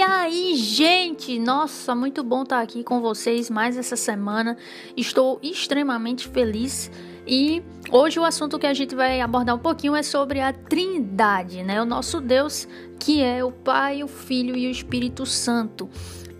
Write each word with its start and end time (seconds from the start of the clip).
E 0.00 0.02
aí, 0.02 0.54
gente? 0.54 1.38
Nossa, 1.38 1.94
muito 1.94 2.24
bom 2.24 2.42
estar 2.42 2.62
aqui 2.62 2.82
com 2.82 3.02
vocês 3.02 3.50
mais 3.50 3.76
essa 3.76 3.96
semana. 3.96 4.56
Estou 4.96 5.38
extremamente 5.42 6.26
feliz. 6.26 6.90
E 7.26 7.62
hoje 7.92 8.18
o 8.18 8.24
assunto 8.24 8.58
que 8.58 8.66
a 8.66 8.72
gente 8.72 8.94
vai 8.94 9.20
abordar 9.20 9.54
um 9.54 9.58
pouquinho 9.58 9.94
é 9.94 10.02
sobre 10.02 10.40
a 10.40 10.54
Trindade, 10.54 11.62
né? 11.62 11.82
O 11.82 11.84
nosso 11.84 12.18
Deus, 12.18 12.66
que 12.98 13.20
é 13.20 13.44
o 13.44 13.52
Pai, 13.52 14.02
o 14.02 14.08
Filho 14.08 14.56
e 14.56 14.68
o 14.68 14.70
Espírito 14.70 15.26
Santo. 15.26 15.86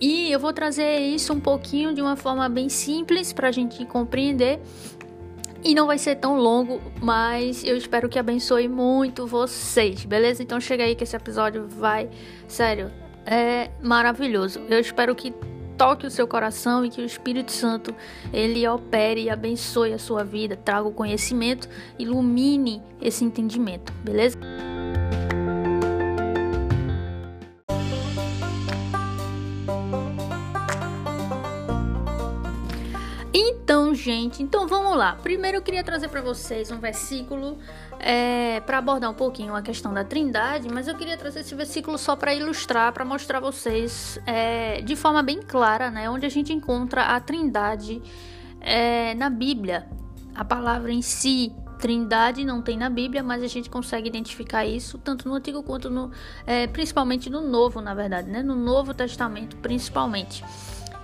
E 0.00 0.32
eu 0.32 0.40
vou 0.40 0.54
trazer 0.54 0.98
isso 0.98 1.30
um 1.34 1.38
pouquinho 1.38 1.92
de 1.92 2.00
uma 2.00 2.16
forma 2.16 2.48
bem 2.48 2.70
simples 2.70 3.30
para 3.30 3.48
a 3.48 3.52
gente 3.52 3.84
compreender 3.84 4.58
e 5.62 5.74
não 5.74 5.86
vai 5.86 5.98
ser 5.98 6.16
tão 6.16 6.36
longo, 6.36 6.80
mas 7.02 7.62
eu 7.62 7.76
espero 7.76 8.08
que 8.08 8.18
abençoe 8.18 8.68
muito 8.68 9.26
vocês, 9.26 10.06
beleza? 10.06 10.42
Então 10.42 10.58
chega 10.58 10.84
aí 10.84 10.94
que 10.94 11.04
esse 11.04 11.14
episódio 11.14 11.68
vai, 11.68 12.08
sério, 12.48 12.90
é 13.30 13.70
maravilhoso. 13.80 14.60
Eu 14.68 14.80
espero 14.80 15.14
que 15.14 15.32
toque 15.78 16.06
o 16.06 16.10
seu 16.10 16.26
coração 16.26 16.84
e 16.84 16.90
que 16.90 17.00
o 17.00 17.04
Espírito 17.04 17.52
Santo 17.52 17.94
ele 18.32 18.66
opere 18.68 19.22
e 19.22 19.30
abençoe 19.30 19.94
a 19.94 19.98
sua 19.98 20.22
vida, 20.24 20.56
traga 20.56 20.86
o 20.86 20.92
conhecimento, 20.92 21.68
ilumine 21.98 22.82
esse 23.00 23.24
entendimento, 23.24 23.90
beleza? 24.04 24.36
Então, 33.70 33.94
gente, 33.94 34.42
então 34.42 34.66
vamos 34.66 34.96
lá. 34.96 35.14
Primeiro 35.22 35.58
eu 35.58 35.62
queria 35.62 35.84
trazer 35.84 36.08
para 36.08 36.20
vocês 36.20 36.72
um 36.72 36.80
versículo 36.80 37.56
é, 38.00 38.58
para 38.58 38.78
abordar 38.78 39.08
um 39.08 39.14
pouquinho 39.14 39.54
a 39.54 39.62
questão 39.62 39.94
da 39.94 40.02
Trindade, 40.02 40.68
mas 40.68 40.88
eu 40.88 40.96
queria 40.96 41.16
trazer 41.16 41.38
esse 41.38 41.54
versículo 41.54 41.96
só 41.96 42.16
para 42.16 42.34
ilustrar, 42.34 42.92
para 42.92 43.04
mostrar 43.04 43.38
a 43.38 43.40
vocês 43.40 44.18
é, 44.26 44.80
de 44.80 44.96
forma 44.96 45.22
bem 45.22 45.40
clara, 45.40 45.88
né, 45.88 46.10
onde 46.10 46.26
a 46.26 46.28
gente 46.28 46.52
encontra 46.52 47.14
a 47.14 47.20
Trindade 47.20 48.02
é, 48.60 49.14
na 49.14 49.30
Bíblia. 49.30 49.86
A 50.34 50.44
palavra 50.44 50.90
em 50.90 51.00
si, 51.00 51.52
Trindade, 51.78 52.44
não 52.44 52.60
tem 52.60 52.76
na 52.76 52.90
Bíblia, 52.90 53.22
mas 53.22 53.40
a 53.40 53.46
gente 53.46 53.70
consegue 53.70 54.08
identificar 54.08 54.66
isso 54.66 54.98
tanto 54.98 55.28
no 55.28 55.34
Antigo 55.36 55.62
quanto 55.62 55.88
no, 55.88 56.10
é, 56.44 56.66
principalmente 56.66 57.30
no 57.30 57.40
Novo, 57.40 57.80
na 57.80 57.94
verdade, 57.94 58.28
né, 58.28 58.42
no 58.42 58.56
Novo 58.56 58.92
Testamento, 58.92 59.56
principalmente. 59.58 60.42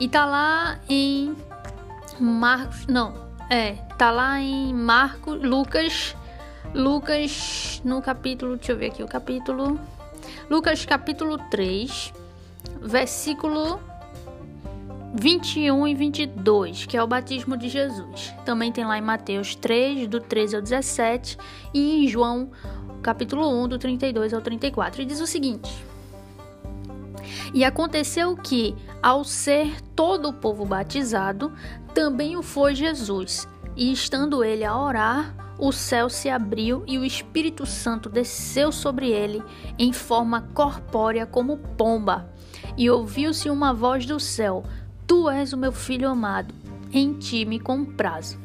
E 0.00 0.08
tá 0.08 0.26
lá 0.26 0.80
em 0.88 1.34
Marcos, 2.20 2.86
não, 2.86 3.14
é, 3.50 3.72
tá 3.98 4.10
lá 4.10 4.40
em 4.40 4.72
Marcos, 4.72 5.42
Lucas, 5.42 6.16
Lucas 6.74 7.80
no 7.84 8.02
capítulo, 8.02 8.56
deixa 8.56 8.72
eu 8.72 8.76
ver 8.76 8.86
aqui 8.86 9.02
o 9.02 9.08
capítulo, 9.08 9.78
Lucas 10.50 10.84
capítulo 10.84 11.38
3, 11.50 12.12
versículo 12.80 13.80
21 15.14 15.88
e 15.88 15.94
22, 15.94 16.86
que 16.86 16.96
é 16.96 17.02
o 17.02 17.06
batismo 17.06 17.56
de 17.56 17.68
Jesus. 17.68 18.34
Também 18.44 18.70
tem 18.70 18.84
lá 18.84 18.98
em 18.98 19.02
Mateus 19.02 19.54
3, 19.54 20.08
do 20.08 20.20
13 20.20 20.56
ao 20.56 20.62
17, 20.62 21.38
e 21.72 22.04
em 22.04 22.08
João 22.08 22.50
capítulo 23.02 23.48
1, 23.64 23.68
do 23.68 23.78
32 23.78 24.34
ao 24.34 24.40
34. 24.40 25.02
E 25.02 25.04
diz 25.04 25.20
o 25.20 25.26
seguinte: 25.26 25.72
E 27.52 27.64
aconteceu 27.64 28.36
que, 28.36 28.74
ao 29.02 29.24
ser 29.24 29.80
todo 29.94 30.28
o 30.28 30.32
povo 30.32 30.64
batizado, 30.64 31.52
também 31.94 32.36
o 32.36 32.42
foi 32.42 32.74
Jesus. 32.74 33.48
E 33.76 33.92
estando 33.92 34.42
ele 34.42 34.64
a 34.64 34.78
orar, 34.78 35.34
o 35.58 35.72
céu 35.72 36.08
se 36.08 36.28
abriu 36.28 36.82
e 36.86 36.98
o 36.98 37.04
Espírito 37.04 37.64
Santo 37.64 38.08
desceu 38.08 38.70
sobre 38.70 39.10
ele 39.10 39.42
em 39.78 39.92
forma 39.92 40.42
corpórea 40.54 41.26
como 41.26 41.56
pomba. 41.56 42.30
E 42.76 42.90
ouviu-se 42.90 43.48
uma 43.48 43.72
voz 43.72 44.04
do 44.04 44.20
céu: 44.20 44.64
Tu 45.06 45.28
és 45.30 45.52
o 45.52 45.56
meu 45.56 45.72
filho 45.72 46.08
amado, 46.08 46.54
em 46.92 47.14
ti 47.14 47.44
me 47.44 47.58
comprazo. 47.58 48.38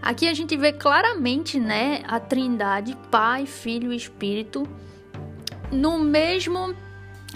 Aqui 0.00 0.28
a 0.28 0.34
gente 0.34 0.56
vê 0.56 0.72
claramente, 0.72 1.58
né, 1.58 2.02
a 2.06 2.20
Trindade, 2.20 2.96
Pai, 3.10 3.44
Filho 3.44 3.92
e 3.92 3.96
Espírito 3.96 4.66
no 5.70 5.98
mesmo 5.98 6.74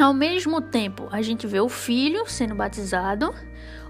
ao 0.01 0.15
mesmo 0.15 0.61
tempo. 0.61 1.09
A 1.11 1.23
gente 1.23 1.47
vê 1.47 1.61
o 1.61 1.69
Filho 1.69 2.25
sendo 2.27 2.55
batizado, 2.55 3.35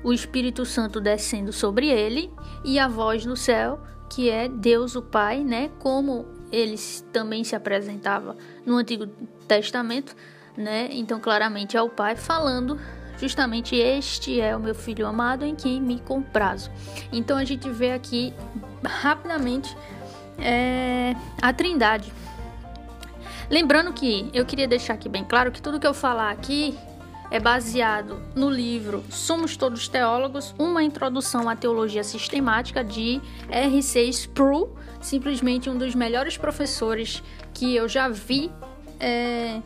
o 0.03 0.13
Espírito 0.13 0.65
Santo 0.65 1.01
descendo 1.01 1.53
sobre 1.53 1.89
ele 1.89 2.31
e 2.65 2.79
a 2.79 2.89
voz 2.89 3.25
no 3.25 3.37
céu, 3.37 3.81
que 4.09 4.29
é 4.29 4.49
Deus 4.49 4.97
o 4.97 5.03
Pai, 5.03 5.45
né? 5.45 5.71
Como 5.79 6.27
ele 6.51 6.77
também 7.13 7.45
se 7.45 7.55
apresentava 7.55 8.37
no 8.67 8.77
Antigo 8.77 9.07
Testamento, 9.47 10.17
né? 10.57 10.89
Então, 10.91 11.21
claramente 11.21 11.77
é 11.77 11.83
o 11.83 11.89
Pai 11.89 12.17
falando 12.17 12.79
justamente 13.21 13.77
este 13.77 14.41
é 14.41 14.57
o 14.57 14.61
meu 14.61 14.75
filho 14.75 15.07
amado 15.07 15.45
em 15.45 15.55
quem 15.55 15.81
me 15.81 16.01
comprazo. 16.01 16.71
Então 17.13 17.37
a 17.37 17.45
gente 17.45 17.69
vê 17.69 17.93
aqui 17.93 18.33
rapidamente 18.83 19.77
é, 20.39 21.15
a 21.41 21.53
Trindade. 21.53 22.11
Lembrando 23.51 23.93
que 23.93 24.31
eu 24.33 24.47
queria 24.47 24.69
deixar 24.69 24.95
aqui 24.95 25.09
bem 25.09 25.25
claro 25.25 25.51
que 25.51 25.61
tudo 25.61 25.81
que 25.81 25.87
eu 25.87 25.93
falar 25.93 26.31
aqui 26.31 26.79
é 27.33 27.41
baseado 27.41 28.23
no 28.33 28.49
livro 28.49 29.05
Somos 29.11 29.57
Todos 29.57 29.89
Teólogos, 29.89 30.55
uma 30.57 30.85
introdução 30.85 31.49
à 31.49 31.57
teologia 31.57 32.05
sistemática 32.05 32.85
de 32.85 33.21
R.C. 33.49 34.05
Sproul, 34.05 34.77
simplesmente 35.01 35.69
um 35.69 35.77
dos 35.77 35.97
melhores 35.97 36.37
professores 36.37 37.25
que 37.53 37.75
eu 37.75 37.89
já 37.89 38.09
vi 38.09 38.53
é, 39.01 39.61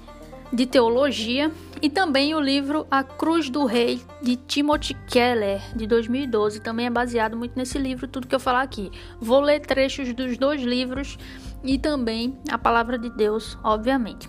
de 0.51 0.65
teologia, 0.65 1.51
e 1.83 1.91
também 1.91 2.35
o 2.35 2.41
livro 2.41 2.87
A 2.91 3.05
Cruz 3.05 3.51
do 3.51 3.67
Rei 3.67 4.01
de 4.23 4.37
Timothy 4.37 4.95
Keller, 5.07 5.61
de 5.77 5.87
2012, 5.87 6.61
também 6.61 6.87
é 6.87 6.91
baseado 6.91 7.37
muito 7.37 7.53
nesse 7.55 7.77
livro, 7.77 8.09
tudo 8.09 8.27
que 8.27 8.35
eu 8.35 8.41
falar 8.41 8.63
aqui. 8.63 8.91
Vou 9.21 9.41
ler 9.41 9.61
trechos 9.61 10.15
dos 10.15 10.39
dois 10.39 10.63
livros 10.63 11.19
e 11.65 11.79
também 11.79 12.39
a 12.51 12.59
palavra 12.59 12.99
de 12.99 13.11
Deus, 13.11 13.59
obviamente 13.65 14.29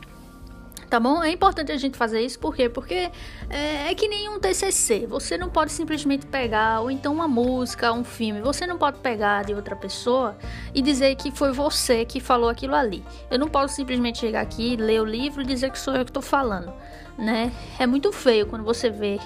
tá 0.89 0.99
bom? 0.99 1.23
É 1.23 1.29
importante 1.29 1.71
a 1.71 1.77
gente 1.77 1.97
fazer 1.97 2.21
isso, 2.21 2.39
por 2.39 2.55
quê? 2.55 2.69
Porque 2.69 3.11
é, 3.49 3.91
é, 3.91 3.95
que 3.95 4.07
nem 4.07 4.29
um 4.29 4.39
TCC, 4.39 5.05
você 5.05 5.37
não 5.37 5.49
pode 5.49 5.71
simplesmente 5.71 6.25
pegar, 6.25 6.79
ou 6.79 6.89
então 6.89 7.13
uma 7.13 7.27
música, 7.27 7.91
um 7.91 8.03
filme, 8.03 8.41
você 8.41 8.65
não 8.65 8.77
pode 8.77 8.99
pegar 8.99 9.43
de 9.43 9.53
outra 9.53 9.75
pessoa 9.75 10.37
e 10.73 10.81
dizer 10.81 11.15
que 11.15 11.31
foi 11.31 11.51
você 11.51 12.05
que 12.05 12.19
falou 12.19 12.49
aquilo 12.49 12.75
ali. 12.75 13.03
Eu 13.29 13.39
não 13.39 13.47
posso 13.47 13.75
simplesmente 13.75 14.19
chegar 14.19 14.41
aqui, 14.41 14.77
ler 14.77 15.01
o 15.01 15.05
livro 15.05 15.41
e 15.41 15.45
dizer 15.45 15.71
que 15.71 15.79
sou 15.79 15.95
eu 15.95 16.05
que 16.05 16.11
tô 16.11 16.21
falando, 16.21 16.71
né? 17.17 17.51
É 17.79 17.85
muito 17.85 18.11
feio 18.11 18.45
quando 18.45 18.63
você 18.63 18.89
vê, 18.89 19.19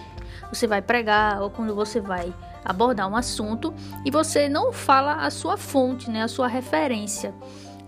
você 0.51 0.65
vai 0.65 0.81
pregar, 0.81 1.41
ou 1.41 1.49
quando 1.49 1.75
você 1.75 1.99
vai 1.99 2.33
abordar 2.63 3.07
um 3.07 3.15
assunto 3.15 3.73
e 4.05 4.11
você 4.11 4.49
não 4.49 4.73
fala 4.73 5.17
a 5.17 5.29
sua 5.29 5.57
fonte, 5.57 6.09
né? 6.09 6.23
A 6.23 6.27
sua 6.27 6.47
referência. 6.47 7.33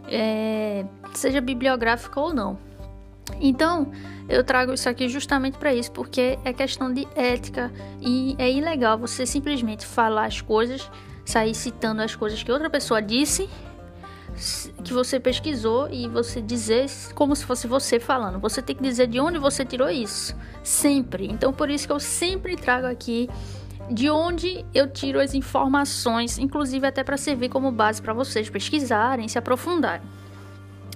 É, 0.07 0.85
seja 1.13 1.39
bibliográfica 1.39 2.19
ou 2.19 2.33
não. 2.33 2.57
Então, 3.39 3.91
eu 4.27 4.43
trago 4.43 4.73
isso 4.73 4.89
aqui 4.89 5.07
justamente 5.07 5.57
para 5.57 5.73
isso, 5.73 5.91
porque 5.91 6.37
é 6.43 6.53
questão 6.53 6.93
de 6.93 7.07
ética 7.15 7.71
e 8.01 8.35
é 8.37 8.51
ilegal 8.51 8.97
você 8.97 9.25
simplesmente 9.25 9.85
falar 9.85 10.25
as 10.25 10.41
coisas, 10.41 10.89
sair 11.25 11.53
citando 11.53 12.01
as 12.01 12.15
coisas 12.15 12.41
que 12.41 12.51
outra 12.51 12.69
pessoa 12.69 13.01
disse, 13.01 13.49
que 14.83 14.93
você 14.93 15.19
pesquisou 15.19 15.89
e 15.91 16.07
você 16.07 16.41
dizer 16.41 16.85
como 17.13 17.35
se 17.35 17.45
fosse 17.45 17.67
você 17.67 17.99
falando. 17.99 18.39
Você 18.39 18.61
tem 18.61 18.75
que 18.75 18.83
dizer 18.83 19.07
de 19.07 19.19
onde 19.19 19.37
você 19.37 19.65
tirou 19.65 19.89
isso, 19.89 20.35
sempre. 20.63 21.27
Então, 21.27 21.51
por 21.51 21.69
isso 21.69 21.85
que 21.85 21.93
eu 21.93 21.99
sempre 21.99 22.55
trago 22.55 22.87
aqui 22.87 23.29
de 23.91 24.09
onde 24.09 24.65
eu 24.73 24.87
tiro 24.87 25.19
as 25.19 25.33
informações, 25.33 26.37
inclusive 26.37 26.87
até 26.87 27.03
para 27.03 27.17
servir 27.17 27.49
como 27.49 27.71
base 27.71 28.01
para 28.01 28.13
vocês 28.13 28.49
pesquisarem, 28.49 29.27
se 29.27 29.37
aprofundarem. 29.37 30.05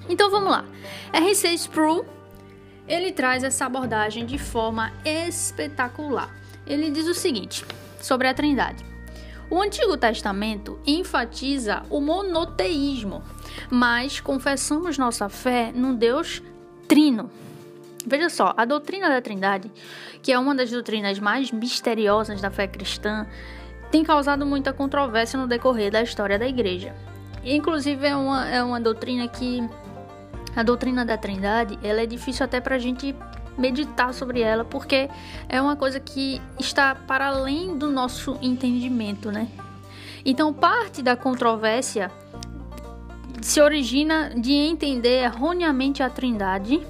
Então 0.07 0.29
vamos 0.31 0.49
lá. 0.49 0.65
R.C. 1.11 1.53
Sproul 1.53 2.05
ele 2.87 3.11
traz 3.11 3.43
essa 3.43 3.65
abordagem 3.65 4.25
de 4.25 4.37
forma 4.37 4.93
espetacular. 5.03 6.33
Ele 6.67 6.91
diz 6.91 7.07
o 7.07 7.13
seguinte 7.13 7.65
sobre 7.99 8.27
a 8.27 8.33
Trindade: 8.33 8.85
o 9.49 9.59
Antigo 9.59 9.97
Testamento 9.97 10.79
enfatiza 10.85 11.83
o 11.89 11.99
monoteísmo, 11.99 13.23
mas 13.69 14.19
confessamos 14.19 14.97
nossa 14.97 15.29
fé 15.29 15.71
num 15.73 15.95
Deus 15.95 16.41
trino. 16.87 17.29
Veja 18.05 18.29
só, 18.29 18.53
a 18.55 18.65
doutrina 18.65 19.09
da 19.09 19.21
Trindade, 19.21 19.71
que 20.21 20.31
é 20.31 20.37
uma 20.37 20.53
das 20.53 20.69
doutrinas 20.69 21.19
mais 21.19 21.51
misteriosas 21.51 22.39
da 22.39 22.51
fé 22.51 22.67
cristã, 22.67 23.25
tem 23.91 24.03
causado 24.03 24.45
muita 24.45 24.71
controvérsia 24.71 25.39
no 25.39 25.47
decorrer 25.47 25.91
da 25.91 26.01
história 26.01 26.37
da 26.37 26.47
igreja. 26.47 26.95
Inclusive, 27.43 28.05
é 28.05 28.15
uma, 28.15 28.47
é 28.47 28.63
uma 28.63 28.79
doutrina 28.79 29.27
que 29.27 29.67
a 30.55 30.63
doutrina 30.63 31.05
da 31.05 31.17
Trindade, 31.17 31.77
ela 31.83 32.01
é 32.01 32.05
difícil 32.05 32.45
até 32.45 32.59
para 32.59 32.75
a 32.75 32.79
gente 32.79 33.15
meditar 33.57 34.13
sobre 34.13 34.41
ela, 34.41 34.63
porque 34.63 35.09
é 35.47 35.61
uma 35.61 35.75
coisa 35.75 35.99
que 35.99 36.41
está 36.59 36.95
para 36.95 37.27
além 37.27 37.77
do 37.77 37.91
nosso 37.91 38.37
entendimento, 38.41 39.31
né? 39.31 39.47
Então, 40.25 40.53
parte 40.53 41.01
da 41.01 41.15
controvérsia 41.15 42.11
se 43.41 43.61
origina 43.61 44.31
de 44.35 44.53
entender 44.53 45.23
erroneamente 45.23 46.01
a 46.01 46.09
Trindade 46.09 46.85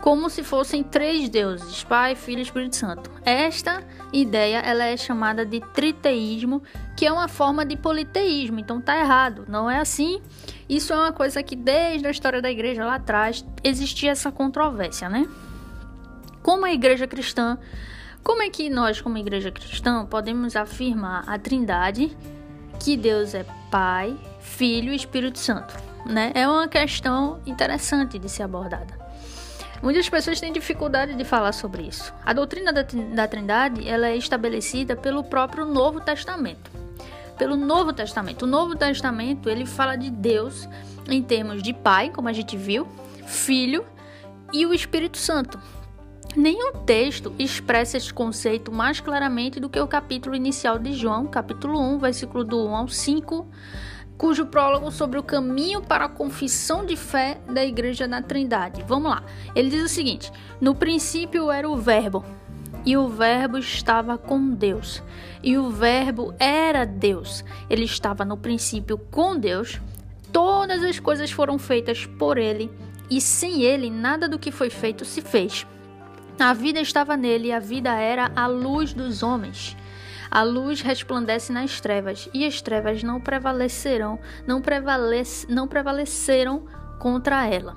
como 0.00 0.28
se 0.28 0.42
fossem 0.42 0.82
três 0.82 1.28
deuses, 1.28 1.82
Pai, 1.84 2.14
Filho 2.14 2.38
e 2.38 2.42
Espírito 2.42 2.76
Santo. 2.76 3.10
Esta 3.24 3.82
ideia 4.12 4.58
ela 4.58 4.84
é 4.84 4.96
chamada 4.96 5.44
de 5.44 5.60
triteísmo, 5.72 6.62
que 6.96 7.06
é 7.06 7.12
uma 7.12 7.28
forma 7.28 7.64
de 7.64 7.76
politeísmo. 7.76 8.60
Então 8.60 8.80
tá 8.80 8.98
errado, 8.98 9.44
não 9.48 9.70
é 9.70 9.78
assim. 9.78 10.20
Isso 10.68 10.92
é 10.92 10.96
uma 10.96 11.12
coisa 11.12 11.42
que 11.42 11.56
desde 11.56 12.06
a 12.06 12.10
história 12.10 12.42
da 12.42 12.50
igreja 12.50 12.84
lá 12.84 12.96
atrás 12.96 13.44
existia 13.64 14.10
essa 14.10 14.30
controvérsia, 14.30 15.08
né? 15.08 15.26
Como 16.42 16.64
a 16.64 16.72
igreja 16.72 17.06
cristã, 17.06 17.58
como 18.22 18.42
é 18.42 18.50
que 18.50 18.68
nós, 18.68 19.00
como 19.00 19.16
igreja 19.18 19.50
cristã, 19.50 20.04
podemos 20.04 20.56
afirmar 20.56 21.24
a 21.28 21.38
Trindade, 21.38 22.16
que 22.78 22.96
Deus 22.96 23.34
é 23.34 23.44
Pai, 23.70 24.16
Filho 24.40 24.92
e 24.92 24.96
Espírito 24.96 25.38
Santo? 25.38 25.74
Né? 26.04 26.32
É 26.34 26.48
uma 26.48 26.68
questão 26.68 27.40
interessante 27.46 28.18
de 28.18 28.28
ser 28.28 28.44
abordada. 28.44 29.05
Muitas 29.82 30.08
pessoas 30.08 30.40
têm 30.40 30.52
dificuldade 30.52 31.14
de 31.14 31.24
falar 31.24 31.52
sobre 31.52 31.82
isso. 31.82 32.12
A 32.24 32.32
doutrina 32.32 32.72
da, 32.72 32.82
da 32.82 33.28
Trindade 33.28 33.88
ela 33.88 34.08
é 34.08 34.16
estabelecida 34.16 34.96
pelo 34.96 35.22
próprio 35.24 35.64
Novo 35.64 36.00
Testamento. 36.00 36.70
Pelo 37.38 37.56
Novo 37.56 37.92
Testamento. 37.92 38.42
O 38.42 38.48
Novo 38.48 38.74
Testamento 38.74 39.48
ele 39.48 39.66
fala 39.66 39.96
de 39.96 40.10
Deus 40.10 40.68
em 41.08 41.22
termos 41.22 41.62
de 41.62 41.72
Pai, 41.72 42.10
como 42.10 42.28
a 42.28 42.32
gente 42.32 42.56
viu, 42.56 42.86
Filho 43.26 43.84
e 44.52 44.64
o 44.64 44.72
Espírito 44.72 45.18
Santo. 45.18 45.60
Nenhum 46.34 46.72
texto 46.84 47.34
expressa 47.38 47.96
esse 47.96 48.12
conceito 48.12 48.70
mais 48.70 49.00
claramente 49.00 49.58
do 49.58 49.70
que 49.70 49.80
o 49.80 49.86
capítulo 49.86 50.34
inicial 50.34 50.78
de 50.78 50.92
João, 50.92 51.26
capítulo 51.26 51.80
1, 51.80 51.98
versículo 51.98 52.44
do 52.44 52.66
1 52.66 52.76
ao 52.76 52.88
5, 52.88 53.48
cujo 54.16 54.46
prólogo 54.46 54.90
sobre 54.90 55.18
o 55.18 55.22
caminho 55.22 55.82
para 55.82 56.06
a 56.06 56.08
confissão 56.08 56.84
de 56.84 56.96
fé 56.96 57.38
da 57.48 57.64
Igreja 57.64 58.08
da 58.08 58.22
Trindade. 58.22 58.82
Vamos 58.86 59.10
lá. 59.10 59.22
Ele 59.54 59.70
diz 59.70 59.84
o 59.84 59.88
seguinte: 59.88 60.32
No 60.60 60.74
princípio 60.74 61.50
era 61.50 61.68
o 61.68 61.76
Verbo, 61.76 62.24
e 62.84 62.96
o 62.96 63.08
Verbo 63.08 63.58
estava 63.58 64.16
com 64.16 64.50
Deus, 64.50 65.02
e 65.42 65.58
o 65.58 65.70
Verbo 65.70 66.34
era 66.38 66.84
Deus. 66.84 67.44
Ele 67.68 67.84
estava 67.84 68.24
no 68.24 68.36
princípio 68.36 68.98
com 68.98 69.38
Deus. 69.38 69.80
Todas 70.32 70.82
as 70.82 70.98
coisas 70.98 71.30
foram 71.30 71.58
feitas 71.58 72.04
por 72.04 72.36
ele, 72.36 72.70
e 73.10 73.20
sem 73.20 73.62
ele 73.62 73.90
nada 73.90 74.28
do 74.28 74.38
que 74.38 74.50
foi 74.50 74.70
feito 74.70 75.04
se 75.04 75.22
fez. 75.22 75.66
A 76.38 76.52
vida 76.52 76.80
estava 76.80 77.16
nele, 77.16 77.48
e 77.48 77.52
a 77.52 77.58
vida 77.58 77.94
era 77.94 78.30
a 78.36 78.46
luz 78.46 78.92
dos 78.92 79.22
homens. 79.22 79.76
A 80.36 80.42
luz 80.42 80.82
resplandece 80.82 81.50
nas 81.50 81.80
trevas, 81.80 82.28
e 82.34 82.44
as 82.44 82.60
trevas 82.60 83.02
não 83.02 83.18
prevalecerão, 83.18 84.18
não, 84.46 84.60
prevalece, 84.60 85.50
não 85.50 85.66
prevaleceram 85.66 86.66
contra 86.98 87.46
ela. 87.46 87.74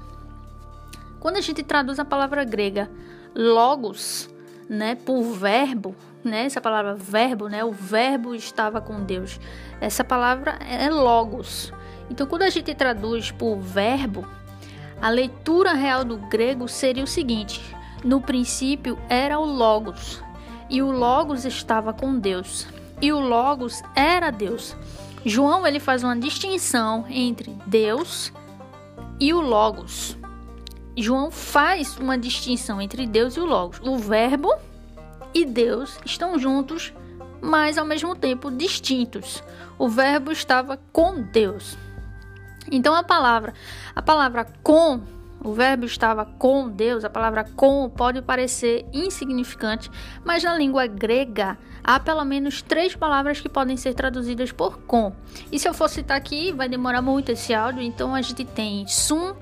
Quando 1.21 1.37
a 1.37 1.41
gente 1.41 1.63
traduz 1.63 1.99
a 1.99 2.03
palavra 2.03 2.43
grega 2.43 2.91
logos, 3.33 4.29
né, 4.67 4.95
por 4.95 5.23
verbo, 5.23 5.95
né, 6.21 6.47
essa 6.47 6.59
palavra 6.59 6.95
verbo, 6.95 7.47
né, 7.47 7.63
o 7.63 7.71
verbo 7.71 8.35
estava 8.35 8.81
com 8.81 9.05
Deus. 9.05 9.39
Essa 9.79 10.03
palavra 10.03 10.59
é 10.69 10.89
logos. 10.89 11.71
Então, 12.09 12.27
quando 12.27 12.41
a 12.41 12.49
gente 12.49 12.75
traduz 12.75 13.31
por 13.31 13.57
verbo, 13.57 14.27
a 15.01 15.07
leitura 15.07 15.71
real 15.71 16.03
do 16.03 16.17
grego 16.17 16.67
seria 16.67 17.05
o 17.05 17.07
seguinte: 17.07 17.73
no 18.03 18.19
princípio 18.19 18.99
era 19.07 19.39
o 19.39 19.45
logos, 19.45 20.21
e 20.69 20.81
o 20.81 20.91
Logos 20.91 21.45
estava 21.45 21.93
com 21.93 22.17
Deus, 22.19 22.67
e 23.01 23.11
o 23.11 23.19
Logos 23.19 23.81
era 23.95 24.31
Deus. 24.31 24.75
João 25.25 25.65
ele 25.65 25.79
faz 25.79 26.03
uma 26.03 26.17
distinção 26.17 27.05
entre 27.09 27.51
Deus 27.65 28.31
e 29.19 29.33
o 29.33 29.41
Logos. 29.41 30.17
João 30.95 31.31
faz 31.31 31.97
uma 31.97 32.17
distinção 32.17 32.81
entre 32.81 33.05
Deus 33.05 33.35
e 33.35 33.39
o 33.39 33.45
Logos. 33.45 33.79
O 33.81 33.97
Verbo 33.97 34.53
e 35.33 35.45
Deus 35.45 35.97
estão 36.05 36.37
juntos, 36.37 36.93
mas 37.41 37.77
ao 37.77 37.85
mesmo 37.85 38.15
tempo 38.15 38.51
distintos. 38.51 39.43
O 39.77 39.87
Verbo 39.87 40.31
estava 40.31 40.79
com 40.91 41.21
Deus. 41.21 41.77
Então 42.71 42.93
a 42.93 43.03
palavra, 43.03 43.53
a 43.95 44.01
palavra 44.01 44.45
com 44.61 45.01
o 45.43 45.53
verbo 45.53 45.85
estava 45.85 46.25
com 46.25 46.69
Deus, 46.69 47.05
a 47.05 47.09
palavra 47.09 47.45
com 47.55 47.89
pode 47.89 48.21
parecer 48.21 48.85
insignificante, 48.91 49.89
mas 50.23 50.43
na 50.43 50.55
língua 50.55 50.85
grega 50.85 51.57
há 51.83 51.99
pelo 51.99 52.25
menos 52.25 52.61
três 52.61 52.95
palavras 52.95 53.39
que 53.39 53.47
podem 53.47 53.77
ser 53.77 53.93
traduzidas 53.93 54.51
por 54.51 54.79
com. 54.81 55.13
E 55.51 55.57
se 55.57 55.67
eu 55.67 55.73
for 55.73 55.89
citar 55.89 56.17
aqui, 56.17 56.51
vai 56.51 56.67
demorar 56.67 57.01
muito 57.01 57.31
esse 57.31 57.53
áudio, 57.53 57.81
então 57.81 58.13
a 58.13 58.21
gente 58.21 58.43
tem 58.43 58.85
sum, 58.87 59.33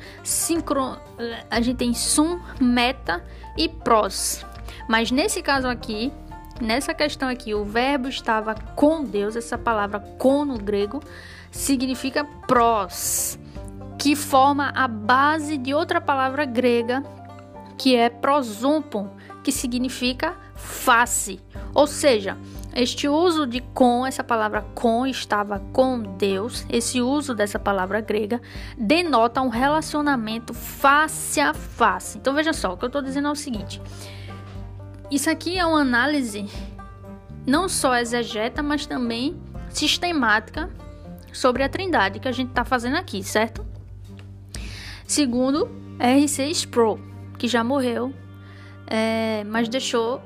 a 1.49 1.61
gente 1.61 1.77
tem 1.77 1.93
sum, 1.93 2.39
meta 2.61 3.23
e 3.57 3.67
pros. 3.67 4.45
Mas 4.87 5.09
nesse 5.09 5.41
caso 5.41 5.67
aqui, 5.67 6.13
nessa 6.61 6.93
questão 6.93 7.27
aqui, 7.27 7.55
o 7.55 7.65
verbo 7.65 8.07
estava 8.07 8.53
com 8.53 9.03
Deus, 9.03 9.35
essa 9.35 9.57
palavra 9.57 9.99
com 9.99 10.45
no 10.45 10.57
grego 10.57 11.01
significa 11.51 12.23
pros 12.45 13.39
que 13.97 14.15
forma 14.15 14.71
a 14.75 14.87
base 14.87 15.57
de 15.57 15.73
outra 15.73 15.99
palavra 15.99 16.45
grega 16.45 17.03
que 17.77 17.95
é 17.95 18.09
prosumpon, 18.09 19.09
que 19.43 19.51
significa 19.51 20.35
face. 20.55 21.39
Ou 21.73 21.85
seja, 21.85 22.37
este 22.75 23.07
uso 23.07 23.45
de 23.45 23.61
com, 23.61 24.05
essa 24.05 24.23
palavra 24.23 24.65
com 24.73 25.05
estava 25.05 25.59
com 25.71 26.01
Deus, 26.01 26.65
esse 26.69 27.01
uso 27.01 27.35
dessa 27.35 27.59
palavra 27.59 28.01
grega 28.01 28.41
denota 28.77 29.41
um 29.41 29.49
relacionamento 29.49 30.53
face 30.53 31.39
a 31.39 31.53
face. 31.53 32.17
Então 32.17 32.33
veja 32.33 32.53
só, 32.53 32.73
o 32.73 32.77
que 32.77 32.85
eu 32.85 32.87
estou 32.87 33.01
dizendo 33.01 33.27
é 33.27 33.31
o 33.31 33.35
seguinte: 33.35 33.81
isso 35.11 35.29
aqui 35.29 35.57
é 35.57 35.65
uma 35.65 35.81
análise 35.81 36.49
não 37.45 37.69
só 37.69 37.95
exegeta, 37.95 38.61
mas 38.61 38.85
também 38.85 39.39
sistemática 39.69 40.69
sobre 41.31 41.63
a 41.63 41.69
Trindade 41.69 42.19
que 42.19 42.27
a 42.27 42.31
gente 42.31 42.49
está 42.49 42.65
fazendo 42.65 42.97
aqui, 42.97 43.23
certo? 43.23 43.66
Segundo, 45.07 45.69
R6 45.97 46.51
Sproul, 46.51 46.99
que 47.39 47.47
já 47.47 47.63
morreu, 47.63 48.13
é, 48.85 49.45
mas 49.45 49.69
deixou 49.69 50.21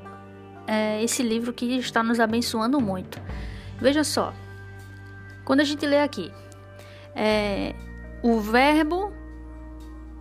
é, 0.65 1.03
esse 1.03 1.21
livro 1.21 1.53
que 1.53 1.65
está 1.77 2.01
nos 2.01 2.19
abençoando 2.19 2.81
muito. 2.81 3.21
Veja 3.79 4.03
só, 4.03 4.33
quando 5.45 5.59
a 5.59 5.63
gente 5.63 5.85
lê 5.85 5.99
aqui, 5.99 6.31
é, 7.15 7.75
o 8.23 8.39
verbo, 8.39 9.13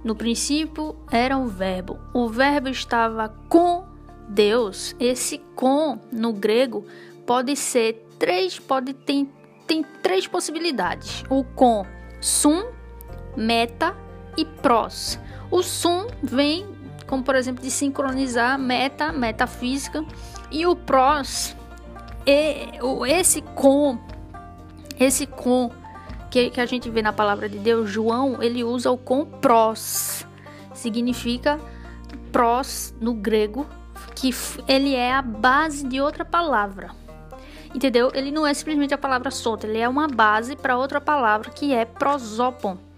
no 0.04 0.14
princípio 0.14 0.94
era 1.10 1.38
o 1.38 1.46
verbo, 1.46 1.98
o 2.12 2.28
verbo 2.28 2.68
estava 2.68 3.30
com 3.48 3.86
Deus. 4.28 4.94
Esse 5.00 5.38
com 5.56 5.98
no 6.12 6.34
grego 6.34 6.84
pode 7.26 7.56
ser 7.56 8.06
três, 8.18 8.58
pode 8.58 8.92
ter 8.92 9.26
tem 9.66 9.84
três 10.02 10.26
possibilidades: 10.26 11.24
o 11.30 11.44
com 11.44 11.86
sum, 12.20 12.70
meta 13.36 13.96
e 14.40 14.44
pros. 14.44 15.18
O 15.50 15.62
sum 15.62 16.06
vem, 16.22 16.66
como 17.06 17.22
por 17.22 17.34
exemplo, 17.34 17.62
de 17.62 17.70
sincronizar 17.70 18.58
meta, 18.58 19.12
metafísica, 19.12 20.04
e 20.50 20.66
o 20.66 20.74
pros, 20.74 21.54
e, 22.26 22.70
esse 23.08 23.42
com, 23.42 23.98
esse 24.98 25.26
com 25.26 25.70
que, 26.30 26.50
que 26.50 26.60
a 26.60 26.66
gente 26.66 26.88
vê 26.88 27.02
na 27.02 27.12
palavra 27.12 27.48
de 27.48 27.58
Deus, 27.58 27.90
João, 27.90 28.42
ele 28.42 28.64
usa 28.64 28.90
o 28.90 28.96
com 28.96 29.24
pros, 29.24 30.26
significa 30.72 31.60
pros 32.32 32.94
no 33.00 33.12
grego, 33.12 33.66
que 34.14 34.30
ele 34.68 34.94
é 34.94 35.12
a 35.12 35.22
base 35.22 35.86
de 35.86 36.00
outra 36.00 36.24
palavra. 36.24 36.90
Entendeu? 37.74 38.10
Ele 38.14 38.32
não 38.32 38.46
é 38.46 38.52
simplesmente 38.52 38.92
a 38.92 38.98
palavra 38.98 39.30
solta, 39.30 39.66
ele 39.66 39.78
é 39.78 39.88
uma 39.88 40.08
base 40.08 40.56
para 40.56 40.76
outra 40.76 41.00
palavra 41.00 41.50
que 41.50 41.72
é 41.72 41.84
prosopon 41.84 42.89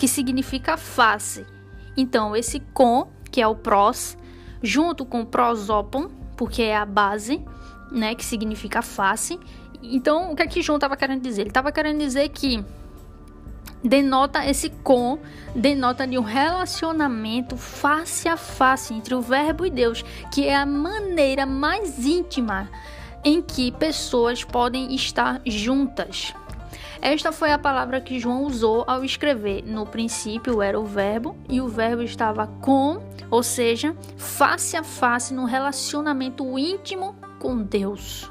que 0.00 0.08
significa 0.08 0.78
face. 0.78 1.44
Então, 1.94 2.34
esse 2.34 2.58
com, 2.72 3.08
que 3.30 3.38
é 3.38 3.46
o 3.46 3.54
pros, 3.54 4.16
junto 4.62 5.04
com 5.04 5.26
prosopon, 5.26 6.08
porque 6.38 6.62
é 6.62 6.74
a 6.74 6.86
base, 6.86 7.44
né, 7.92 8.14
que 8.14 8.24
significa 8.24 8.80
face. 8.80 9.38
Então, 9.82 10.32
o 10.32 10.36
que 10.36 10.42
é 10.42 10.46
que 10.46 10.62
João 10.62 10.78
estava 10.78 10.96
querendo 10.96 11.20
dizer? 11.20 11.42
Ele 11.42 11.50
estava 11.50 11.70
querendo 11.70 11.98
dizer 11.98 12.30
que 12.30 12.64
denota 13.84 14.42
esse 14.46 14.70
com, 14.70 15.18
denota 15.54 16.06
de 16.06 16.16
um 16.16 16.22
relacionamento 16.22 17.58
face 17.58 18.26
a 18.26 18.38
face 18.38 18.94
entre 18.94 19.14
o 19.14 19.20
Verbo 19.20 19.66
e 19.66 19.70
Deus, 19.70 20.02
que 20.32 20.46
é 20.46 20.56
a 20.56 20.64
maneira 20.64 21.44
mais 21.44 22.06
íntima 22.06 22.70
em 23.22 23.42
que 23.42 23.70
pessoas 23.72 24.42
podem 24.44 24.94
estar 24.94 25.42
juntas. 25.44 26.32
Esta 27.02 27.32
foi 27.32 27.50
a 27.50 27.58
palavra 27.58 28.00
que 28.00 28.18
João 28.18 28.44
usou 28.44 28.84
ao 28.86 29.02
escrever. 29.02 29.64
No 29.64 29.86
princípio 29.86 30.60
era 30.60 30.78
o 30.78 30.84
Verbo 30.84 31.36
e 31.48 31.60
o 31.60 31.68
Verbo 31.68 32.02
estava 32.02 32.46
com, 32.46 33.02
ou 33.30 33.42
seja, 33.42 33.96
face 34.16 34.76
a 34.76 34.84
face 34.84 35.32
no 35.32 35.44
relacionamento 35.44 36.58
íntimo 36.58 37.16
com 37.38 37.62
Deus. 37.62 38.30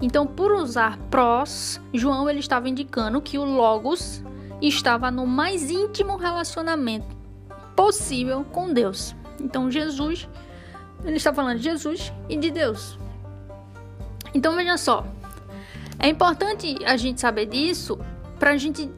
Então, 0.00 0.26
por 0.26 0.50
usar 0.50 0.98
pros, 1.10 1.80
João 1.92 2.28
ele 2.28 2.40
estava 2.40 2.68
indicando 2.68 3.20
que 3.20 3.38
o 3.38 3.44
Logos 3.44 4.22
estava 4.60 5.10
no 5.10 5.26
mais 5.26 5.70
íntimo 5.70 6.16
relacionamento 6.16 7.22
possível 7.76 8.44
com 8.44 8.72
Deus. 8.72 9.14
Então 9.40 9.70
Jesus, 9.70 10.28
ele 11.04 11.16
está 11.16 11.32
falando 11.32 11.58
de 11.58 11.64
Jesus 11.64 12.12
e 12.28 12.36
de 12.36 12.50
Deus. 12.50 12.98
Então 14.34 14.54
veja 14.54 14.76
só, 14.76 15.04
é 16.02 16.08
importante 16.08 16.76
a 16.84 16.96
gente 16.96 17.20
saber 17.20 17.46
disso 17.46 17.98
para 18.38 18.50
a 18.50 18.56
gente 18.56 18.90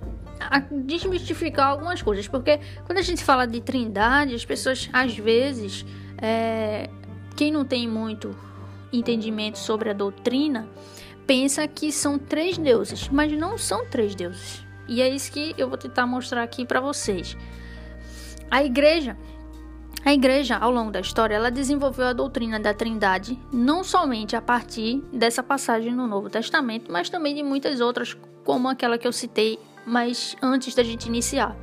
desmistificar 0.71 1.69
algumas 1.69 2.03
coisas, 2.03 2.27
porque 2.27 2.59
quando 2.85 2.99
a 2.99 3.03
gente 3.03 3.23
fala 3.23 3.47
de 3.47 3.61
trindade, 3.61 4.35
as 4.35 4.45
pessoas 4.45 4.89
às 4.93 5.17
vezes, 5.17 5.85
é, 6.21 6.89
quem 7.37 7.53
não 7.53 7.65
tem 7.65 7.87
muito 7.87 8.35
entendimento 8.91 9.59
sobre 9.59 9.91
a 9.91 9.93
doutrina, 9.93 10.67
pensa 11.27 11.69
que 11.69 11.93
são 11.93 12.19
três 12.19 12.57
deuses, 12.57 13.09
mas 13.09 13.33
não 13.33 13.59
são 13.59 13.87
três 13.87 14.15
deuses. 14.15 14.65
E 14.89 15.03
é 15.03 15.09
isso 15.09 15.31
que 15.31 15.55
eu 15.59 15.69
vou 15.69 15.79
tentar 15.79 16.07
mostrar 16.07 16.43
aqui 16.43 16.65
para 16.65 16.81
vocês. 16.81 17.37
A 18.51 18.65
igreja, 18.65 19.17
a 20.05 20.13
igreja 20.13 20.57
ao 20.57 20.71
longo 20.71 20.91
da 20.91 21.01
história, 21.01 21.35
ela 21.35 21.51
desenvolveu 21.51 22.07
a 22.07 22.13
doutrina 22.13 22.61
da 22.61 22.75
Trindade 22.75 23.39
não 23.51 23.83
somente 23.83 24.37
a 24.37 24.43
partir 24.43 25.03
dessa 25.11 25.43
passagem 25.43 25.95
no 25.95 26.07
Novo 26.07 26.29
Testamento, 26.29 26.93
mas 26.93 27.09
também 27.09 27.35
de 27.35 27.43
muitas 27.43 27.81
outras, 27.81 28.15
como 28.45 28.69
aquela 28.69 28.99
que 28.99 29.07
eu 29.07 29.13
citei, 29.13 29.59
mas 29.87 30.37
antes 30.43 30.75
da 30.75 30.83
gente 30.83 31.07
iniciar. 31.07 31.57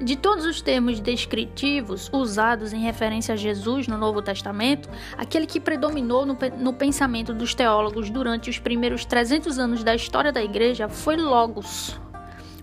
De 0.00 0.16
todos 0.16 0.46
os 0.46 0.62
termos 0.62 0.98
descritivos 1.00 2.08
usados 2.12 2.72
em 2.72 2.80
referência 2.80 3.34
a 3.34 3.36
Jesus 3.36 3.86
no 3.86 3.98
Novo 3.98 4.22
Testamento, 4.22 4.88
aquele 5.18 5.46
que 5.46 5.60
predominou 5.60 6.24
no, 6.24 6.38
no, 6.58 6.72
pensamento 6.72 7.34
dos 7.34 7.54
teólogos 7.54 8.08
durante 8.08 8.48
os 8.48 8.58
primeiros 8.58 9.04
300 9.04 9.58
anos 9.58 9.84
da 9.84 9.94
história 9.94 10.32
da 10.32 10.42
igreja 10.42 10.88
foi 10.88 11.16
Logos. 11.16 12.00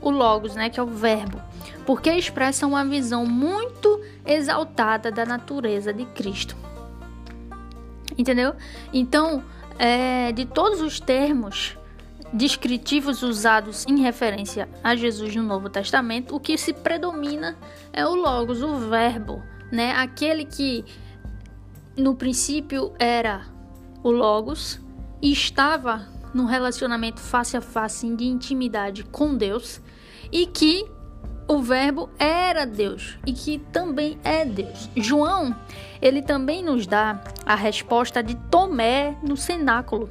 O 0.01 0.09
Logos, 0.09 0.55
né, 0.55 0.69
que 0.69 0.79
é 0.79 0.83
o 0.83 0.87
verbo, 0.87 1.41
porque 1.85 2.11
expressa 2.11 2.65
uma 2.67 2.83
visão 2.85 3.25
muito 3.25 4.01
exaltada 4.25 5.11
da 5.11 5.25
natureza 5.25 5.93
de 5.93 6.05
Cristo. 6.05 6.55
Entendeu? 8.17 8.55
Então, 8.91 9.43
é, 9.77 10.31
de 10.31 10.45
todos 10.45 10.81
os 10.81 10.99
termos 10.99 11.77
descritivos 12.33 13.23
usados 13.23 13.85
em 13.87 14.01
referência 14.01 14.67
a 14.83 14.95
Jesus 14.95 15.35
no 15.35 15.43
Novo 15.43 15.69
Testamento, 15.69 16.35
o 16.35 16.39
que 16.39 16.57
se 16.57 16.73
predomina 16.73 17.57
é 17.93 18.05
o 18.05 18.15
logos, 18.15 18.61
o 18.61 18.75
verbo, 18.75 19.41
né? 19.71 19.93
Aquele 19.93 20.45
que 20.45 20.83
no 21.95 22.15
princípio 22.15 22.93
era 22.99 23.45
o 24.03 24.11
logos 24.11 24.79
e 25.21 25.31
estava 25.31 26.07
num 26.33 26.45
relacionamento 26.45 27.19
face 27.19 27.55
a 27.55 27.61
face 27.61 28.13
de 28.15 28.25
intimidade 28.25 29.03
com 29.03 29.35
Deus 29.35 29.81
e 30.31 30.45
que 30.45 30.85
o 31.47 31.59
verbo 31.59 32.09
era 32.19 32.65
Deus 32.65 33.17
e 33.25 33.31
que 33.31 33.57
também 33.71 34.17
é 34.23 34.43
Deus. 34.43 34.89
João, 34.95 35.55
ele 36.01 36.21
também 36.21 36.63
nos 36.63 36.85
dá 36.85 37.21
a 37.45 37.55
resposta 37.55 38.21
de 38.21 38.35
Tomé 38.35 39.15
no 39.23 39.37
cenáculo. 39.37 40.09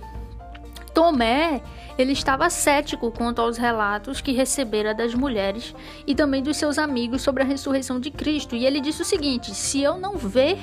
Tomé, 0.95 1.63
ele 1.99 2.13
estava 2.13 2.49
cético 2.49 3.13
quanto 3.13 3.43
aos 3.43 3.59
relatos 3.59 4.23
que 4.23 4.33
recebera 4.33 4.95
das 4.95 5.15
mulheres 5.15 5.75
e 6.07 6.15
também 6.15 6.43
dos 6.43 6.57
seus 6.57 6.79
amigos 6.79 7.21
sobre 7.21 7.43
a 7.43 7.47
ressurreição 7.47 8.01
de 8.01 8.11
Cristo, 8.11 8.57
e 8.57 8.65
ele 8.65 8.81
disse 8.81 9.03
o 9.03 9.05
seguinte: 9.05 9.55
se 9.55 9.83
eu 9.83 9.99
não 9.99 10.17
ver, 10.17 10.57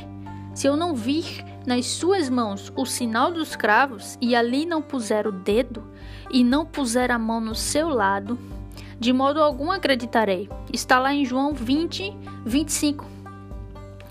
se 0.56 0.66
eu 0.66 0.76
não 0.76 0.96
vir 0.96 1.46
nas 1.68 1.86
suas 1.86 2.30
mãos 2.30 2.74
o 2.76 2.84
sinal 2.84 3.32
dos 3.32 3.56
cravos 3.56 4.18
e 4.20 4.36
ali 4.36 4.66
não 4.66 4.82
puser 4.82 5.28
o 5.28 5.32
dedo 5.32 5.88
e 6.32 6.44
não 6.44 6.66
puser 6.66 7.12
a 7.12 7.20
mão 7.20 7.40
no 7.40 7.54
seu 7.54 7.90
lado, 7.90 8.38
de 9.04 9.12
modo 9.12 9.44
algum 9.44 9.70
acreditarei. 9.70 10.50
Está 10.72 10.98
lá 10.98 11.14
em 11.14 11.26
João 11.26 11.54
20, 11.54 12.16
25. 12.46 13.06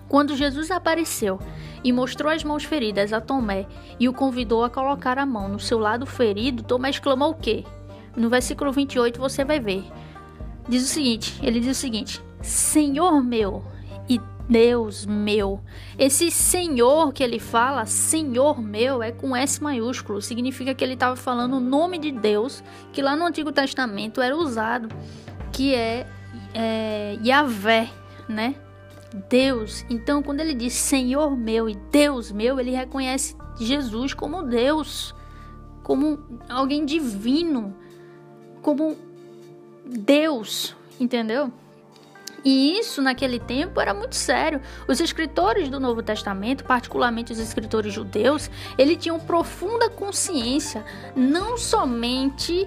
Quando 0.06 0.36
Jesus 0.36 0.70
apareceu 0.70 1.38
e 1.82 1.90
mostrou 1.90 2.30
as 2.30 2.44
mãos 2.44 2.62
feridas 2.62 3.10
a 3.10 3.18
Tomé 3.18 3.66
e 3.98 4.06
o 4.06 4.12
convidou 4.12 4.62
a 4.62 4.68
colocar 4.68 5.18
a 5.18 5.24
mão 5.24 5.48
no 5.48 5.58
seu 5.58 5.78
lado 5.78 6.04
ferido, 6.04 6.62
Tomé 6.62 6.90
exclamou 6.90 7.30
o 7.30 7.34
quê? 7.34 7.64
No 8.14 8.28
versículo 8.28 8.70
28 8.70 9.18
você 9.18 9.42
vai 9.46 9.58
ver. 9.58 9.82
Diz 10.68 10.84
o 10.84 10.88
seguinte, 10.88 11.40
ele 11.42 11.58
diz 11.58 11.78
o 11.78 11.80
seguinte: 11.80 12.22
Senhor 12.42 13.24
meu 13.24 13.64
Deus 14.48 15.06
meu. 15.06 15.60
Esse 15.98 16.30
Senhor 16.30 17.12
que 17.12 17.22
ele 17.22 17.38
fala, 17.38 17.86
Senhor 17.86 18.60
meu, 18.60 19.02
é 19.02 19.12
com 19.12 19.34
S 19.36 19.62
maiúsculo. 19.62 20.20
Significa 20.20 20.74
que 20.74 20.82
ele 20.84 20.94
estava 20.94 21.16
falando 21.16 21.56
o 21.56 21.60
nome 21.60 21.98
de 21.98 22.10
Deus, 22.10 22.62
que 22.92 23.02
lá 23.02 23.16
no 23.16 23.26
Antigo 23.26 23.52
Testamento 23.52 24.20
era 24.20 24.36
usado, 24.36 24.88
que 25.52 25.74
é, 25.74 26.06
é 26.54 27.18
Yahvé, 27.24 27.90
né? 28.28 28.54
Deus. 29.28 29.84
Então, 29.90 30.22
quando 30.22 30.40
ele 30.40 30.54
diz 30.54 30.72
Senhor 30.72 31.36
meu 31.36 31.68
e 31.68 31.74
Deus 31.90 32.32
meu, 32.32 32.58
ele 32.58 32.70
reconhece 32.70 33.36
Jesus 33.58 34.14
como 34.14 34.42
Deus, 34.42 35.14
como 35.82 36.18
alguém 36.48 36.84
divino, 36.84 37.76
como 38.62 38.96
Deus, 39.84 40.74
entendeu? 40.98 41.52
E 42.44 42.78
isso 42.78 43.00
naquele 43.00 43.38
tempo 43.38 43.80
era 43.80 43.94
muito 43.94 44.16
sério. 44.16 44.60
Os 44.88 45.00
escritores 45.00 45.68
do 45.68 45.78
Novo 45.78 46.02
Testamento, 46.02 46.64
particularmente 46.64 47.32
os 47.32 47.38
escritores 47.38 47.92
judeus, 47.92 48.50
eles 48.76 48.96
tinham 48.96 49.18
profunda 49.20 49.88
consciência 49.88 50.84
não 51.14 51.56
somente 51.56 52.66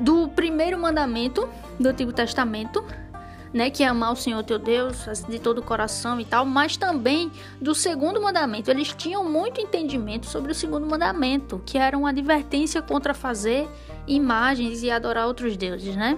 do 0.00 0.28
primeiro 0.28 0.78
mandamento 0.78 1.48
do 1.78 1.88
Antigo 1.88 2.12
Testamento, 2.12 2.84
né, 3.52 3.68
que 3.68 3.82
é 3.82 3.88
amar 3.88 4.12
o 4.12 4.16
Senhor 4.16 4.42
teu 4.44 4.58
Deus 4.58 5.06
de 5.28 5.38
todo 5.38 5.58
o 5.58 5.62
coração 5.62 6.20
e 6.20 6.24
tal, 6.24 6.44
mas 6.44 6.76
também 6.76 7.30
do 7.60 7.74
segundo 7.74 8.20
mandamento. 8.20 8.70
Eles 8.70 8.92
tinham 8.92 9.24
muito 9.24 9.60
entendimento 9.60 10.26
sobre 10.26 10.52
o 10.52 10.54
segundo 10.54 10.86
mandamento, 10.86 11.60
que 11.66 11.76
era 11.76 11.98
uma 11.98 12.10
advertência 12.10 12.80
contra 12.80 13.12
fazer 13.12 13.68
imagens 14.06 14.82
e 14.82 14.90
adorar 14.90 15.26
outros 15.26 15.56
deuses, 15.56 15.96
né? 15.96 16.16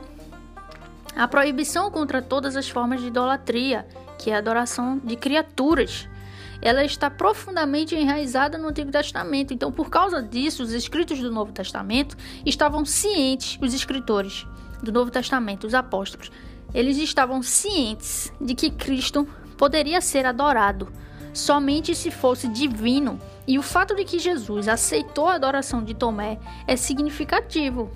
A 1.14 1.28
proibição 1.28 1.90
contra 1.90 2.22
todas 2.22 2.56
as 2.56 2.68
formas 2.68 3.00
de 3.00 3.08
idolatria, 3.08 3.86
que 4.18 4.30
é 4.30 4.34
a 4.34 4.38
adoração 4.38 4.98
de 5.04 5.14
criaturas, 5.14 6.08
ela 6.60 6.84
está 6.84 7.10
profundamente 7.10 7.94
enraizada 7.94 8.56
no 8.56 8.68
Antigo 8.68 8.90
Testamento. 8.90 9.52
Então, 9.52 9.70
por 9.70 9.90
causa 9.90 10.22
disso, 10.22 10.62
os 10.62 10.72
escritos 10.72 11.18
do 11.18 11.30
Novo 11.30 11.52
Testamento 11.52 12.16
estavam 12.46 12.84
cientes, 12.84 13.58
os 13.60 13.74
escritores 13.74 14.46
do 14.82 14.92
Novo 14.92 15.10
Testamento, 15.10 15.66
os 15.66 15.74
apóstolos, 15.74 16.30
eles 16.72 16.96
estavam 16.96 17.42
cientes 17.42 18.32
de 18.40 18.54
que 18.54 18.70
Cristo 18.70 19.28
poderia 19.58 20.00
ser 20.00 20.24
adorado 20.24 20.90
somente 21.32 21.94
se 21.94 22.10
fosse 22.10 22.48
divino. 22.48 23.18
E 23.46 23.58
o 23.58 23.62
fato 23.62 23.94
de 23.94 24.04
que 24.04 24.18
Jesus 24.18 24.68
aceitou 24.68 25.26
a 25.26 25.34
adoração 25.34 25.82
de 25.82 25.94
Tomé 25.94 26.38
é 26.66 26.76
significativo. 26.76 27.90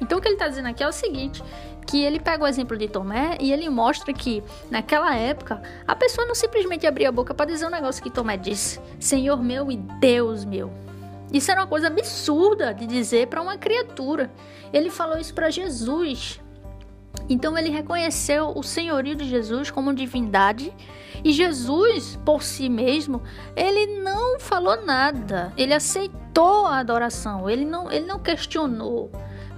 Então 0.00 0.18
o 0.18 0.20
que 0.20 0.28
ele 0.28 0.34
está 0.34 0.48
dizendo 0.48 0.68
aqui 0.68 0.82
é 0.82 0.88
o 0.88 0.92
seguinte: 0.92 1.42
que 1.86 2.02
ele 2.02 2.18
pega 2.18 2.44
o 2.44 2.46
exemplo 2.46 2.76
de 2.76 2.88
Tomé 2.88 3.38
e 3.40 3.52
ele 3.52 3.68
mostra 3.68 4.12
que 4.12 4.42
naquela 4.70 5.14
época 5.14 5.62
a 5.86 5.94
pessoa 5.94 6.26
não 6.26 6.34
simplesmente 6.34 6.86
abria 6.86 7.08
a 7.08 7.12
boca 7.12 7.32
para 7.32 7.46
dizer 7.46 7.66
um 7.66 7.70
negócio 7.70 8.02
que 8.02 8.10
Tomé 8.10 8.36
disse: 8.36 8.80
Senhor 8.98 9.42
meu 9.42 9.70
e 9.70 9.76
Deus 9.76 10.44
meu. 10.44 10.72
Isso 11.32 11.50
era 11.50 11.60
uma 11.60 11.66
coisa 11.66 11.88
absurda 11.88 12.72
de 12.72 12.86
dizer 12.86 13.28
para 13.28 13.42
uma 13.42 13.56
criatura. 13.56 14.30
Ele 14.72 14.90
falou 14.90 15.18
isso 15.18 15.34
para 15.34 15.50
Jesus. 15.50 16.40
Então 17.28 17.56
ele 17.56 17.70
reconheceu 17.70 18.52
o 18.54 18.62
senhorio 18.62 19.16
de 19.16 19.24
Jesus 19.24 19.70
como 19.70 19.94
divindade 19.94 20.72
e 21.24 21.32
Jesus, 21.32 22.18
por 22.24 22.42
si 22.42 22.68
mesmo, 22.68 23.22
ele 23.56 24.00
não 24.00 24.38
falou 24.38 24.84
nada. 24.84 25.52
Ele 25.56 25.74
aceitou 25.74 26.66
a 26.66 26.78
adoração, 26.78 27.50
ele 27.50 27.64
não, 27.64 27.90
ele 27.90 28.06
não 28.06 28.18
questionou. 28.18 29.10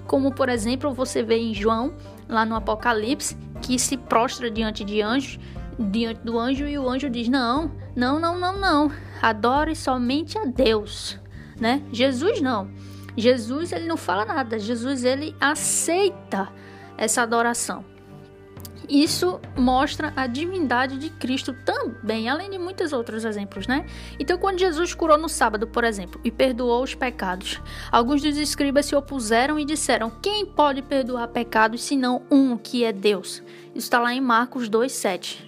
Como, 0.06 0.32
por 0.32 0.48
exemplo, 0.48 0.94
você 0.94 1.22
vê 1.22 1.36
em 1.36 1.52
João, 1.52 1.92
lá 2.28 2.44
no 2.44 2.54
Apocalipse, 2.54 3.36
que 3.62 3.78
se 3.78 3.96
prostra 3.96 4.50
diante 4.50 4.84
de 4.84 5.00
anjos, 5.00 5.38
diante 5.78 6.20
do 6.20 6.38
anjo 6.38 6.66
e 6.66 6.78
o 6.78 6.88
anjo 6.88 7.08
diz: 7.08 7.28
"Não, 7.28 7.72
não, 7.96 8.18
não, 8.20 8.38
não, 8.38 8.58
não. 8.58 8.92
Adore 9.22 9.74
somente 9.74 10.38
a 10.38 10.44
Deus", 10.44 11.18
né? 11.58 11.82
Jesus 11.92 12.40
não. 12.40 12.70
Jesus 13.16 13.72
ele 13.72 13.86
não 13.86 13.96
fala 13.96 14.24
nada. 14.24 14.58
Jesus 14.58 15.02
ele 15.04 15.34
aceita 15.40 16.48
essa 16.96 17.22
adoração. 17.22 17.84
Isso 18.88 19.38
mostra 19.54 20.12
a 20.16 20.26
divindade 20.26 20.96
de 20.96 21.10
Cristo 21.10 21.52
também, 21.52 22.28
além 22.28 22.48
de 22.48 22.58
muitos 22.58 22.92
outros 22.92 23.24
exemplos, 23.24 23.66
né? 23.66 23.84
Então, 24.18 24.38
quando 24.38 24.58
Jesus 24.58 24.94
curou 24.94 25.18
no 25.18 25.28
sábado, 25.28 25.66
por 25.66 25.84
exemplo, 25.84 26.18
e 26.24 26.30
perdoou 26.30 26.82
os 26.82 26.94
pecados, 26.94 27.60
alguns 27.92 28.22
dos 28.22 28.38
escribas 28.38 28.86
se 28.86 28.96
opuseram 28.96 29.58
e 29.58 29.64
disseram: 29.64 30.10
Quem 30.22 30.46
pode 30.46 30.80
perdoar 30.80 31.28
pecados 31.28 31.82
senão 31.82 32.22
um 32.30 32.56
que 32.56 32.82
é 32.82 32.92
Deus? 32.92 33.42
Isso 33.74 33.86
está 33.86 34.00
lá 34.00 34.14
em 34.14 34.20
Marcos 34.20 34.70
2,7. 34.70 35.46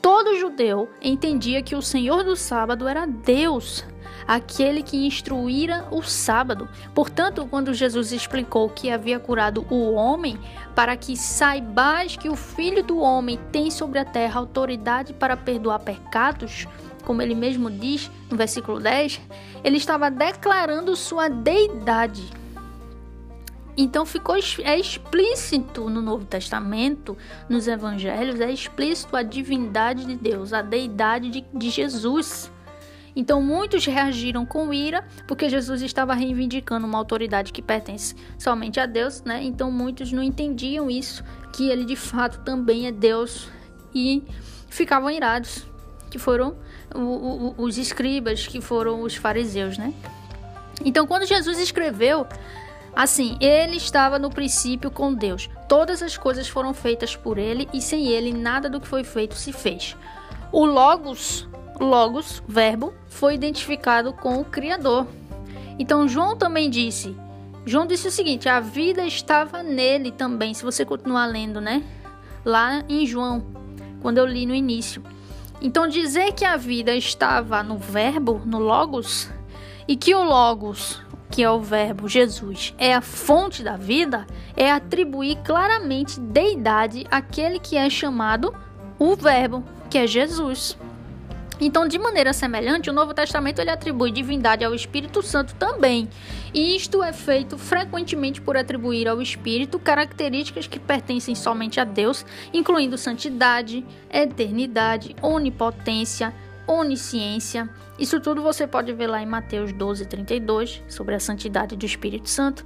Todo 0.00 0.36
judeu 0.36 0.88
entendia 1.00 1.62
que 1.62 1.76
o 1.76 1.82
Senhor 1.82 2.24
do 2.24 2.34
sábado 2.34 2.88
era 2.88 3.06
Deus, 3.06 3.84
aquele 4.26 4.82
que 4.82 5.06
instruíra 5.06 5.86
o 5.90 6.02
sábado. 6.02 6.68
Portanto, 6.94 7.46
quando 7.50 7.74
Jesus 7.74 8.12
explicou 8.12 8.68
que 8.68 8.90
havia 8.90 9.18
curado 9.18 9.66
o 9.70 9.92
homem, 9.92 10.38
para 10.74 10.96
que 10.96 11.16
saibais 11.16 12.16
que 12.16 12.28
o 12.28 12.36
Filho 12.36 12.82
do 12.82 12.98
Homem 12.98 13.38
tem 13.50 13.70
sobre 13.70 13.98
a 13.98 14.04
terra 14.04 14.40
autoridade 14.40 15.12
para 15.12 15.36
perdoar 15.36 15.80
pecados, 15.80 16.66
como 17.04 17.20
ele 17.20 17.34
mesmo 17.34 17.70
diz 17.70 18.10
no 18.30 18.36
versículo 18.36 18.78
10, 18.78 19.20
ele 19.64 19.76
estava 19.76 20.10
declarando 20.10 20.94
sua 20.96 21.28
deidade. 21.28 22.42
Então 23.76 24.04
ficou 24.04 24.36
é 24.62 24.78
explícito 24.78 25.88
no 25.88 26.02
Novo 26.02 26.26
Testamento, 26.26 27.16
nos 27.48 27.66
Evangelhos, 27.66 28.38
é 28.38 28.52
explícito 28.52 29.16
a 29.16 29.22
divindade 29.22 30.04
de 30.04 30.14
Deus, 30.14 30.52
a 30.52 30.60
deidade 30.60 31.30
de, 31.30 31.44
de 31.54 31.70
Jesus. 31.70 32.51
Então 33.14 33.42
muitos 33.42 33.84
reagiram 33.84 34.46
com 34.46 34.72
ira, 34.72 35.04
porque 35.28 35.48
Jesus 35.48 35.82
estava 35.82 36.14
reivindicando 36.14 36.86
uma 36.86 36.98
autoridade 36.98 37.52
que 37.52 37.60
pertence 37.60 38.14
somente 38.38 38.80
a 38.80 38.86
Deus, 38.86 39.22
né? 39.22 39.42
Então 39.42 39.70
muitos 39.70 40.12
não 40.12 40.22
entendiam 40.22 40.90
isso, 40.90 41.22
que 41.52 41.68
ele 41.68 41.84
de 41.84 41.96
fato 41.96 42.40
também 42.40 42.86
é 42.86 42.92
Deus 42.92 43.48
e 43.94 44.22
ficavam 44.68 45.10
irados, 45.10 45.66
que 46.10 46.18
foram 46.18 46.56
os 47.58 47.76
escribas, 47.78 48.46
que 48.46 48.60
foram 48.60 49.02
os 49.02 49.14
fariseus, 49.14 49.76
né? 49.76 49.92
Então 50.84 51.06
quando 51.06 51.26
Jesus 51.26 51.58
escreveu 51.58 52.26
Assim, 52.94 53.38
ele 53.40 53.76
estava 53.76 54.18
no 54.18 54.28
princípio 54.28 54.90
com 54.90 55.14
Deus. 55.14 55.48
Todas 55.66 56.02
as 56.02 56.18
coisas 56.18 56.46
foram 56.46 56.74
feitas 56.74 57.16
por 57.16 57.38
ele 57.38 57.66
e 57.72 57.80
sem 57.80 58.08
ele 58.08 58.32
nada 58.34 58.68
do 58.68 58.80
que 58.80 58.86
foi 58.86 59.02
feito 59.02 59.34
se 59.34 59.50
fez. 59.50 59.96
O 60.52 60.66
Logos, 60.66 61.48
Logos, 61.82 62.42
verbo, 62.46 62.94
foi 63.08 63.34
identificado 63.34 64.12
com 64.12 64.40
o 64.40 64.44
Criador. 64.44 65.06
Então 65.78 66.08
João 66.08 66.36
também 66.36 66.70
disse, 66.70 67.16
João 67.64 67.86
disse 67.86 68.08
o 68.08 68.12
seguinte: 68.12 68.48
a 68.48 68.60
vida 68.60 69.04
estava 69.04 69.62
nele 69.62 70.10
também. 70.10 70.54
Se 70.54 70.64
você 70.64 70.84
continuar 70.84 71.26
lendo, 71.26 71.60
né? 71.60 71.82
Lá 72.44 72.82
em 72.88 73.06
João, 73.06 73.44
quando 74.00 74.18
eu 74.18 74.26
li 74.26 74.46
no 74.46 74.54
início. 74.54 75.02
Então 75.60 75.86
dizer 75.86 76.32
que 76.32 76.44
a 76.44 76.56
vida 76.56 76.94
estava 76.94 77.62
no 77.62 77.78
verbo, 77.78 78.42
no 78.44 78.58
logos, 78.58 79.30
e 79.86 79.96
que 79.96 80.14
o 80.14 80.24
logos 80.24 81.00
que 81.32 81.42
é 81.42 81.50
o 81.50 81.62
Verbo 81.62 82.06
Jesus, 82.06 82.74
é 82.76 82.94
a 82.94 83.00
fonte 83.00 83.62
da 83.62 83.74
vida, 83.74 84.26
é 84.54 84.70
atribuir 84.70 85.38
claramente 85.42 86.20
deidade 86.20 87.06
àquele 87.10 87.58
que 87.58 87.74
é 87.74 87.88
chamado 87.88 88.54
o 88.98 89.16
Verbo, 89.16 89.64
que 89.88 89.96
é 89.96 90.06
Jesus. 90.06 90.76
Então, 91.60 91.86
de 91.86 91.98
maneira 91.98 92.32
semelhante, 92.32 92.90
o 92.90 92.92
Novo 92.92 93.14
Testamento 93.14 93.60
ele 93.60 93.70
atribui 93.70 94.10
divindade 94.10 94.64
ao 94.64 94.74
Espírito 94.74 95.22
Santo 95.22 95.54
também. 95.54 96.08
E 96.52 96.76
isto 96.76 97.02
é 97.02 97.12
feito 97.12 97.56
frequentemente 97.56 98.40
por 98.40 98.56
atribuir 98.56 99.08
ao 99.08 99.22
Espírito 99.22 99.78
características 99.78 100.66
que 100.66 100.80
pertencem 100.80 101.34
somente 101.34 101.78
a 101.78 101.84
Deus, 101.84 102.24
incluindo 102.52 102.98
santidade, 102.98 103.84
eternidade, 104.10 105.14
onipotência, 105.22 106.34
onisciência. 106.66 107.68
Isso 107.98 108.18
tudo 108.20 108.42
você 108.42 108.66
pode 108.66 108.92
ver 108.92 109.06
lá 109.06 109.22
em 109.22 109.26
Mateus 109.26 109.72
12, 109.72 110.06
32, 110.06 110.82
sobre 110.88 111.14
a 111.14 111.20
santidade 111.20 111.76
do 111.76 111.86
Espírito 111.86 112.28
Santo. 112.28 112.64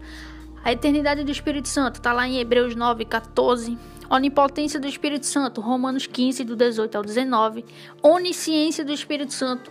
A 0.64 0.73
eternidade 0.73 1.23
do 1.23 1.31
Espírito 1.31 1.69
Santo 1.69 1.97
está 1.97 2.12
lá 2.12 2.26
em 2.26 2.38
Hebreus 2.38 2.75
9, 2.75 3.05
14. 3.05 3.78
Onipotência 4.08 4.78
do 4.78 4.86
Espírito 4.86 5.26
Santo, 5.26 5.60
Romanos 5.60 6.06
15, 6.06 6.44
do 6.44 6.56
18 6.56 6.96
ao 6.96 7.02
19. 7.02 7.64
Onisciência 8.02 8.84
do 8.84 8.92
Espírito 8.92 9.32
Santo, 9.32 9.70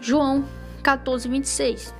João 0.00 0.44
14, 0.82 1.28
26. 1.28 1.94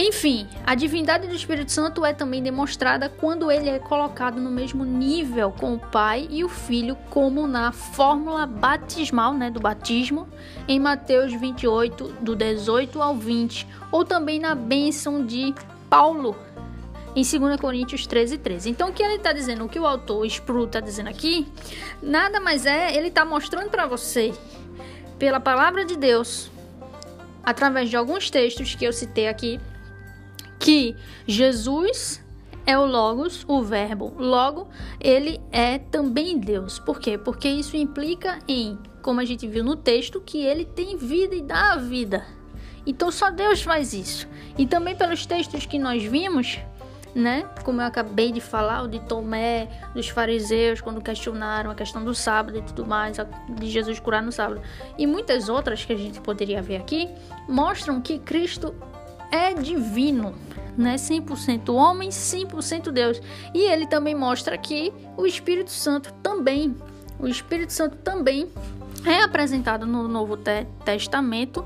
Enfim, 0.00 0.46
a 0.64 0.76
divindade 0.76 1.26
do 1.26 1.34
Espírito 1.34 1.72
Santo 1.72 2.06
é 2.06 2.12
também 2.12 2.40
demonstrada 2.40 3.08
quando 3.08 3.50
ele 3.50 3.68
é 3.68 3.80
colocado 3.80 4.40
no 4.40 4.48
mesmo 4.48 4.84
nível 4.84 5.50
com 5.50 5.74
o 5.74 5.78
Pai 5.80 6.28
e 6.30 6.44
o 6.44 6.48
Filho, 6.48 6.96
como 7.10 7.48
na 7.48 7.72
fórmula 7.72 8.46
batismal 8.46 9.34
né, 9.34 9.50
do 9.50 9.58
batismo, 9.58 10.28
em 10.68 10.78
Mateus 10.78 11.32
28, 11.32 12.14
do 12.20 12.36
18 12.36 13.02
ao 13.02 13.16
20, 13.16 13.66
ou 13.90 14.04
também 14.04 14.38
na 14.38 14.54
bênção 14.54 15.26
de 15.26 15.52
Paulo, 15.90 16.36
em 17.18 17.38
2 17.38 17.60
Coríntios 17.60 18.06
13, 18.06 18.38
13. 18.38 18.70
Então, 18.70 18.90
o 18.90 18.92
que 18.92 19.02
ele 19.02 19.14
está 19.14 19.32
dizendo, 19.32 19.64
o 19.64 19.68
que 19.68 19.78
o 19.78 19.86
autor 19.86 20.24
Spru 20.26 20.64
está 20.64 20.78
dizendo 20.78 21.08
aqui, 21.08 21.48
nada 22.00 22.38
mais 22.38 22.64
é, 22.64 22.96
ele 22.96 23.08
está 23.08 23.24
mostrando 23.24 23.70
para 23.70 23.86
você, 23.86 24.32
pela 25.18 25.40
palavra 25.40 25.84
de 25.84 25.96
Deus, 25.96 26.48
através 27.42 27.90
de 27.90 27.96
alguns 27.96 28.30
textos 28.30 28.74
que 28.76 28.84
eu 28.84 28.92
citei 28.92 29.26
aqui, 29.26 29.60
que 30.60 30.94
Jesus 31.26 32.22
é 32.64 32.78
o 32.78 32.86
Logos, 32.86 33.44
o 33.48 33.62
Verbo. 33.62 34.14
Logo, 34.16 34.68
ele 35.00 35.40
é 35.50 35.78
também 35.78 36.38
Deus. 36.38 36.78
Por 36.78 37.00
quê? 37.00 37.18
Porque 37.18 37.48
isso 37.48 37.76
implica 37.76 38.38
em, 38.46 38.78
como 39.02 39.20
a 39.20 39.24
gente 39.24 39.48
viu 39.48 39.64
no 39.64 39.74
texto, 39.74 40.20
que 40.20 40.44
ele 40.44 40.64
tem 40.64 40.96
vida 40.96 41.34
e 41.34 41.42
dá 41.42 41.72
a 41.72 41.76
vida. 41.76 42.24
Então 42.86 43.10
só 43.10 43.30
Deus 43.30 43.62
faz 43.62 43.92
isso. 43.92 44.28
E 44.56 44.66
também 44.66 44.94
pelos 44.94 45.26
textos 45.26 45.66
que 45.66 45.78
nós 45.78 46.02
vimos, 46.02 46.58
né? 47.18 47.44
Como 47.64 47.80
eu 47.80 47.86
acabei 47.86 48.30
de 48.30 48.40
falar, 48.40 48.82
o 48.82 48.88
de 48.88 49.00
Tomé, 49.00 49.68
dos 49.92 50.08
fariseus, 50.08 50.80
quando 50.80 51.00
questionaram 51.00 51.70
a 51.70 51.74
questão 51.74 52.04
do 52.04 52.14
sábado 52.14 52.58
e 52.58 52.62
tudo 52.62 52.86
mais, 52.86 53.16
de 53.48 53.68
Jesus 53.68 53.98
curar 53.98 54.22
no 54.22 54.30
sábado. 54.30 54.62
E 54.96 55.06
muitas 55.06 55.48
outras 55.48 55.84
que 55.84 55.92
a 55.92 55.96
gente 55.96 56.20
poderia 56.20 56.62
ver 56.62 56.76
aqui, 56.76 57.08
mostram 57.48 58.00
que 58.00 58.18
Cristo 58.20 58.74
é 59.32 59.52
divino, 59.52 60.34
né? 60.76 60.94
100% 60.94 61.74
homem, 61.74 62.08
100% 62.10 62.90
Deus. 62.92 63.20
E 63.52 63.62
ele 63.62 63.86
também 63.86 64.14
mostra 64.14 64.56
que 64.56 64.92
o 65.16 65.26
Espírito 65.26 65.70
Santo 65.70 66.12
também, 66.22 66.76
o 67.18 67.26
Espírito 67.26 67.72
Santo 67.72 67.96
também 67.96 68.48
é 69.04 69.22
apresentado 69.22 69.86
no 69.86 70.06
Novo 70.06 70.38
Testamento 70.84 71.64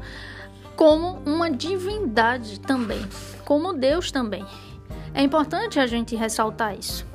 como 0.77 1.21
uma 1.27 1.51
divindade 1.51 2.59
também, 2.61 3.07
como 3.45 3.75
Deus 3.75 4.11
também. 4.11 4.45
É 5.15 5.23
importante 5.23 5.79
a 5.79 5.87
gente 5.87 6.17
ressaltar 6.17 6.79
isso. 6.79 7.07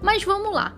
Mas 0.00 0.24
vamos 0.24 0.54
lá. 0.54 0.74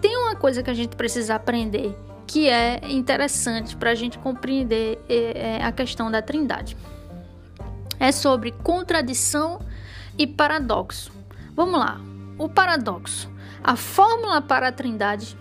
Tem 0.00 0.16
uma 0.16 0.34
coisa 0.34 0.62
que 0.62 0.70
a 0.70 0.74
gente 0.74 0.96
precisa 0.96 1.34
aprender 1.34 1.96
que 2.26 2.48
é 2.48 2.80
interessante 2.90 3.76
para 3.76 3.90
a 3.90 3.94
gente 3.94 4.18
compreender 4.18 4.98
é, 5.08 5.58
é, 5.58 5.64
a 5.64 5.70
questão 5.70 6.10
da 6.10 6.22
Trindade 6.22 6.76
é 8.02 8.10
sobre 8.10 8.50
contradição 8.50 9.60
e 10.18 10.26
paradoxo. 10.26 11.12
Vamos 11.54 11.78
lá. 11.78 12.00
O 12.36 12.48
paradoxo. 12.48 13.30
A 13.62 13.76
fórmula 13.76 14.42
para 14.42 14.68
a 14.68 14.72
Trindade, 14.72 15.38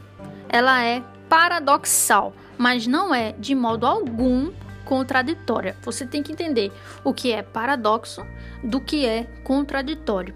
ela 0.47 0.83
é 0.83 1.01
paradoxal, 1.27 2.33
mas 2.59 2.85
não 2.85 3.15
é 3.15 3.31
de 3.31 3.55
modo 3.55 3.87
algum 3.87 4.51
contraditória. 4.85 5.75
Você 5.81 6.05
tem 6.05 6.21
que 6.23 6.31
entender 6.31 6.71
o 7.03 7.13
que 7.13 7.31
é 7.31 7.41
paradoxo 7.41 8.25
do 8.63 8.79
que 8.79 9.05
é 9.05 9.23
contraditório. 9.43 10.33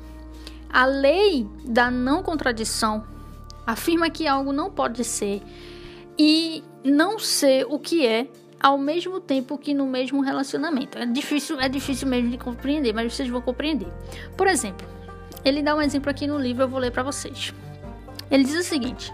A 0.69 0.85
lei 0.85 1.47
da 1.63 1.89
não 1.89 2.21
contradição 2.21 3.05
afirma 3.65 4.09
que 4.09 4.27
algo 4.27 4.51
não 4.51 4.69
pode 4.69 5.03
ser 5.03 5.41
e 6.17 6.63
não 6.83 7.17
ser 7.17 7.65
o 7.69 7.79
que 7.79 8.05
é 8.05 8.27
ao 8.59 8.77
mesmo 8.77 9.19
tempo 9.19 9.57
que 9.57 9.73
no 9.73 9.85
mesmo 9.85 10.21
relacionamento. 10.21 10.97
É 10.97 11.05
difícil, 11.05 11.59
é 11.59 11.69
difícil 11.69 12.07
mesmo 12.07 12.29
de 12.29 12.37
compreender, 12.37 12.93
mas 12.93 13.13
vocês 13.13 13.29
vão 13.29 13.41
compreender. 13.41 13.87
Por 14.37 14.47
exemplo, 14.47 14.87
ele 15.43 15.61
dá 15.61 15.75
um 15.75 15.81
exemplo 15.81 16.09
aqui 16.09 16.25
no 16.25 16.37
livro, 16.37 16.63
eu 16.63 16.67
vou 16.67 16.79
ler 16.79 16.91
para 16.91 17.03
vocês. 17.03 17.53
Ele 18.29 18.43
diz 18.43 18.55
o 18.55 18.63
seguinte: 18.63 19.13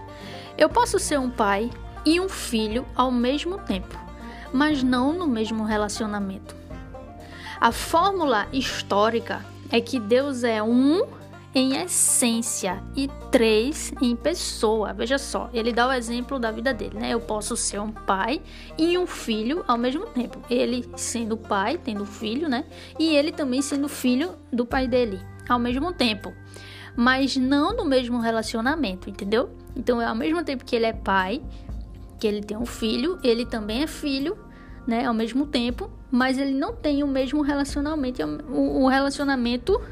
Eu 0.56 0.68
posso 0.68 0.98
ser 0.98 1.18
um 1.18 1.30
pai 1.30 1.70
e 2.04 2.18
um 2.20 2.28
filho 2.28 2.86
ao 2.94 3.10
mesmo 3.10 3.58
tempo, 3.58 3.96
mas 4.52 4.82
não 4.82 5.12
no 5.12 5.26
mesmo 5.26 5.64
relacionamento. 5.64 6.54
A 7.60 7.70
fórmula 7.70 8.46
histórica 8.52 9.44
é 9.70 9.80
que 9.80 9.98
Deus 10.00 10.44
é 10.44 10.62
um 10.62 11.06
em 11.54 11.76
essência 11.76 12.82
e 12.96 13.08
três 13.30 13.92
em 14.00 14.16
pessoa. 14.16 14.92
Veja 14.92 15.18
só, 15.18 15.50
ele 15.52 15.72
dá 15.72 15.88
o 15.88 15.92
exemplo 15.92 16.38
da 16.38 16.50
vida 16.50 16.72
dele, 16.72 16.98
né? 16.98 17.10
Eu 17.10 17.20
posso 17.20 17.56
ser 17.56 17.78
um 17.78 17.92
pai 17.92 18.40
e 18.78 18.96
um 18.96 19.06
filho 19.06 19.62
ao 19.68 19.76
mesmo 19.76 20.06
tempo. 20.06 20.42
Ele 20.48 20.88
sendo 20.96 21.36
pai, 21.36 21.78
tendo 21.78 22.06
filho, 22.06 22.48
né? 22.48 22.64
E 22.98 23.14
ele 23.14 23.32
também 23.32 23.60
sendo 23.60 23.88
filho 23.88 24.34
do 24.52 24.64
pai 24.64 24.88
dele 24.88 25.20
ao 25.48 25.58
mesmo 25.58 25.92
tempo. 25.92 26.32
Mas 26.96 27.36
não 27.36 27.74
no 27.74 27.84
mesmo 27.84 28.18
relacionamento, 28.18 29.08
entendeu? 29.08 29.50
Então, 29.74 30.00
ao 30.00 30.14
mesmo 30.14 30.44
tempo 30.44 30.64
que 30.64 30.76
ele 30.76 30.86
é 30.86 30.92
pai, 30.92 31.42
que 32.22 32.26
ele 32.28 32.40
tem 32.40 32.56
um 32.56 32.64
filho, 32.64 33.18
ele 33.24 33.44
também 33.44 33.82
é 33.82 33.86
filho, 33.88 34.38
né? 34.86 35.06
Ao 35.06 35.12
mesmo 35.12 35.44
tempo, 35.44 35.90
mas 36.08 36.38
ele 36.38 36.52
não 36.52 36.72
tem 36.72 37.02
o 37.02 37.06
mesmo 37.08 37.42
relacionamento, 37.42 38.22
o 38.48 38.86
relacionamento 38.86 39.82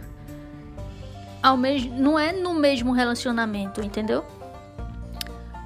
ao 1.43 1.57
mesmo, 1.57 1.93
não 1.99 2.16
é 2.16 2.33
no 2.33 2.55
mesmo 2.55 2.93
relacionamento, 2.93 3.81
entendeu? 3.83 4.25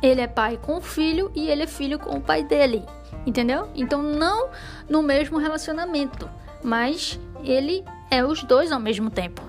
Ele 0.03 0.23
é 0.23 0.27
pai 0.27 0.57
com 0.57 0.79
o 0.79 0.81
filho 0.81 1.31
e 1.35 1.51
ele 1.51 1.65
é 1.65 1.67
filho 1.67 1.99
com 1.99 2.17
o 2.17 2.21
pai 2.21 2.43
dele. 2.43 2.83
Entendeu? 3.27 3.69
Então, 3.75 4.03
não 4.03 4.49
no 4.89 5.03
mesmo 5.03 5.37
relacionamento, 5.37 6.31
mas 6.63 7.21
ele 7.43 7.85
é 8.11 8.25
os 8.25 8.43
dois 8.43 8.73
ao 8.73 8.81
mesmo 8.81 9.11
tempo. 9.11 9.43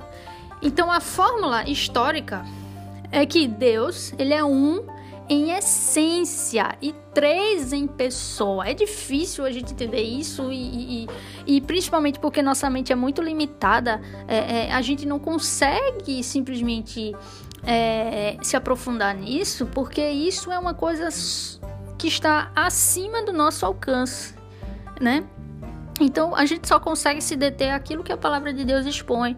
Então, 0.61 0.91
a 0.91 0.99
fórmula 0.99 1.63
histórica 1.63 2.43
é 3.09 3.25
que 3.25 3.47
Deus, 3.47 4.13
ele 4.17 4.33
é 4.33 4.43
um 4.43 4.85
em 5.27 5.51
essência 5.51 6.75
e 6.81 6.93
três 7.13 7.73
em 7.73 7.87
pessoa. 7.87 8.67
É 8.67 8.73
difícil 8.73 9.45
a 9.45 9.51
gente 9.51 9.73
entender 9.73 10.01
isso 10.01 10.51
e, 10.51 11.05
e, 11.05 11.07
e 11.47 11.61
principalmente 11.61 12.19
porque 12.19 12.41
nossa 12.41 12.69
mente 12.69 12.91
é 12.91 12.95
muito 12.95 13.21
limitada, 13.21 14.01
é, 14.27 14.67
é, 14.67 14.73
a 14.73 14.81
gente 14.81 15.05
não 15.05 15.19
consegue 15.19 16.23
simplesmente 16.23 17.15
é, 17.63 18.37
se 18.41 18.55
aprofundar 18.55 19.15
nisso, 19.15 19.65
porque 19.67 20.07
isso 20.07 20.51
é 20.51 20.59
uma 20.59 20.73
coisa 20.73 21.09
que 21.97 22.07
está 22.07 22.51
acima 22.55 23.23
do 23.23 23.33
nosso 23.33 23.65
alcance, 23.65 24.35
né? 25.01 25.23
Então 25.99 26.35
a 26.35 26.45
gente 26.45 26.67
só 26.67 26.79
consegue 26.79 27.21
se 27.21 27.35
deter 27.35 27.71
aquilo 27.71 28.03
que 28.03 28.11
a 28.11 28.17
palavra 28.17 28.53
de 28.53 28.63
Deus 28.65 28.85
expõe 28.85 29.37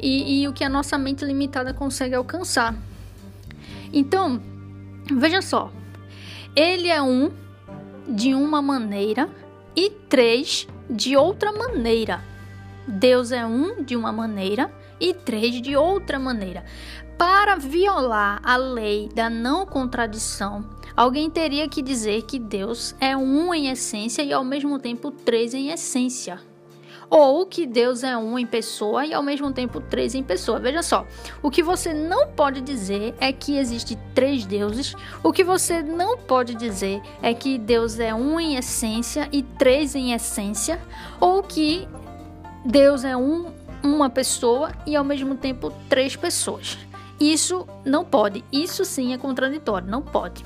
e, 0.00 0.42
e 0.42 0.48
o 0.48 0.52
que 0.52 0.64
a 0.64 0.68
nossa 0.68 0.98
mente 0.98 1.24
limitada 1.24 1.72
consegue 1.72 2.14
alcançar. 2.14 2.74
Então, 3.92 4.40
veja 5.12 5.42
só, 5.42 5.70
ele 6.54 6.88
é 6.88 7.00
um 7.00 7.30
de 8.08 8.34
uma 8.34 8.60
maneira 8.60 9.28
e 9.74 9.90
três 9.90 10.66
de 10.88 11.16
outra 11.16 11.52
maneira. 11.52 12.24
Deus 12.86 13.30
é 13.30 13.46
um 13.46 13.82
de 13.82 13.94
uma 13.94 14.10
maneira 14.12 14.72
e 14.98 15.14
três 15.14 15.60
de 15.62 15.76
outra 15.76 16.18
maneira. 16.18 16.64
Para 17.16 17.56
violar 17.56 18.40
a 18.42 18.56
lei 18.56 19.08
da 19.14 19.28
não 19.28 19.66
contradição, 19.66 20.64
alguém 20.96 21.30
teria 21.30 21.68
que 21.68 21.82
dizer 21.82 22.22
que 22.22 22.38
Deus 22.38 22.94
é 22.98 23.16
um 23.16 23.54
em 23.54 23.68
essência 23.68 24.22
e 24.22 24.32
ao 24.32 24.42
mesmo 24.42 24.78
tempo 24.78 25.10
três 25.10 25.54
em 25.54 25.68
essência. 25.68 26.49
Ou 27.10 27.44
que 27.44 27.66
Deus 27.66 28.04
é 28.04 28.16
um 28.16 28.38
em 28.38 28.46
pessoa 28.46 29.04
e 29.04 29.12
ao 29.12 29.22
mesmo 29.22 29.52
tempo 29.52 29.80
três 29.80 30.14
em 30.14 30.22
pessoa. 30.22 30.60
Veja 30.60 30.80
só, 30.80 31.04
o 31.42 31.50
que 31.50 31.60
você 31.60 31.92
não 31.92 32.28
pode 32.28 32.60
dizer 32.60 33.16
é 33.18 33.32
que 33.32 33.58
existe 33.58 33.98
três 34.14 34.46
deuses. 34.46 34.94
O 35.20 35.32
que 35.32 35.42
você 35.42 35.82
não 35.82 36.16
pode 36.16 36.54
dizer 36.54 37.02
é 37.20 37.34
que 37.34 37.58
Deus 37.58 37.98
é 37.98 38.14
um 38.14 38.38
em 38.38 38.54
essência 38.54 39.28
e 39.32 39.42
três 39.42 39.96
em 39.96 40.12
essência. 40.12 40.80
Ou 41.18 41.42
que 41.42 41.88
Deus 42.64 43.02
é 43.02 43.16
um, 43.16 43.52
uma 43.82 44.08
pessoa 44.08 44.70
e 44.86 44.94
ao 44.94 45.02
mesmo 45.02 45.34
tempo 45.34 45.72
três 45.88 46.14
pessoas. 46.14 46.78
Isso 47.18 47.66
não 47.84 48.04
pode. 48.04 48.44
Isso 48.52 48.84
sim 48.84 49.12
é 49.12 49.18
contraditório, 49.18 49.88
não 49.88 50.00
pode. 50.00 50.44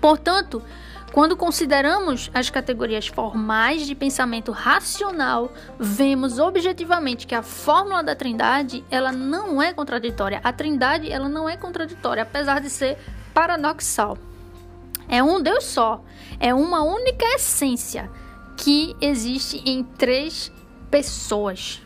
Portanto, 0.00 0.62
quando 1.12 1.36
consideramos 1.36 2.30
as 2.32 2.50
categorias 2.50 3.08
formais 3.08 3.86
de 3.86 3.94
pensamento 3.94 4.52
racional, 4.52 5.52
vemos 5.78 6.38
objetivamente 6.38 7.26
que 7.26 7.34
a 7.34 7.42
fórmula 7.42 8.02
da 8.02 8.14
Trindade, 8.14 8.84
ela 8.90 9.10
não 9.10 9.60
é 9.60 9.72
contraditória. 9.72 10.40
A 10.44 10.52
Trindade, 10.52 11.10
ela 11.10 11.28
não 11.28 11.48
é 11.48 11.56
contraditória, 11.56 12.22
apesar 12.22 12.60
de 12.60 12.70
ser 12.70 12.96
paradoxal. 13.34 14.16
É 15.08 15.20
um 15.22 15.42
Deus 15.42 15.64
só, 15.64 16.04
é 16.38 16.54
uma 16.54 16.82
única 16.82 17.24
essência 17.34 18.08
que 18.56 18.94
existe 19.00 19.60
em 19.68 19.82
três 19.82 20.52
pessoas 20.90 21.82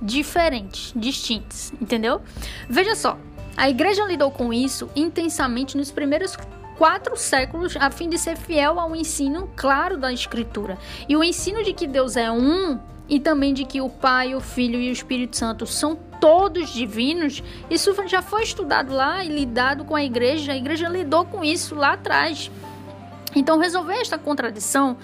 diferentes, 0.00 0.92
distintos, 0.96 1.72
entendeu? 1.78 2.22
Veja 2.68 2.94
só, 2.94 3.18
a 3.54 3.68
igreja 3.68 4.04
lidou 4.04 4.30
com 4.30 4.52
isso 4.52 4.88
intensamente 4.96 5.76
nos 5.76 5.90
primeiros 5.90 6.36
quatro 6.80 7.14
séculos 7.14 7.76
a 7.76 7.90
fim 7.90 8.08
de 8.08 8.16
ser 8.16 8.38
fiel 8.38 8.80
ao 8.80 8.96
ensino 8.96 9.50
claro 9.54 9.98
da 9.98 10.10
Escritura. 10.10 10.78
E 11.06 11.14
o 11.14 11.22
ensino 11.22 11.62
de 11.62 11.74
que 11.74 11.86
Deus 11.86 12.16
é 12.16 12.32
um 12.32 12.80
e 13.06 13.20
também 13.20 13.52
de 13.52 13.66
que 13.66 13.82
o 13.82 13.90
Pai, 13.90 14.34
o 14.34 14.40
Filho 14.40 14.80
e 14.80 14.88
o 14.88 14.92
Espírito 14.92 15.36
Santo 15.36 15.66
são 15.66 15.94
todos 15.94 16.70
divinos, 16.70 17.42
isso 17.68 17.94
já 18.08 18.22
foi 18.22 18.44
estudado 18.44 18.94
lá 18.94 19.22
e 19.22 19.28
lidado 19.28 19.84
com 19.84 19.94
a 19.94 20.02
igreja. 20.02 20.52
A 20.52 20.56
igreja 20.56 20.88
lidou 20.88 21.26
com 21.26 21.44
isso 21.44 21.74
lá 21.74 21.92
atrás. 21.92 22.50
Então, 23.36 23.58
resolver 23.58 24.00
esta 24.00 24.16
contradição 24.16 24.96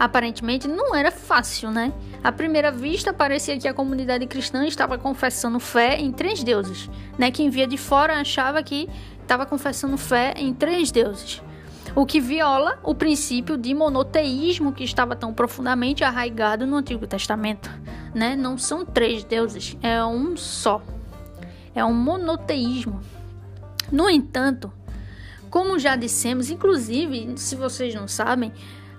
aparentemente 0.00 0.66
não 0.66 0.96
era 0.96 1.12
fácil, 1.12 1.70
né? 1.70 1.92
À 2.24 2.32
primeira 2.32 2.72
vista, 2.72 3.12
parecia 3.12 3.56
que 3.56 3.68
a 3.68 3.74
comunidade 3.74 4.26
cristã 4.26 4.66
estava 4.66 4.98
confessando 4.98 5.60
fé 5.60 5.96
em 5.96 6.10
três 6.10 6.42
deuses, 6.42 6.90
né? 7.16 7.30
Quem 7.30 7.50
via 7.50 7.68
de 7.68 7.76
fora 7.76 8.18
achava 8.18 8.60
que 8.62 8.88
estava 9.30 9.46
confessando 9.46 9.96
fé 9.96 10.34
em 10.36 10.52
três 10.52 10.90
deuses, 10.90 11.40
o 11.94 12.04
que 12.04 12.20
viola 12.20 12.80
o 12.82 12.92
princípio 12.92 13.56
de 13.56 13.72
monoteísmo 13.72 14.72
que 14.72 14.82
estava 14.82 15.14
tão 15.14 15.32
profundamente 15.32 16.02
arraigado 16.02 16.66
no 16.66 16.74
Antigo 16.74 17.06
Testamento, 17.06 17.70
né? 18.12 18.34
Não 18.34 18.58
são 18.58 18.84
três 18.84 19.22
deuses, 19.22 19.76
é 19.80 20.04
um 20.04 20.36
só. 20.36 20.82
É 21.72 21.84
um 21.84 21.94
monoteísmo. 21.94 23.00
No 23.92 24.10
entanto, 24.10 24.72
como 25.48 25.78
já 25.78 25.94
dissemos, 25.94 26.50
inclusive, 26.50 27.34
se 27.36 27.54
vocês 27.54 27.94
não 27.94 28.08
sabem, 28.08 28.52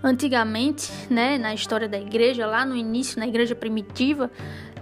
Antigamente, 0.04 0.91
né, 1.12 1.38
na 1.38 1.54
história 1.54 1.88
da 1.88 2.00
igreja, 2.00 2.48
lá 2.48 2.65
no 2.65 2.76
início, 2.76 3.20
na 3.20 3.28
igreja 3.28 3.54
primitiva, 3.54 4.32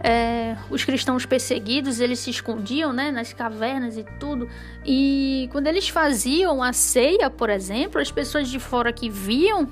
é, 0.01 0.55
os 0.69 0.83
cristãos 0.85 1.25
perseguidos 1.25 1.99
eles 1.99 2.19
se 2.19 2.29
escondiam 2.29 2.93
né, 2.93 3.11
nas 3.11 3.33
cavernas 3.33 3.97
e 3.97 4.03
tudo. 4.19 4.49
E 4.85 5.49
quando 5.51 5.67
eles 5.67 5.89
faziam 5.89 6.63
a 6.63 6.71
ceia, 6.73 7.29
por 7.29 7.49
exemplo, 7.49 7.99
as 8.01 8.11
pessoas 8.11 8.47
de 8.47 8.59
fora 8.59 8.93
que 8.93 9.09
viam, 9.09 9.67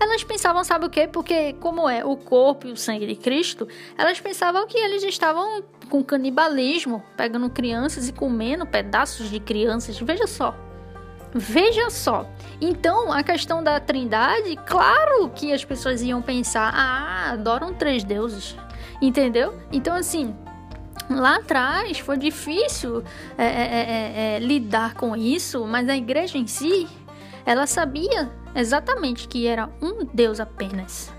elas 0.00 0.24
pensavam, 0.24 0.64
sabe 0.64 0.86
o 0.86 0.90
quê? 0.90 1.08
Porque, 1.10 1.52
como 1.54 1.88
é 1.88 2.04
o 2.04 2.16
corpo 2.16 2.66
e 2.66 2.72
o 2.72 2.76
sangue 2.76 3.06
de 3.06 3.14
Cristo, 3.14 3.68
elas 3.96 4.20
pensavam 4.20 4.66
que 4.66 4.76
eles 4.76 5.04
estavam 5.04 5.62
com 5.88 6.02
canibalismo, 6.02 7.02
pegando 7.16 7.48
crianças 7.48 8.08
e 8.08 8.12
comendo 8.12 8.66
pedaços 8.66 9.30
de 9.30 9.38
crianças. 9.38 9.98
Veja 9.98 10.26
só. 10.26 10.56
Veja 11.34 11.88
só. 11.88 12.28
Então, 12.60 13.12
a 13.12 13.22
questão 13.22 13.62
da 13.62 13.78
trindade, 13.78 14.56
claro 14.66 15.30
que 15.30 15.52
as 15.52 15.64
pessoas 15.64 16.02
iam 16.02 16.20
pensar: 16.20 16.72
ah, 16.74 17.30
adoram 17.32 17.72
três 17.72 18.02
deuses. 18.02 18.56
Entendeu? 19.02 19.52
Então, 19.72 19.96
assim, 19.96 20.32
lá 21.10 21.38
atrás 21.38 21.98
foi 21.98 22.16
difícil 22.16 23.02
é, 23.36 23.44
é, 23.44 23.46
é, 23.46 24.36
é, 24.36 24.38
lidar 24.38 24.94
com 24.94 25.16
isso, 25.16 25.66
mas 25.66 25.88
a 25.88 25.96
igreja 25.96 26.38
em 26.38 26.46
si, 26.46 26.86
ela 27.44 27.66
sabia 27.66 28.30
exatamente 28.54 29.26
que 29.26 29.44
era 29.44 29.68
um 29.82 30.06
Deus 30.14 30.38
apenas. 30.38 31.12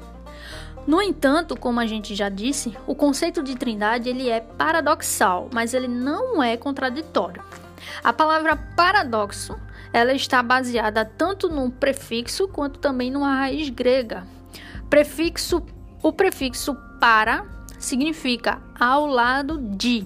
No 0.88 1.02
entanto, 1.02 1.60
como 1.60 1.82
a 1.82 1.86
gente 1.86 2.16
já 2.16 2.30
disse, 2.30 2.74
o 2.88 2.96
conceito 2.96 3.44
de 3.44 3.56
trindade 3.56 4.08
ele 4.08 4.30
é 4.30 4.40
paradoxal, 4.40 5.50
mas 5.54 5.74
ele 5.74 5.90
não 5.90 6.42
é 6.42 6.56
contraditório. 6.56 7.44
A 8.02 8.14
palavra 8.14 8.56
paradoxo 8.78 9.60
ela 9.92 10.14
está 10.14 10.42
baseada 10.42 11.04
tanto 11.04 11.50
no 11.50 11.70
prefixo 11.70 12.48
quanto 12.48 12.80
também 12.80 13.12
numa 13.12 13.36
raiz 13.36 13.70
grega. 13.70 14.26
Prefixo, 14.90 15.62
o 16.02 16.14
prefixo 16.14 16.76
para 17.00 17.46
significa 17.84 18.62
ao 18.80 19.06
lado 19.06 19.58
de. 19.58 20.06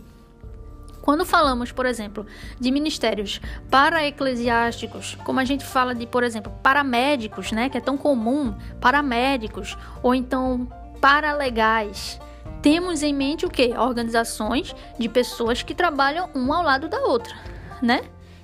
Quando 1.01 1.25
falamos, 1.25 1.71
por 1.71 1.85
exemplo, 1.85 2.25
de 2.59 2.69
ministérios 2.69 3.39
para-eclesiásticos, 3.69 5.15
como 5.23 5.39
a 5.39 5.45
gente 5.45 5.65
fala 5.65 5.95
de, 5.95 6.05
por 6.05 6.21
exemplo, 6.21 6.51
paramédicos, 6.61 7.53
né, 7.53 7.69
que 7.69 7.77
é 7.77 7.81
tão 7.81 7.97
comum, 7.97 8.53
paramédicos, 8.81 9.77
ou 10.03 10.13
então 10.13 10.67
paralegais, 10.99 12.19
temos 12.61 13.03
em 13.03 13.13
mente 13.13 13.45
o 13.45 13.49
que? 13.49 13.69
Organizações 13.77 14.75
de 14.99 15.07
pessoas 15.07 15.63
que 15.63 15.73
trabalham 15.73 16.29
um 16.35 16.51
ao 16.51 16.61
lado 16.61 16.89
da 16.89 16.99
outra, 16.99 17.33
né? 17.81 18.01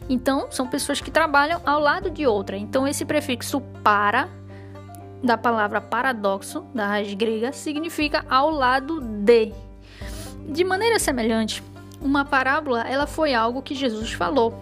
Então, 0.08 0.48
são 0.52 0.68
pessoas 0.68 1.02
que 1.02 1.12
trabalham 1.12 1.62
ao 1.66 1.80
lado 1.80 2.10
de 2.10 2.28
outra. 2.28 2.58
Então, 2.58 2.88
esse 2.88 3.06
prefixo 3.06 3.62
para, 3.84 4.30
da 5.24 5.38
palavra 5.38 5.80
paradoxo, 5.80 6.66
da 6.76 6.86
raiz 6.86 7.14
grega, 7.14 7.54
significa 7.54 8.26
ao 8.30 8.50
lado 8.50 9.00
de. 9.00 9.54
De 10.50 10.66
maneira 10.66 11.00
semelhante, 11.00 11.64
uma 12.02 12.26
parábola 12.26 12.82
ela 12.82 13.08
foi 13.08 13.34
algo 13.34 13.62
que 13.62 13.74
Jesus 13.74 14.12
falou. 14.12 14.54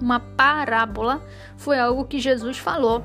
Uma 0.00 0.20
parábola 0.20 1.22
foi 1.56 1.78
algo 1.78 2.04
que 2.04 2.18
Jesus 2.18 2.58
falou, 2.58 3.02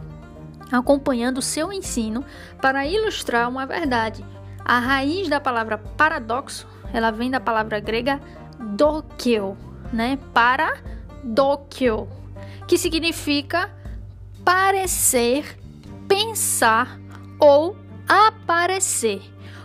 acompanhando 0.71 1.41
seu 1.41 1.71
ensino 1.71 2.25
para 2.61 2.85
ilustrar 2.85 3.47
uma 3.47 3.65
verdade. 3.65 4.25
A 4.65 4.79
raiz 4.79 5.29
da 5.29 5.39
palavra 5.39 5.77
paradoxo, 5.77 6.67
ela 6.91 7.11
vem 7.11 7.31
da 7.31 7.39
palavra 7.39 7.79
grega 7.79 8.19
dokeo, 8.59 9.55
né? 9.93 10.19
Para 10.33 10.77
dokyo, 11.23 12.07
que 12.67 12.77
significa 12.77 13.71
parecer, 14.43 15.57
pensar 16.17 16.99
ou 17.39 17.77
aparecer. 18.09 19.21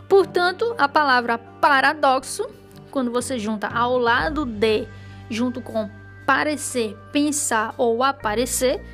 Portanto, 0.06 0.74
a 0.76 0.86
palavra 0.86 1.38
paradoxo, 1.38 2.46
quando 2.90 3.10
você 3.10 3.38
junta 3.38 3.68
ao 3.68 3.96
lado 3.96 4.44
de, 4.44 4.86
junto 5.30 5.62
com 5.62 5.88
parecer, 6.26 6.94
pensar 7.10 7.74
ou 7.78 8.02
aparecer, 8.02 8.84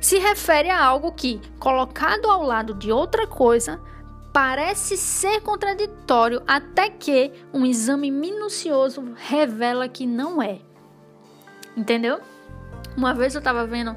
se 0.00 0.18
refere 0.18 0.70
a 0.70 0.82
algo 0.82 1.12
que, 1.12 1.42
colocado 1.58 2.30
ao 2.30 2.42
lado 2.42 2.72
de 2.72 2.90
outra 2.90 3.26
coisa, 3.26 3.78
parece 4.32 4.96
ser 4.96 5.42
contraditório 5.42 6.42
até 6.46 6.88
que 6.88 7.32
um 7.52 7.66
exame 7.66 8.10
minucioso 8.10 9.12
revela 9.14 9.90
que 9.90 10.06
não 10.06 10.40
é. 10.40 10.58
Entendeu? 11.76 12.18
Uma 12.96 13.12
vez 13.12 13.34
eu 13.34 13.40
estava 13.40 13.66
vendo, 13.66 13.94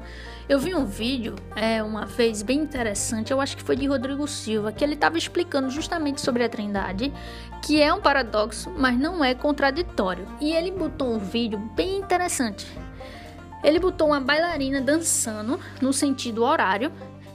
eu 0.48 0.58
vi 0.58 0.74
um 0.74 0.86
vídeo, 0.86 1.34
é, 1.54 1.82
uma 1.82 2.06
vez 2.06 2.40
bem 2.40 2.60
interessante, 2.60 3.30
eu 3.30 3.40
acho 3.40 3.54
que 3.56 3.62
foi 3.62 3.76
de 3.76 3.86
Rodrigo 3.86 4.26
Silva, 4.26 4.72
que 4.72 4.82
ele 4.82 4.94
estava 4.94 5.18
explicando 5.18 5.68
justamente 5.68 6.22
sobre 6.22 6.42
a 6.42 6.48
Trindade, 6.48 7.12
que 7.62 7.82
é 7.82 7.92
um 7.92 8.00
paradoxo, 8.00 8.72
mas 8.76 8.98
não 8.98 9.22
é 9.22 9.34
contraditório. 9.34 10.26
E 10.40 10.52
ele 10.52 10.70
botou 10.70 11.12
um 11.12 11.18
vídeo 11.18 11.58
bem 11.76 11.98
interessante. 11.98 12.66
Ele 13.62 13.78
botou 13.78 14.08
uma 14.08 14.20
bailarina 14.20 14.80
dançando 14.80 15.60
no 15.82 15.92
sentido 15.92 16.44
horário 16.44 16.92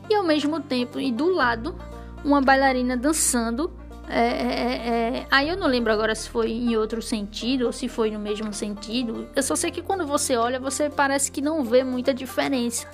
e 0.10 0.16
ao 0.16 0.24
mesmo 0.24 0.60
tempo 0.60 1.00
e 1.00 1.12
do 1.12 1.30
lado 1.30 1.76
uma 2.24 2.42
bailarina 2.42 2.98
dançando. 2.98 3.72
É, 4.10 4.20
é, 4.20 4.28
é, 4.28 5.18
é, 5.18 5.28
aí 5.30 5.50
eu 5.50 5.58
não 5.58 5.68
lembro 5.68 5.92
agora 5.92 6.14
se 6.16 6.30
foi 6.30 6.52
em 6.52 6.76
outro 6.76 7.02
sentido 7.02 7.66
ou 7.66 7.72
se 7.72 7.88
foi 7.88 8.10
no 8.10 8.20
mesmo 8.20 8.54
sentido. 8.54 9.28
Eu 9.36 9.44
só 9.44 9.56
sei 9.56 9.70
que 9.70 9.82
quando 9.82 10.06
você 10.06 10.36
olha, 10.36 10.60
você 10.60 10.90
parece 10.90 11.32
que 11.32 11.42
não 11.42 11.64
vê 11.64 11.84
muita 11.84 12.14
diferença. 12.14 12.88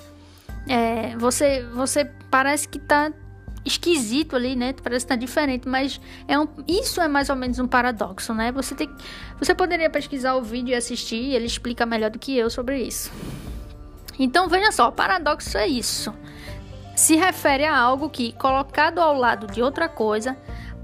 É, 0.70 1.16
você, 1.16 1.64
você 1.74 2.04
parece 2.30 2.68
que 2.68 2.78
tá 2.78 3.12
esquisito 3.64 4.36
ali, 4.36 4.54
né? 4.54 4.72
Parece 4.72 5.04
que 5.04 5.08
tá 5.08 5.16
diferente, 5.16 5.68
mas 5.68 6.00
é 6.28 6.38
um, 6.38 6.46
isso 6.68 7.00
é 7.00 7.08
mais 7.08 7.28
ou 7.28 7.34
menos 7.34 7.58
um 7.58 7.66
paradoxo, 7.66 8.32
né? 8.32 8.52
Você 8.52 8.76
tem, 8.76 8.88
você 9.36 9.52
poderia 9.52 9.90
pesquisar 9.90 10.36
o 10.36 10.42
vídeo 10.42 10.70
e 10.70 10.74
assistir, 10.76 11.34
ele 11.34 11.46
explica 11.46 11.84
melhor 11.84 12.10
do 12.10 12.20
que 12.20 12.38
eu 12.38 12.48
sobre 12.48 12.80
isso. 12.80 13.10
Então 14.16 14.48
veja 14.48 14.70
só, 14.70 14.92
paradoxo 14.92 15.58
é 15.58 15.66
isso. 15.66 16.14
Se 16.94 17.16
refere 17.16 17.64
a 17.64 17.76
algo 17.76 18.08
que, 18.08 18.30
colocado 18.34 19.00
ao 19.00 19.12
lado 19.18 19.48
de 19.48 19.60
outra 19.60 19.88
coisa, 19.88 20.36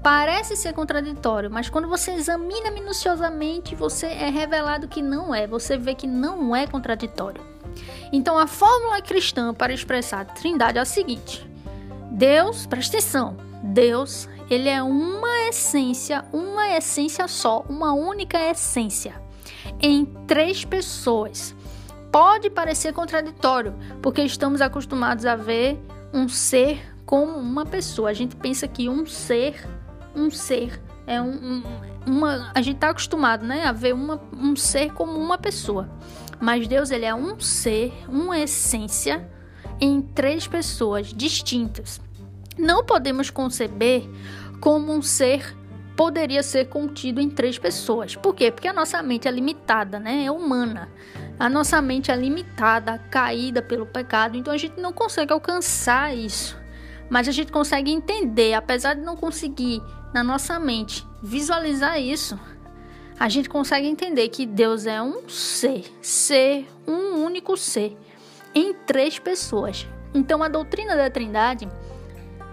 parece 0.03 0.57
ser 0.57 0.73
contraditório, 0.73 1.49
mas 1.49 1.69
quando 1.69 1.87
você 1.87 2.11
examina 2.11 2.71
minuciosamente, 2.71 3.73
você 3.73 4.07
é 4.07 4.29
revelado 4.29 4.89
que 4.89 5.01
não 5.01 5.33
é, 5.33 5.47
você 5.47 5.77
vê 5.77 5.95
que 5.95 6.07
não 6.07 6.53
é 6.53 6.67
contraditório. 6.67 7.56
Então 8.11 8.37
a 8.37 8.47
fórmula 8.47 9.01
cristã 9.01 9.53
para 9.53 9.73
expressar 9.73 10.21
a 10.21 10.25
Trindade 10.25 10.77
é 10.77 10.81
a 10.81 10.85
seguinte: 10.85 11.47
Deus, 12.11 12.65
presta 12.65 12.97
atenção, 12.97 13.37
Deus, 13.63 14.27
ele 14.49 14.69
é 14.69 14.81
uma 14.81 15.47
essência, 15.49 16.25
uma 16.31 16.69
essência 16.69 17.27
só, 17.27 17.63
uma 17.69 17.93
única 17.93 18.39
essência, 18.39 19.21
em 19.79 20.05
três 20.25 20.63
pessoas. 20.63 21.55
Pode 22.11 22.49
parecer 22.49 22.93
contraditório, 22.93 23.75
porque 24.01 24.21
estamos 24.21 24.61
acostumados 24.61 25.25
a 25.25 25.35
ver 25.35 25.77
um 26.13 26.27
ser 26.27 26.95
como 27.05 27.37
uma 27.37 27.65
pessoa. 27.65 28.09
A 28.09 28.13
gente 28.13 28.35
pensa 28.35 28.67
que 28.67 28.89
um 28.89 29.05
ser, 29.05 29.67
um 30.15 30.31
ser 30.31 30.81
é 31.05 31.21
um, 31.21 31.31
um 31.31 31.63
uma, 32.07 32.51
a 32.55 32.61
gente 32.61 32.75
está 32.75 32.89
acostumado, 32.89 33.45
né, 33.45 33.65
a 33.65 33.71
ver 33.71 33.93
uma, 33.93 34.19
um 34.33 34.55
ser 34.55 34.93
como 34.93 35.19
uma 35.19 35.37
pessoa. 35.37 35.89
Mas 36.39 36.67
Deus 36.67 36.91
ele 36.91 37.05
é 37.05 37.15
um 37.15 37.39
ser, 37.39 37.93
uma 38.07 38.37
essência 38.37 39.27
em 39.79 40.01
três 40.01 40.47
pessoas 40.47 41.13
distintas 41.13 41.99
não 42.57 42.83
podemos 42.83 43.29
conceber 43.29 44.09
como 44.59 44.91
um 44.91 45.01
ser 45.01 45.55
poderia 45.95 46.43
ser 46.43 46.65
contido 46.65 47.19
em 47.19 47.29
três 47.29 47.57
pessoas. 47.57 48.15
Por 48.15 48.35
quê? 48.35 48.51
Porque 48.51 48.67
a 48.67 48.73
nossa 48.73 49.01
mente 49.01 49.27
é 49.27 49.31
limitada, 49.31 49.99
né? 49.99 50.25
É 50.25 50.31
humana. 50.31 50.89
A 51.39 51.49
nossa 51.49 51.81
mente 51.81 52.11
é 52.11 52.15
limitada, 52.15 52.99
caída 53.09 53.61
pelo 53.61 53.85
pecado, 53.85 54.37
então 54.37 54.53
a 54.53 54.57
gente 54.57 54.79
não 54.79 54.93
consegue 54.93 55.33
alcançar 55.33 56.15
isso. 56.15 56.57
Mas 57.09 57.27
a 57.27 57.31
gente 57.31 57.51
consegue 57.51 57.91
entender, 57.91 58.53
apesar 58.53 58.95
de 58.95 59.01
não 59.01 59.15
conseguir 59.15 59.81
na 60.13 60.23
nossa 60.23 60.59
mente 60.59 61.05
visualizar 61.21 61.99
isso, 61.99 62.39
a 63.19 63.29
gente 63.29 63.49
consegue 63.49 63.87
entender 63.87 64.29
que 64.29 64.45
Deus 64.45 64.85
é 64.85 65.01
um 65.01 65.27
ser, 65.27 65.85
ser, 66.01 66.67
um 66.87 67.23
único 67.23 67.57
ser, 67.57 67.97
em 68.53 68.73
três 68.73 69.19
pessoas. 69.19 69.87
Então 70.13 70.41
a 70.43 70.47
doutrina 70.47 70.95
da 70.95 71.09
Trindade 71.09 71.67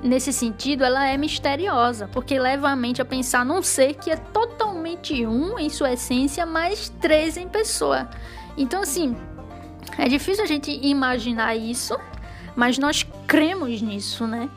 nesse 0.05 0.33
sentido, 0.33 0.85
ela 0.85 1.09
é 1.09 1.16
misteriosa, 1.16 2.07
porque 2.12 2.38
leva 2.38 2.68
a 2.68 2.77
mente 2.77 3.00
a 3.00 3.05
pensar 3.05 3.44
num 3.44 3.62
ser 3.62 3.94
que 3.94 4.11
é 4.11 4.16
totalmente 4.16 5.27
um 5.27 5.59
em 5.59 5.70
sua 5.70 5.94
essência, 5.94 6.44
mas 6.44 6.90
três 7.00 7.38
em 7.38 7.48
pessoa. 7.48 8.09
Então, 8.57 8.83
assim, 8.83 9.16
é 9.98 10.07
difícil 10.07 10.44
a 10.44 10.46
gente 10.46 10.70
imaginar 10.70 11.57
isso, 11.57 11.98
mas 12.55 12.77
nós 12.77 13.05
cremos 13.27 13.81
nisso, 13.81 14.27
né? 14.27 14.50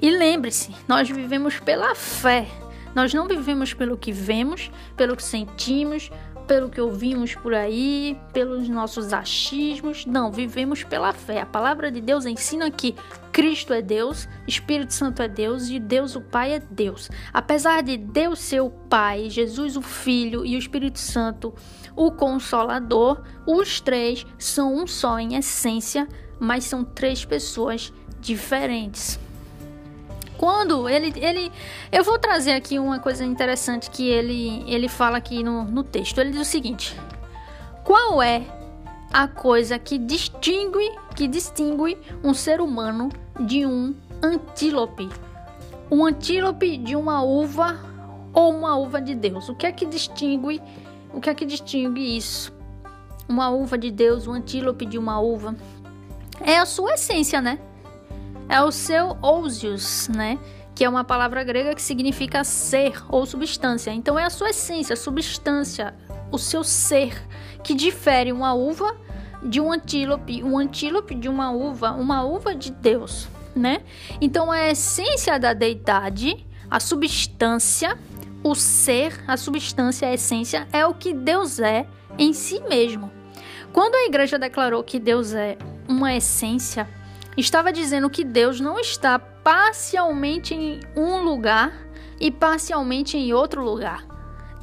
E 0.00 0.08
lembre-se, 0.10 0.74
nós 0.86 1.08
vivemos 1.08 1.58
pela 1.58 1.94
fé. 1.94 2.46
Nós 2.94 3.12
não 3.12 3.26
vivemos 3.26 3.72
pelo 3.72 3.96
que 3.96 4.12
vemos, 4.12 4.70
pelo 4.96 5.16
que 5.16 5.22
sentimos, 5.22 6.10
pelo 6.46 6.68
que 6.68 6.80
ouvimos 6.80 7.34
por 7.34 7.54
aí, 7.54 8.18
pelos 8.32 8.68
nossos 8.68 9.12
achismos. 9.12 10.04
Não, 10.04 10.30
vivemos 10.30 10.84
pela 10.84 11.12
fé. 11.12 11.40
A 11.40 11.46
palavra 11.46 11.90
de 11.90 12.00
Deus 12.00 12.26
ensina 12.26 12.70
que 12.70 12.94
Cristo 13.32 13.72
é 13.72 13.80
Deus, 13.80 14.28
Espírito 14.46 14.92
Santo 14.92 15.22
é 15.22 15.28
Deus 15.28 15.68
e 15.70 15.78
Deus 15.78 16.14
o 16.14 16.20
Pai 16.20 16.54
é 16.54 16.58
Deus. 16.58 17.08
Apesar 17.32 17.82
de 17.82 17.96
Deus 17.96 18.38
ser 18.40 18.60
o 18.60 18.70
Pai, 18.70 19.30
Jesus 19.30 19.76
o 19.76 19.82
Filho 19.82 20.44
e 20.44 20.56
o 20.56 20.58
Espírito 20.58 20.98
Santo 20.98 21.54
o 21.96 22.10
Consolador, 22.10 23.22
os 23.46 23.80
três 23.80 24.26
são 24.38 24.74
um 24.74 24.86
só 24.86 25.18
em 25.18 25.36
essência, 25.36 26.08
mas 26.38 26.64
são 26.64 26.84
três 26.84 27.24
pessoas 27.24 27.92
diferentes 28.20 29.18
quando 30.42 30.88
ele, 30.88 31.12
ele. 31.24 31.52
Eu 31.92 32.02
vou 32.02 32.18
trazer 32.18 32.50
aqui 32.50 32.76
uma 32.76 32.98
coisa 32.98 33.24
interessante 33.24 33.88
que 33.88 34.08
ele, 34.10 34.64
ele 34.66 34.88
fala 34.88 35.18
aqui 35.18 35.40
no, 35.40 35.62
no 35.62 35.84
texto. 35.84 36.18
Ele 36.18 36.32
diz 36.32 36.40
o 36.40 36.44
seguinte: 36.44 36.98
Qual 37.84 38.20
é 38.20 38.42
a 39.12 39.28
coisa 39.28 39.78
que 39.78 39.96
distingue, 39.96 40.98
que 41.14 41.28
distingue 41.28 41.96
um 42.24 42.34
ser 42.34 42.60
humano 42.60 43.08
de 43.38 43.64
um 43.64 43.94
antílope? 44.20 45.08
Um 45.88 46.04
antílope 46.04 46.76
de 46.76 46.96
uma 46.96 47.22
uva 47.22 47.78
ou 48.32 48.52
uma 48.52 48.76
uva 48.76 49.00
de 49.00 49.14
Deus? 49.14 49.48
O 49.48 49.54
que 49.54 49.64
é 49.64 49.70
que 49.70 49.86
distingue? 49.86 50.60
O 51.14 51.20
que 51.20 51.30
é 51.30 51.34
que 51.34 51.44
distingue 51.44 52.16
isso? 52.16 52.52
Uma 53.28 53.48
uva 53.50 53.78
de 53.78 53.92
Deus, 53.92 54.26
um 54.26 54.32
antílope 54.32 54.86
de 54.86 54.98
uma 54.98 55.20
uva. 55.20 55.54
É 56.40 56.58
a 56.58 56.66
sua 56.66 56.94
essência, 56.94 57.40
né? 57.40 57.60
É 58.52 58.62
o 58.62 58.70
seu 58.70 59.16
ousios, 59.22 60.08
né? 60.08 60.38
Que 60.74 60.84
é 60.84 60.88
uma 60.88 61.02
palavra 61.02 61.42
grega 61.42 61.74
que 61.74 61.80
significa 61.80 62.44
ser 62.44 63.02
ou 63.08 63.24
substância. 63.24 63.90
Então 63.90 64.18
é 64.18 64.24
a 64.24 64.30
sua 64.30 64.50
essência, 64.50 64.92
a 64.92 64.96
substância, 64.96 65.94
o 66.30 66.36
seu 66.36 66.62
ser, 66.62 67.18
que 67.64 67.72
difere 67.72 68.30
uma 68.30 68.52
uva 68.52 68.94
de 69.42 69.58
um 69.58 69.72
antílope, 69.72 70.44
um 70.44 70.58
antílope 70.58 71.14
de 71.14 71.30
uma 71.30 71.50
uva, 71.50 71.92
uma 71.92 72.24
uva 72.24 72.54
de 72.54 72.70
Deus, 72.70 73.26
né? 73.56 73.80
Então 74.20 74.52
a 74.52 74.68
essência 74.68 75.38
da 75.38 75.54
deidade, 75.54 76.46
a 76.70 76.78
substância, 76.78 77.98
o 78.44 78.54
ser, 78.54 79.18
a 79.26 79.38
substância, 79.38 80.08
a 80.08 80.12
essência 80.12 80.68
é 80.74 80.84
o 80.84 80.92
que 80.92 81.14
Deus 81.14 81.58
é 81.58 81.86
em 82.18 82.34
si 82.34 82.60
mesmo. 82.68 83.10
Quando 83.72 83.94
a 83.94 84.04
igreja 84.04 84.38
declarou 84.38 84.84
que 84.84 84.98
Deus 84.98 85.32
é 85.32 85.56
uma 85.88 86.14
essência, 86.14 86.86
estava 87.36 87.72
dizendo 87.72 88.10
que 88.10 88.24
Deus 88.24 88.60
não 88.60 88.78
está 88.78 89.18
parcialmente 89.18 90.54
em 90.54 90.80
um 90.96 91.22
lugar 91.22 91.72
e 92.20 92.30
parcialmente 92.30 93.16
em 93.16 93.32
outro 93.32 93.62
lugar. 93.64 94.06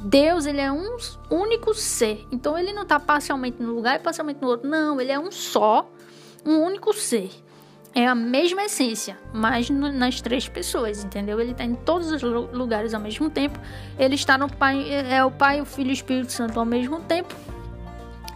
Deus, 0.00 0.46
ele 0.46 0.60
é 0.60 0.72
um 0.72 0.96
único 1.30 1.74
ser. 1.74 2.26
Então 2.32 2.56
ele 2.56 2.72
não 2.72 2.82
está 2.82 2.98
parcialmente 2.98 3.62
num 3.62 3.72
lugar 3.72 3.96
e 3.96 3.98
parcialmente 3.98 4.40
no 4.40 4.48
outro. 4.48 4.68
Não, 4.68 5.00
ele 5.00 5.12
é 5.12 5.18
um 5.18 5.30
só, 5.30 5.90
um 6.44 6.58
único 6.62 6.92
ser. 6.94 7.30
É 7.92 8.06
a 8.06 8.14
mesma 8.14 8.62
essência, 8.62 9.18
mas 9.34 9.68
nas 9.68 10.20
três 10.20 10.48
pessoas, 10.48 11.02
entendeu? 11.02 11.40
Ele 11.40 11.50
está 11.50 11.64
em 11.64 11.74
todos 11.74 12.12
os 12.12 12.22
lugares 12.22 12.94
ao 12.94 13.00
mesmo 13.00 13.28
tempo. 13.28 13.58
Ele 13.98 14.14
está 14.14 14.38
no 14.38 14.48
Pai, 14.48 14.88
é 14.88 15.24
o 15.24 15.30
Pai, 15.30 15.60
o 15.60 15.64
Filho 15.64 15.88
e 15.88 15.90
o 15.90 15.94
Espírito 15.94 16.30
Santo 16.30 16.58
ao 16.58 16.64
mesmo 16.64 17.00
tempo, 17.00 17.34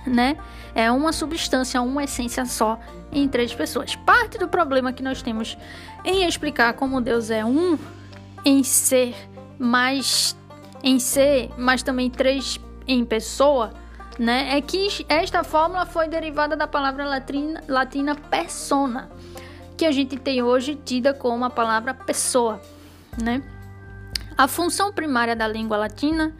né? 0.07 0.37
É 0.75 0.91
uma 0.91 1.13
substância, 1.13 1.81
uma 1.81 2.05
essência 2.05 2.45
só 2.45 2.79
em 3.13 3.29
três 3.29 3.55
pessoas. 3.55 3.95
Parte 3.97 4.39
do 4.39 4.49
problema 4.49 4.93
que 4.93 5.03
nós 5.03 5.23
temos 5.23 5.57
em 6.05 6.27
explicar 6.27 6.75
como 6.75 7.01
Deus 7.01 7.31
é 7.31 7.45
um 7.45 7.79
em 8.45 8.63
ser, 8.63 9.15
mas 9.59 10.37
em 10.83 10.99
ser, 10.99 11.51
mas 11.57 11.83
também 11.83 12.11
três 12.11 12.61
em 12.87 13.05
pessoa, 13.05 13.73
né? 14.19 14.57
É 14.57 14.61
que 14.61 15.05
esta 15.09 15.43
fórmula 15.43 15.87
foi 15.87 16.09
derivada 16.09 16.55
da 16.55 16.67
palavra 16.67 17.07
latina, 17.07 17.63
latina 17.67 18.15
persona, 18.15 19.11
que 19.77 19.87
a 19.87 19.93
gente 19.93 20.17
tem 20.17 20.43
hoje 20.43 20.75
tida 20.75 21.15
como 21.15 21.45
a 21.45 21.51
palavra 21.51 21.95
pessoa, 21.95 22.61
né? 23.21 23.43
A 24.37 24.49
função 24.49 24.93
primária 24.93 25.35
da 25.35 25.47
língua 25.47 25.77
latina 25.77 26.35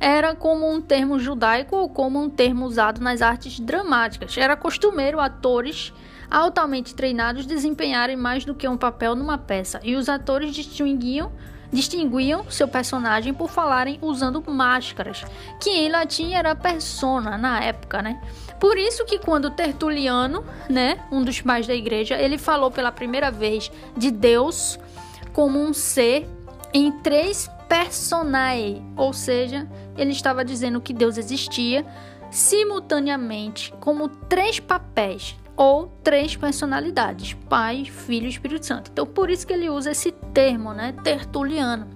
era 0.00 0.34
como 0.34 0.70
um 0.70 0.80
termo 0.80 1.18
judaico 1.18 1.76
ou 1.76 1.88
como 1.88 2.20
um 2.20 2.28
termo 2.28 2.66
usado 2.66 3.00
nas 3.00 3.22
artes 3.22 3.58
dramáticas. 3.60 4.36
Era 4.36 4.56
costumeiro 4.56 5.20
atores 5.20 5.92
altamente 6.30 6.94
treinados 6.94 7.46
desempenharem 7.46 8.16
mais 8.16 8.44
do 8.44 8.54
que 8.54 8.66
um 8.66 8.76
papel 8.76 9.14
numa 9.14 9.38
peça, 9.38 9.80
e 9.82 9.94
os 9.94 10.08
atores 10.08 10.54
distinguiam 10.54 11.32
distinguiam 11.72 12.48
seu 12.48 12.68
personagem 12.68 13.34
por 13.34 13.50
falarem 13.50 13.98
usando 14.00 14.42
máscaras, 14.46 15.24
que 15.60 15.70
em 15.70 15.90
latim 15.90 16.32
era 16.32 16.54
persona 16.54 17.36
na 17.36 17.60
época, 17.60 18.00
né? 18.00 18.20
Por 18.60 18.78
isso 18.78 19.04
que 19.04 19.18
quando 19.18 19.50
Tertuliano, 19.50 20.44
né, 20.70 21.04
um 21.10 21.24
dos 21.24 21.40
pais 21.40 21.66
da 21.66 21.74
igreja, 21.74 22.14
ele 22.14 22.38
falou 22.38 22.70
pela 22.70 22.92
primeira 22.92 23.30
vez 23.30 23.72
de 23.96 24.12
Deus 24.12 24.78
como 25.32 25.58
um 25.58 25.74
ser 25.74 26.28
em 26.72 26.92
três 26.92 27.50
personae, 27.74 28.80
ou 28.96 29.12
seja, 29.12 29.68
ele 29.98 30.12
estava 30.12 30.44
dizendo 30.44 30.80
que 30.80 30.94
Deus 30.94 31.18
existia 31.18 31.84
simultaneamente 32.30 33.74
como 33.80 34.08
três 34.08 34.60
papéis 34.60 35.34
ou 35.56 35.88
três 36.04 36.36
personalidades: 36.36 37.34
Pai, 37.48 37.84
Filho 37.84 38.26
e 38.26 38.28
Espírito 38.28 38.64
Santo. 38.64 38.92
Então, 38.92 39.04
por 39.04 39.28
isso 39.28 39.44
que 39.44 39.52
ele 39.52 39.68
usa 39.68 39.90
esse 39.90 40.12
termo, 40.32 40.72
né, 40.72 40.94
tertuliano. 41.02 41.88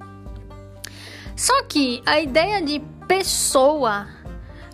Só 1.37 1.63
que 1.63 2.03
a 2.05 2.19
ideia 2.19 2.61
de 2.61 2.81
pessoa 3.07 4.09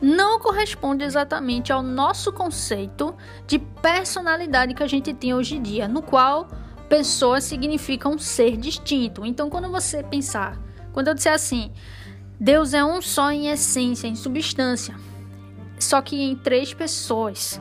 não 0.01 0.41
corresponde 0.41 1.05
exatamente 1.05 1.71
ao 1.71 1.83
nosso 1.83 2.33
conceito 2.33 3.15
de 3.47 3.59
personalidade 3.59 4.73
que 4.73 4.83
a 4.83 4.89
gente 4.89 5.13
tem 5.13 5.35
hoje 5.35 5.57
em 5.57 5.63
dia, 5.63 5.87
no 5.87 6.01
qual 6.01 6.49
pessoa 6.89 7.43
significa 7.43 8.09
um 8.09 8.19
ser 8.19 8.57
distinto. 8.57 9.27
Então, 9.27 9.51
quando 9.51 9.71
você 9.71 10.03
pensar, 10.03 10.64
quando 10.95 11.09
eu 11.09 11.15
disser 11.15 11.33
assim, 11.33 11.73
Deus 12.39 12.73
é 12.73 12.85
um 12.85 13.03
só 13.03 13.33
em 13.33 13.49
essência, 13.49 14.07
em 14.07 14.15
substância, 14.15 14.95
só 15.79 16.01
que 16.01 16.23
em 16.23 16.37
três 16.37 16.73
pessoas. 16.73 17.61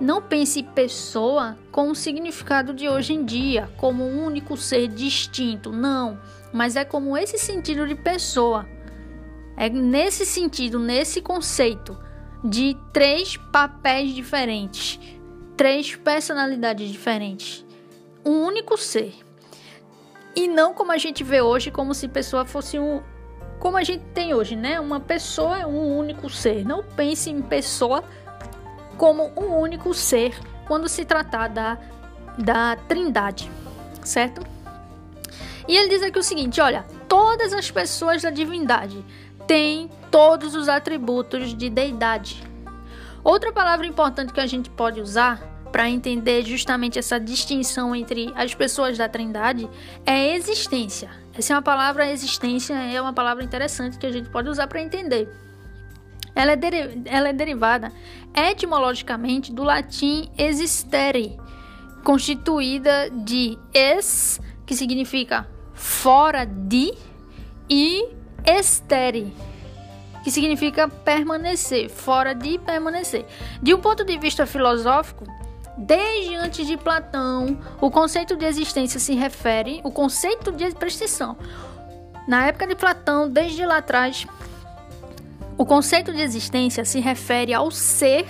Não 0.00 0.20
pense 0.20 0.64
pessoa 0.64 1.56
com 1.70 1.90
o 1.90 1.94
significado 1.94 2.74
de 2.74 2.88
hoje 2.88 3.12
em 3.12 3.24
dia, 3.24 3.70
como 3.76 4.04
um 4.04 4.24
único 4.24 4.56
ser 4.56 4.88
distinto, 4.88 5.70
não, 5.70 6.18
mas 6.52 6.74
é 6.74 6.84
como 6.84 7.16
esse 7.16 7.38
sentido 7.38 7.86
de 7.86 7.94
pessoa. 7.94 8.66
É 9.56 9.68
nesse 9.68 10.26
sentido, 10.26 10.80
nesse 10.80 11.22
conceito 11.22 11.96
de 12.42 12.76
três 12.92 13.36
papéis 13.36 14.12
diferentes, 14.12 14.98
três 15.56 15.94
personalidades 15.94 16.90
diferentes, 16.90 17.64
um 18.24 18.42
único 18.44 18.76
ser. 18.76 19.14
E 20.34 20.48
não 20.48 20.72
como 20.72 20.92
a 20.92 20.98
gente 20.98 21.22
vê 21.22 21.40
hoje, 21.42 21.70
como 21.70 21.94
se 21.94 22.08
pessoa 22.08 22.44
fosse 22.44 22.78
um. 22.78 23.02
Como 23.58 23.76
a 23.76 23.84
gente 23.84 24.02
tem 24.14 24.34
hoje, 24.34 24.56
né? 24.56 24.80
Uma 24.80 24.98
pessoa 24.98 25.58
é 25.58 25.66
um 25.66 25.96
único 25.96 26.28
ser. 26.28 26.64
Não 26.64 26.82
pense 26.82 27.30
em 27.30 27.42
pessoa 27.42 28.02
como 28.96 29.30
um 29.36 29.56
único 29.58 29.92
ser 29.94 30.38
quando 30.66 30.88
se 30.88 31.04
tratar 31.04 31.48
da, 31.48 31.78
da 32.38 32.76
trindade, 32.88 33.50
certo? 34.02 34.42
E 35.68 35.76
ele 35.76 35.88
diz 35.88 36.02
aqui 36.02 36.18
o 36.18 36.22
seguinte: 36.22 36.60
olha, 36.60 36.84
todas 37.08 37.52
as 37.52 37.70
pessoas 37.70 38.22
da 38.22 38.30
divindade 38.30 39.04
têm 39.46 39.90
todos 40.10 40.54
os 40.54 40.68
atributos 40.68 41.54
de 41.54 41.68
deidade. 41.68 42.42
Outra 43.22 43.52
palavra 43.52 43.86
importante 43.86 44.32
que 44.32 44.40
a 44.40 44.46
gente 44.46 44.68
pode 44.70 45.00
usar 45.00 45.51
para 45.72 45.88
entender 45.88 46.44
justamente 46.44 46.98
essa 46.98 47.18
distinção 47.18 47.96
entre 47.96 48.30
as 48.36 48.54
pessoas 48.54 48.98
da 48.98 49.08
Trindade 49.08 49.68
é 50.04 50.36
existência. 50.36 51.10
Essa 51.34 51.54
é 51.54 51.56
uma 51.56 51.62
palavra 51.62 52.10
existência 52.10 52.74
é 52.74 53.00
uma 53.00 53.14
palavra 53.14 53.42
interessante 53.42 53.96
que 53.96 54.06
a 54.06 54.12
gente 54.12 54.28
pode 54.28 54.50
usar 54.50 54.66
para 54.66 54.82
entender. 54.82 55.28
Ela 56.34 56.52
é, 56.52 56.58
ela 57.06 57.28
é 57.30 57.32
derivada 57.32 57.90
etimologicamente 58.34 59.52
do 59.52 59.62
latim 59.62 60.30
existere, 60.36 61.38
constituída 62.04 63.10
de 63.10 63.58
es, 63.72 64.40
que 64.66 64.74
significa 64.74 65.46
fora 65.74 66.44
de, 66.44 66.92
e 67.68 68.08
estere, 68.44 69.32
que 70.22 70.30
significa 70.30 70.88
permanecer, 70.88 71.88
fora 71.88 72.34
de 72.34 72.58
permanecer. 72.58 73.26
De 73.62 73.74
um 73.74 73.80
ponto 73.80 74.04
de 74.04 74.18
vista 74.18 74.46
filosófico, 74.46 75.24
desde 75.76 76.34
antes 76.34 76.66
de 76.66 76.76
Platão, 76.76 77.58
o 77.80 77.90
conceito 77.90 78.36
de 78.36 78.44
existência 78.44 79.00
se 79.00 79.14
refere, 79.14 79.80
o 79.84 79.90
conceito 79.90 80.52
de 80.52 80.70
prestação. 80.72 81.36
Na 82.26 82.46
época 82.46 82.66
de 82.66 82.74
Platão, 82.74 83.28
desde 83.28 83.64
lá 83.66 83.78
atrás, 83.78 84.26
o 85.56 85.66
conceito 85.66 86.12
de 86.12 86.20
existência 86.20 86.84
se 86.84 87.00
refere 87.00 87.52
ao 87.52 87.70
ser 87.70 88.26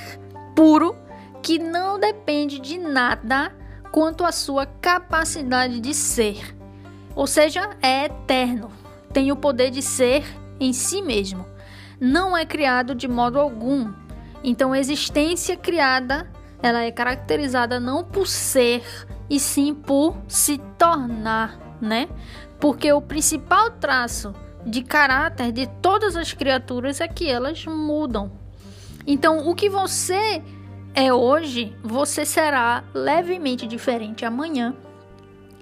puro 0.55 0.97
que 1.43 1.59
não 1.59 1.99
depende 1.99 2.59
de 2.59 2.79
nada 2.79 3.53
quanto 3.91 4.25
à 4.25 4.33
sua 4.33 4.65
capacidade 4.65 5.81
de 5.81 5.93
ser. 5.93 6.57
Ou 7.15 7.27
seja, 7.27 7.71
é 7.83 8.07
eterno, 8.07 8.71
tem 9.13 9.31
o 9.31 9.37
poder 9.37 9.71
de 9.71 9.83
ser 9.83 10.25
em 10.59 10.73
si 10.73 11.03
mesmo. 11.03 11.45
Não 12.01 12.37
é 12.37 12.47
criado 12.47 12.95
de 12.95 13.07
modo 13.07 13.39
algum. 13.39 13.93
Então, 14.43 14.75
existência 14.75 15.57
criada, 15.57 16.29
ela 16.63 16.85
é 16.85 16.93
caracterizada 16.93 17.81
não 17.81 18.05
por 18.05 18.27
ser, 18.27 18.83
e 19.29 19.41
sim 19.41 19.75
por 19.75 20.17
se 20.29 20.59
tornar, 20.79 21.59
né? 21.81 22.09
Porque 22.61 22.93
o 22.93 23.01
principal 23.01 23.71
traço 23.73 24.35
de 24.65 24.83
caráter 24.83 25.51
de 25.51 25.67
todas 25.81 26.17
as 26.17 26.33
criaturas 26.33 27.01
é 27.01 27.09
que 27.09 27.29
elas 27.29 27.67
mudam. 27.67 28.31
Então, 29.07 29.49
o 29.49 29.55
que 29.55 29.69
você 29.69 30.41
é 30.95 31.13
hoje, 31.13 31.75
você 31.83 32.25
será 32.25 32.85
levemente 32.95 33.67
diferente 33.67 34.25
amanhã. 34.25 34.75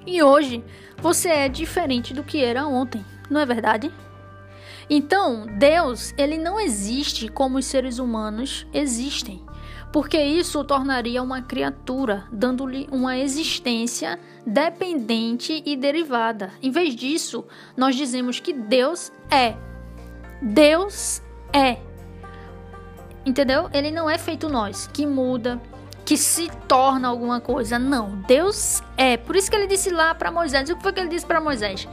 E 0.06 0.22
hoje, 0.22 0.62
você 0.98 1.28
é 1.28 1.48
diferente 1.48 2.12
do 2.12 2.22
que 2.22 2.44
era 2.44 2.66
ontem, 2.66 3.04
não 3.30 3.40
é 3.40 3.46
verdade? 3.46 3.90
Então, 4.88 5.46
Deus, 5.46 6.12
ele 6.18 6.36
não 6.36 6.58
existe 6.58 7.28
como 7.28 7.58
os 7.58 7.64
seres 7.64 7.98
humanos 7.98 8.66
existem 8.74 9.40
porque 9.92 10.22
isso 10.22 10.61
o 10.61 10.64
tornaria 10.64 11.22
uma 11.22 11.42
criatura, 11.42 12.24
dando-lhe 12.31 12.88
uma 12.92 13.18
existência 13.18 14.18
dependente 14.46 15.62
e 15.66 15.76
derivada. 15.76 16.53
Em 16.62 16.70
vez 16.70 16.94
disso, 16.94 17.44
nós 17.76 17.96
dizemos 17.96 18.38
que 18.38 18.53
Deus 18.53 19.12
é. 19.31 19.57
Deus 20.40 21.20
é. 21.53 21.79
Entendeu? 23.26 23.68
Ele 23.72 23.90
não 23.90 24.09
é 24.09 24.16
feito 24.16 24.48
nós, 24.48 24.87
que 24.87 25.05
muda, 25.05 25.61
que 26.05 26.16
se 26.16 26.48
torna 26.68 27.09
alguma 27.09 27.40
coisa. 27.40 27.79
Não, 27.79 28.16
Deus 28.26 28.83
é. 28.96 29.16
Por 29.16 29.35
isso 29.35 29.50
que 29.50 29.57
ele 29.57 29.66
disse 29.66 29.90
lá 29.90 30.14
para 30.14 30.31
Moisés. 30.31 30.70
O 30.70 30.76
que 30.76 30.83
foi 30.83 30.92
que 30.92 31.00
ele 31.00 31.09
disse 31.09 31.26
para 31.26 31.40
Moisés? 31.40 31.87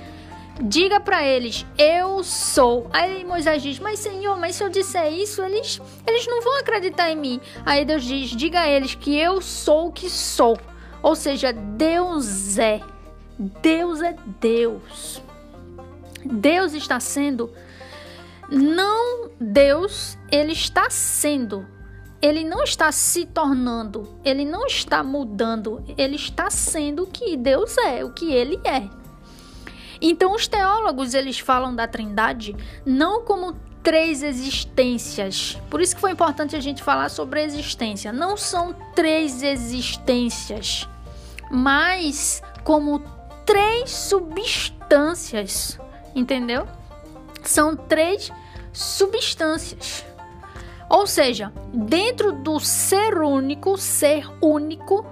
Diga 0.62 1.00
para 1.00 1.24
eles, 1.24 1.66
eu 1.78 2.24
sou. 2.24 2.88
Aí 2.92 3.24
Moisés 3.24 3.62
diz, 3.62 3.80
mas 3.80 4.00
Senhor, 4.00 4.38
mas 4.40 4.56
se 4.56 4.64
eu 4.64 4.70
disser 4.70 5.14
isso, 5.14 5.42
eles, 5.44 5.80
eles 6.06 6.26
não 6.26 6.42
vão 6.42 6.60
acreditar 6.60 7.12
em 7.12 7.16
mim. 7.16 7.42
Aí 7.66 7.86
Deus 7.86 8.04
diz, 8.04 8.32
diga 8.32 8.62
a 8.62 8.68
eles 8.68 8.96
que 8.96 9.16
eu 9.16 9.40
sou 9.40 9.88
o 9.88 9.92
que 9.92 10.10
sou. 10.10 10.58
Ou 11.04 11.16
seja, 11.16 11.54
Deus 11.54 12.58
é. 12.58 12.82
Deus 13.38 14.02
é 14.02 14.16
Deus. 14.42 15.22
Deus 16.26 16.74
está 16.74 17.00
sendo. 17.00 17.52
Não 18.50 19.30
Deus, 19.40 20.18
ele 20.32 20.54
está 20.54 20.90
sendo. 20.90 21.68
Ele 22.20 22.44
não 22.44 22.64
está 22.64 22.92
se 22.92 23.28
tornando, 23.28 24.18
ele 24.26 24.44
não 24.44 24.66
está 24.66 25.04
mudando, 25.04 25.84
ele 25.96 26.16
está 26.16 26.50
sendo 26.50 27.04
o 27.04 27.08
que 27.08 27.38
Deus 27.38 27.78
é, 27.78 28.04
o 28.04 28.12
que 28.12 28.34
ele 28.34 28.60
é. 28.64 28.90
Então 30.02 30.34
os 30.34 30.48
teólogos 30.48 31.14
eles 31.14 31.40
falam 31.40 31.76
da 31.76 31.88
Trindade 31.88 32.56
não 32.86 33.24
como 33.24 33.56
três 33.84 34.22
existências. 34.22 35.58
Por 35.70 35.82
isso 35.82 35.96
que 35.96 36.02
foi 36.02 36.12
importante 36.12 36.56
a 36.56 36.60
gente 36.60 36.84
falar 36.84 37.10
sobre 37.10 37.42
existência. 37.42 38.12
Não 38.12 38.36
são 38.36 38.76
três 38.94 39.42
existências, 39.42 40.88
mas 41.50 42.42
como 42.64 43.02
três 43.46 43.90
substâncias, 43.90 45.80
entendeu? 46.14 46.68
São 47.44 47.78
três 47.78 48.30
substâncias. 48.74 50.06
Ou 50.90 51.08
seja, 51.08 51.52
dentro 51.74 52.32
do 52.32 52.60
ser 52.60 53.18
único, 53.18 53.78
ser 53.78 54.28
único, 54.42 55.06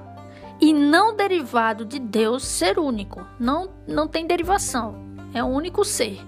e 0.65 0.73
não 0.73 1.15
derivado 1.15 1.85
de 1.85 1.99
Deus 1.99 2.43
ser 2.43 2.79
único. 2.79 3.23
Não, 3.39 3.69
não 3.87 4.07
tem 4.07 4.25
derivação, 4.25 4.95
é 5.31 5.43
o 5.43 5.45
único 5.45 5.85
ser. 5.85 6.19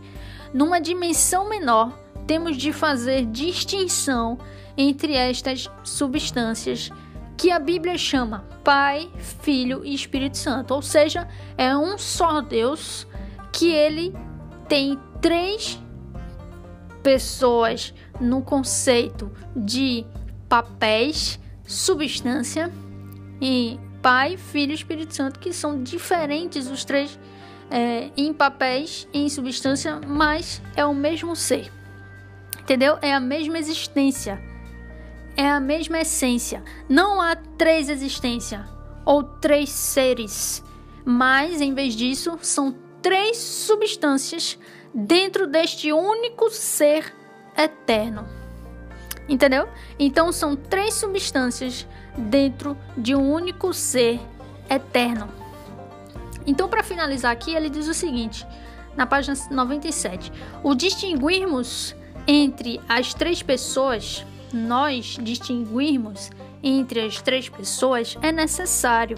Numa 0.53 0.79
dimensão 0.79 1.49
menor, 1.49 1.91
temos 2.27 2.55
de 2.55 2.71
fazer 2.71 3.25
distinção 3.25 4.37
entre 4.77 5.15
estas 5.15 5.67
substâncias 5.83 6.91
que 7.35 7.49
a 7.49 7.57
Bíblia 7.57 7.97
chama 7.97 8.45
Pai, 8.63 9.09
Filho 9.17 9.83
e 9.83 9.95
Espírito 9.95 10.37
Santo. 10.37 10.71
Ou 10.75 10.83
seja, 10.83 11.27
é 11.57 11.75
um 11.75 11.97
só 11.97 12.39
Deus 12.39 13.07
que 13.51 13.71
ele 13.71 14.13
tem 14.69 14.99
três 15.19 15.81
pessoas 17.01 17.91
no 18.21 18.43
conceito 18.43 19.31
de 19.55 20.05
papéis, 20.47 21.39
substância 21.65 22.71
e 23.41 23.79
Pai, 24.01 24.37
Filho 24.37 24.71
e 24.71 24.75
Espírito 24.75 25.13
Santo, 25.13 25.39
que 25.39 25.51
são 25.53 25.81
diferentes 25.81 26.67
os 26.67 26.85
três 26.85 27.19
é, 27.69 28.09
em 28.15 28.33
papéis 28.33 29.07
em 29.13 29.27
substância, 29.29 29.99
mas 30.05 30.61
é 30.75 30.85
o 30.85 30.93
mesmo 30.93 31.35
ser. 31.35 31.71
Entendeu? 32.59 32.97
É 33.01 33.13
a 33.13 33.19
mesma 33.19 33.57
existência. 33.57 34.41
É 35.35 35.49
a 35.49 35.59
mesma 35.59 35.99
essência. 35.99 36.63
Não 36.89 37.21
há 37.21 37.35
três 37.35 37.89
existências 37.89 38.61
ou 39.05 39.23
três 39.23 39.69
seres, 39.69 40.63
mas 41.05 41.61
em 41.61 41.73
vez 41.73 41.95
disso, 41.95 42.37
são 42.41 42.75
três 43.01 43.37
substâncias 43.37 44.57
dentro 44.93 45.47
deste 45.47 45.93
único 45.93 46.49
ser 46.49 47.13
eterno. 47.57 48.27
Entendeu? 49.29 49.67
Então 49.99 50.31
são 50.31 50.55
três 50.55 50.93
substâncias 50.93 51.85
dentro 52.17 52.77
de 52.97 53.15
um 53.15 53.31
único 53.31 53.73
ser 53.73 54.19
eterno. 54.69 55.29
Então, 56.45 56.67
para 56.67 56.83
finalizar 56.83 57.31
aqui, 57.31 57.53
ele 57.53 57.69
diz 57.69 57.87
o 57.87 57.93
seguinte, 57.93 58.45
na 58.95 59.05
página 59.05 59.35
97: 59.51 60.31
O 60.63 60.73
distinguirmos 60.73 61.95
entre 62.25 62.81
as 62.87 63.13
três 63.13 63.41
pessoas, 63.43 64.25
nós 64.51 65.17
distinguirmos 65.21 66.29
entre 66.63 67.01
as 67.01 67.21
três 67.21 67.47
pessoas 67.47 68.17
é 68.21 68.31
necessário, 68.31 69.17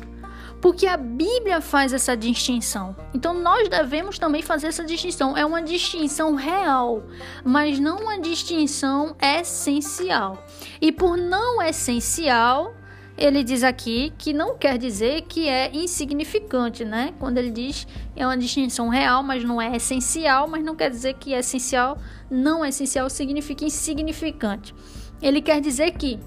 porque 0.62 0.86
a 0.86 0.98
Bíblia 0.98 1.62
faz 1.62 1.94
essa 1.94 2.18
distinção. 2.18 2.96
Então 3.14 3.34
nós 3.34 3.70
devemos 3.70 4.20
também 4.20 4.42
fazer 4.42 4.68
essa 4.68 4.84
distinção. 4.84 5.38
É 5.38 5.46
uma 5.46 5.62
distinção 5.62 6.36
real, 6.36 7.04
mas 7.44 7.80
não 7.80 8.00
uma 8.00 8.20
distinção 8.20 9.16
essencial. 9.22 10.44
E 10.82 10.92
por 10.92 11.18
não 11.18 11.62
essencial, 11.62 12.74
ele 13.20 13.44
diz 13.44 13.64
aqui 13.64 14.14
que 14.18 14.32
não 14.32 14.58
quer 14.58 14.78
dizer 14.78 15.24
que 15.24 15.48
é 15.48 15.70
insignificante, 15.74 16.86
né? 16.86 17.14
Quando 17.20 17.38
ele 17.38 17.52
diz 17.52 17.86
é 18.16 18.26
uma 18.26 18.38
distinção 18.38 18.88
real, 18.88 19.22
mas 19.22 19.44
não 19.44 19.62
é 19.62 19.76
essencial, 19.76 20.48
mas 20.48 20.64
não 20.64 20.76
quer 20.76 20.90
dizer 20.90 21.16
que 21.16 21.34
é 21.34 21.40
essencial, 21.40 21.98
não 22.32 22.64
é 22.64 22.70
essencial 22.70 23.10
significa 23.10 23.66
insignificante. 23.66 24.74
Ele 25.22 25.42
quer 25.42 25.60
dizer 25.60 25.92
que 25.92 26.20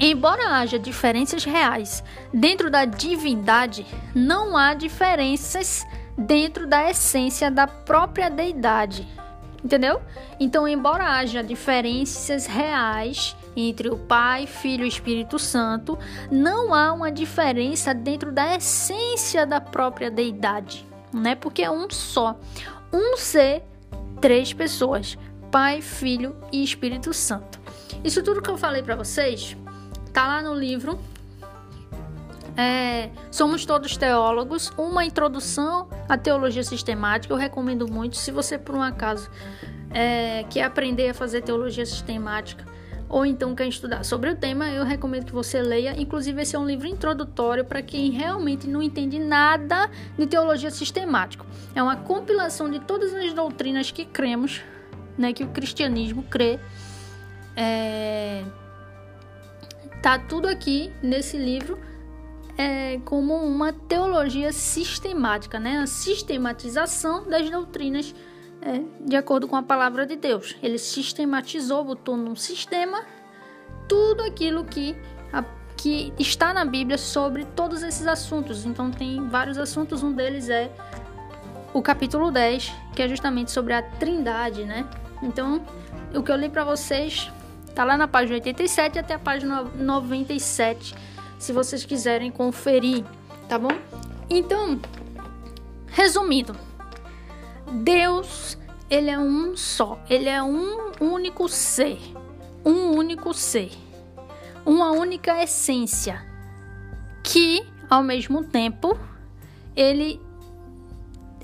Embora 0.00 0.48
haja 0.56 0.76
diferenças 0.76 1.44
reais 1.44 2.02
dentro 2.32 2.68
da 2.68 2.84
divindade, 2.84 3.86
não 4.12 4.56
há 4.56 4.74
diferenças 4.74 5.86
dentro 6.18 6.66
da 6.66 6.90
essência 6.90 7.48
da 7.48 7.66
própria 7.68 8.28
deidade. 8.28 9.06
Entendeu? 9.62 10.02
Então, 10.40 10.66
embora 10.66 11.04
haja 11.04 11.44
diferenças 11.44 12.46
reais 12.46 13.36
entre 13.56 13.88
o 13.88 13.96
Pai, 13.96 14.46
Filho 14.46 14.84
e 14.84 14.88
Espírito 14.88 15.38
Santo, 15.38 15.98
não 16.30 16.74
há 16.74 16.92
uma 16.92 17.10
diferença 17.10 17.94
dentro 17.94 18.32
da 18.32 18.56
essência 18.56 19.46
da 19.46 19.60
própria 19.60 20.10
deidade, 20.10 20.86
né? 21.12 21.34
Porque 21.34 21.62
é 21.62 21.70
um 21.70 21.88
só, 21.90 22.38
um 22.92 23.16
ser, 23.16 23.62
três 24.20 24.52
pessoas: 24.52 25.18
Pai, 25.50 25.80
Filho 25.80 26.36
e 26.52 26.62
Espírito 26.62 27.12
Santo. 27.12 27.60
Isso 28.02 28.22
tudo 28.22 28.42
que 28.42 28.50
eu 28.50 28.56
falei 28.56 28.82
para 28.82 28.96
vocês 28.96 29.56
tá 30.12 30.26
lá 30.26 30.42
no 30.42 30.54
livro. 30.54 30.98
É, 32.56 33.10
Somos 33.32 33.66
Todos 33.66 33.96
Teólogos, 33.96 34.72
uma 34.78 35.04
introdução 35.04 35.88
à 36.08 36.16
teologia 36.16 36.62
sistemática. 36.62 37.34
Eu 37.34 37.36
recomendo 37.36 37.88
muito. 37.88 38.16
Se 38.16 38.30
você, 38.30 38.56
por 38.56 38.76
um 38.76 38.82
acaso, 38.82 39.28
é, 39.90 40.44
quer 40.44 40.62
aprender 40.62 41.08
a 41.08 41.14
fazer 41.14 41.42
teologia 41.42 41.84
sistemática 41.84 42.64
ou 43.08 43.24
então 43.24 43.54
quer 43.54 43.68
estudar 43.68 44.04
sobre 44.04 44.30
o 44.30 44.36
tema, 44.36 44.70
eu 44.70 44.84
recomendo 44.84 45.26
que 45.26 45.32
você 45.32 45.60
leia. 45.60 45.94
Inclusive, 46.00 46.42
esse 46.42 46.56
é 46.56 46.58
um 46.58 46.66
livro 46.66 46.86
introdutório 46.86 47.64
para 47.64 47.82
quem 47.82 48.10
realmente 48.10 48.66
não 48.66 48.82
entende 48.82 49.18
nada 49.18 49.90
de 50.18 50.26
teologia 50.26 50.70
sistemática. 50.70 51.44
É 51.74 51.82
uma 51.82 51.96
compilação 51.96 52.70
de 52.70 52.80
todas 52.80 53.14
as 53.14 53.32
doutrinas 53.32 53.90
que 53.90 54.04
cremos, 54.04 54.62
né, 55.16 55.32
que 55.32 55.44
o 55.44 55.48
cristianismo 55.48 56.22
crê. 56.24 56.58
É, 57.56 58.42
tá 60.02 60.18
tudo 60.18 60.48
aqui 60.48 60.92
nesse 61.02 61.36
livro 61.36 61.78
é, 62.56 62.98
como 63.04 63.34
uma 63.34 63.72
teologia 63.72 64.52
sistemática, 64.52 65.58
né? 65.58 65.78
A 65.78 65.86
sistematização 65.86 67.28
das 67.28 67.48
doutrinas 67.50 68.14
de 69.00 69.16
acordo 69.16 69.46
com 69.46 69.56
a 69.56 69.62
palavra 69.62 70.06
de 70.06 70.16
Deus. 70.16 70.56
Ele 70.62 70.78
sistematizou, 70.78 71.84
botou 71.84 72.16
num 72.16 72.34
sistema 72.36 73.04
tudo 73.88 74.22
aquilo 74.22 74.64
que, 74.64 74.96
a, 75.32 75.44
que 75.76 76.12
está 76.18 76.54
na 76.54 76.64
Bíblia 76.64 76.96
sobre 76.96 77.44
todos 77.44 77.82
esses 77.82 78.06
assuntos. 78.06 78.64
Então 78.64 78.90
tem 78.90 79.28
vários 79.28 79.58
assuntos, 79.58 80.02
um 80.02 80.12
deles 80.12 80.48
é 80.48 80.70
o 81.72 81.82
capítulo 81.82 82.30
10, 82.30 82.72
que 82.94 83.02
é 83.02 83.08
justamente 83.08 83.50
sobre 83.50 83.74
a 83.74 83.82
Trindade, 83.82 84.64
né? 84.64 84.88
Então, 85.22 85.64
o 86.14 86.22
que 86.22 86.30
eu 86.30 86.36
li 86.36 86.48
para 86.48 86.64
vocês 86.64 87.30
Tá 87.74 87.82
lá 87.82 87.96
na 87.96 88.06
página 88.06 88.34
87 88.34 89.00
até 89.00 89.14
a 89.14 89.18
página 89.18 89.64
97, 89.64 90.94
se 91.40 91.52
vocês 91.52 91.84
quiserem 91.84 92.30
conferir, 92.30 93.04
tá 93.48 93.58
bom? 93.58 93.72
Então, 94.30 94.80
resumindo, 95.88 96.54
Deus, 97.72 98.58
ele 98.88 99.10
é 99.10 99.18
um 99.18 99.56
só, 99.56 100.02
ele 100.08 100.28
é 100.28 100.42
um 100.42 100.92
único 101.00 101.48
ser, 101.48 101.98
um 102.64 102.96
único 102.96 103.32
ser, 103.34 103.72
uma 104.64 104.92
única 104.92 105.42
essência, 105.42 106.24
que 107.22 107.64
ao 107.88 108.02
mesmo 108.02 108.44
tempo 108.44 108.98
ele 109.76 110.20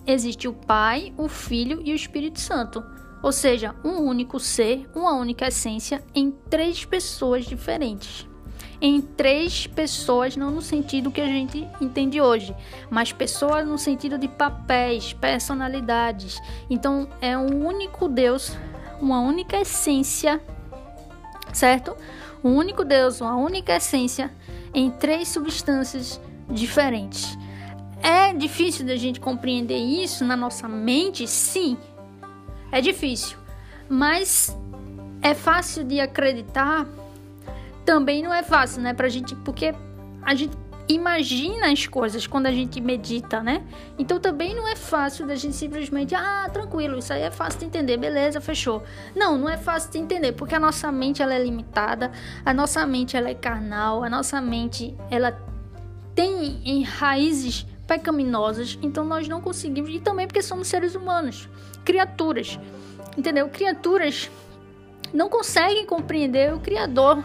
existe 0.06 0.48
o 0.48 0.52
Pai, 0.52 1.12
o 1.16 1.28
Filho 1.28 1.80
e 1.84 1.92
o 1.92 1.96
Espírito 1.96 2.40
Santo. 2.40 2.84
Ou 3.22 3.32
seja, 3.32 3.74
um 3.84 3.98
único 3.98 4.40
ser, 4.40 4.88
uma 4.94 5.12
única 5.12 5.48
essência 5.48 6.02
em 6.14 6.30
três 6.30 6.84
pessoas 6.84 7.44
diferentes. 7.44 8.26
Em 8.80 9.00
três 9.00 9.66
pessoas, 9.66 10.36
não 10.36 10.50
no 10.50 10.62
sentido 10.62 11.10
que 11.10 11.20
a 11.20 11.26
gente 11.26 11.68
entende 11.80 12.20
hoje, 12.20 12.56
mas 12.88 13.12
pessoas 13.12 13.66
no 13.66 13.76
sentido 13.76 14.16
de 14.16 14.26
papéis, 14.26 15.12
personalidades. 15.12 16.40
Então, 16.70 17.08
é 17.20 17.36
um 17.36 17.66
único 17.66 18.08
Deus, 18.08 18.56
uma 19.00 19.20
única 19.20 19.60
essência, 19.60 20.40
certo? 21.52 21.94
Um 22.42 22.54
único 22.56 22.82
Deus, 22.84 23.20
uma 23.20 23.36
única 23.36 23.76
essência 23.76 24.32
em 24.72 24.90
três 24.90 25.28
substâncias 25.28 26.18
diferentes. 26.48 27.36
É 28.02 28.32
difícil 28.32 28.86
da 28.86 28.96
gente 28.96 29.20
compreender 29.20 29.76
isso 29.76 30.24
na 30.24 30.36
nossa 30.36 30.66
mente? 30.66 31.26
Sim, 31.26 31.76
é 32.72 32.80
difícil, 32.80 33.36
mas 33.90 34.56
é 35.20 35.34
fácil 35.34 35.84
de 35.84 36.00
acreditar. 36.00 36.86
Também 37.90 38.22
não 38.22 38.32
é 38.32 38.44
fácil, 38.44 38.80
né, 38.80 38.94
pra 38.94 39.08
gente, 39.08 39.34
porque 39.34 39.74
a 40.22 40.32
gente 40.32 40.56
imagina 40.88 41.72
as 41.72 41.88
coisas 41.88 42.24
quando 42.24 42.46
a 42.46 42.52
gente 42.52 42.80
medita, 42.80 43.42
né? 43.42 43.66
Então 43.98 44.20
também 44.20 44.54
não 44.54 44.68
é 44.68 44.76
fácil 44.76 45.26
da 45.26 45.34
gente 45.34 45.56
simplesmente, 45.56 46.14
ah, 46.14 46.48
tranquilo, 46.52 46.98
isso 46.98 47.12
aí 47.12 47.22
é 47.22 47.32
fácil 47.32 47.58
de 47.58 47.66
entender, 47.66 47.96
beleza, 47.96 48.40
fechou. 48.40 48.84
Não, 49.16 49.36
não 49.36 49.48
é 49.48 49.56
fácil 49.56 49.90
de 49.90 49.98
entender, 49.98 50.30
porque 50.34 50.54
a 50.54 50.60
nossa 50.60 50.92
mente 50.92 51.20
ela 51.20 51.34
é 51.34 51.42
limitada, 51.42 52.12
a 52.44 52.54
nossa 52.54 52.86
mente 52.86 53.16
ela 53.16 53.28
é 53.28 53.34
carnal, 53.34 54.04
a 54.04 54.08
nossa 54.08 54.40
mente 54.40 54.96
ela 55.10 55.36
tem 56.14 56.62
em 56.64 56.84
raízes 56.84 57.66
pecaminosas, 57.88 58.78
então 58.80 59.04
nós 59.04 59.26
não 59.26 59.40
conseguimos, 59.40 59.90
e 59.90 59.98
também 59.98 60.28
porque 60.28 60.42
somos 60.42 60.68
seres 60.68 60.94
humanos, 60.94 61.48
criaturas, 61.84 62.56
entendeu? 63.18 63.48
Criaturas 63.48 64.30
não 65.12 65.28
conseguem 65.28 65.84
compreender 65.84 66.54
o 66.54 66.60
Criador 66.60 67.24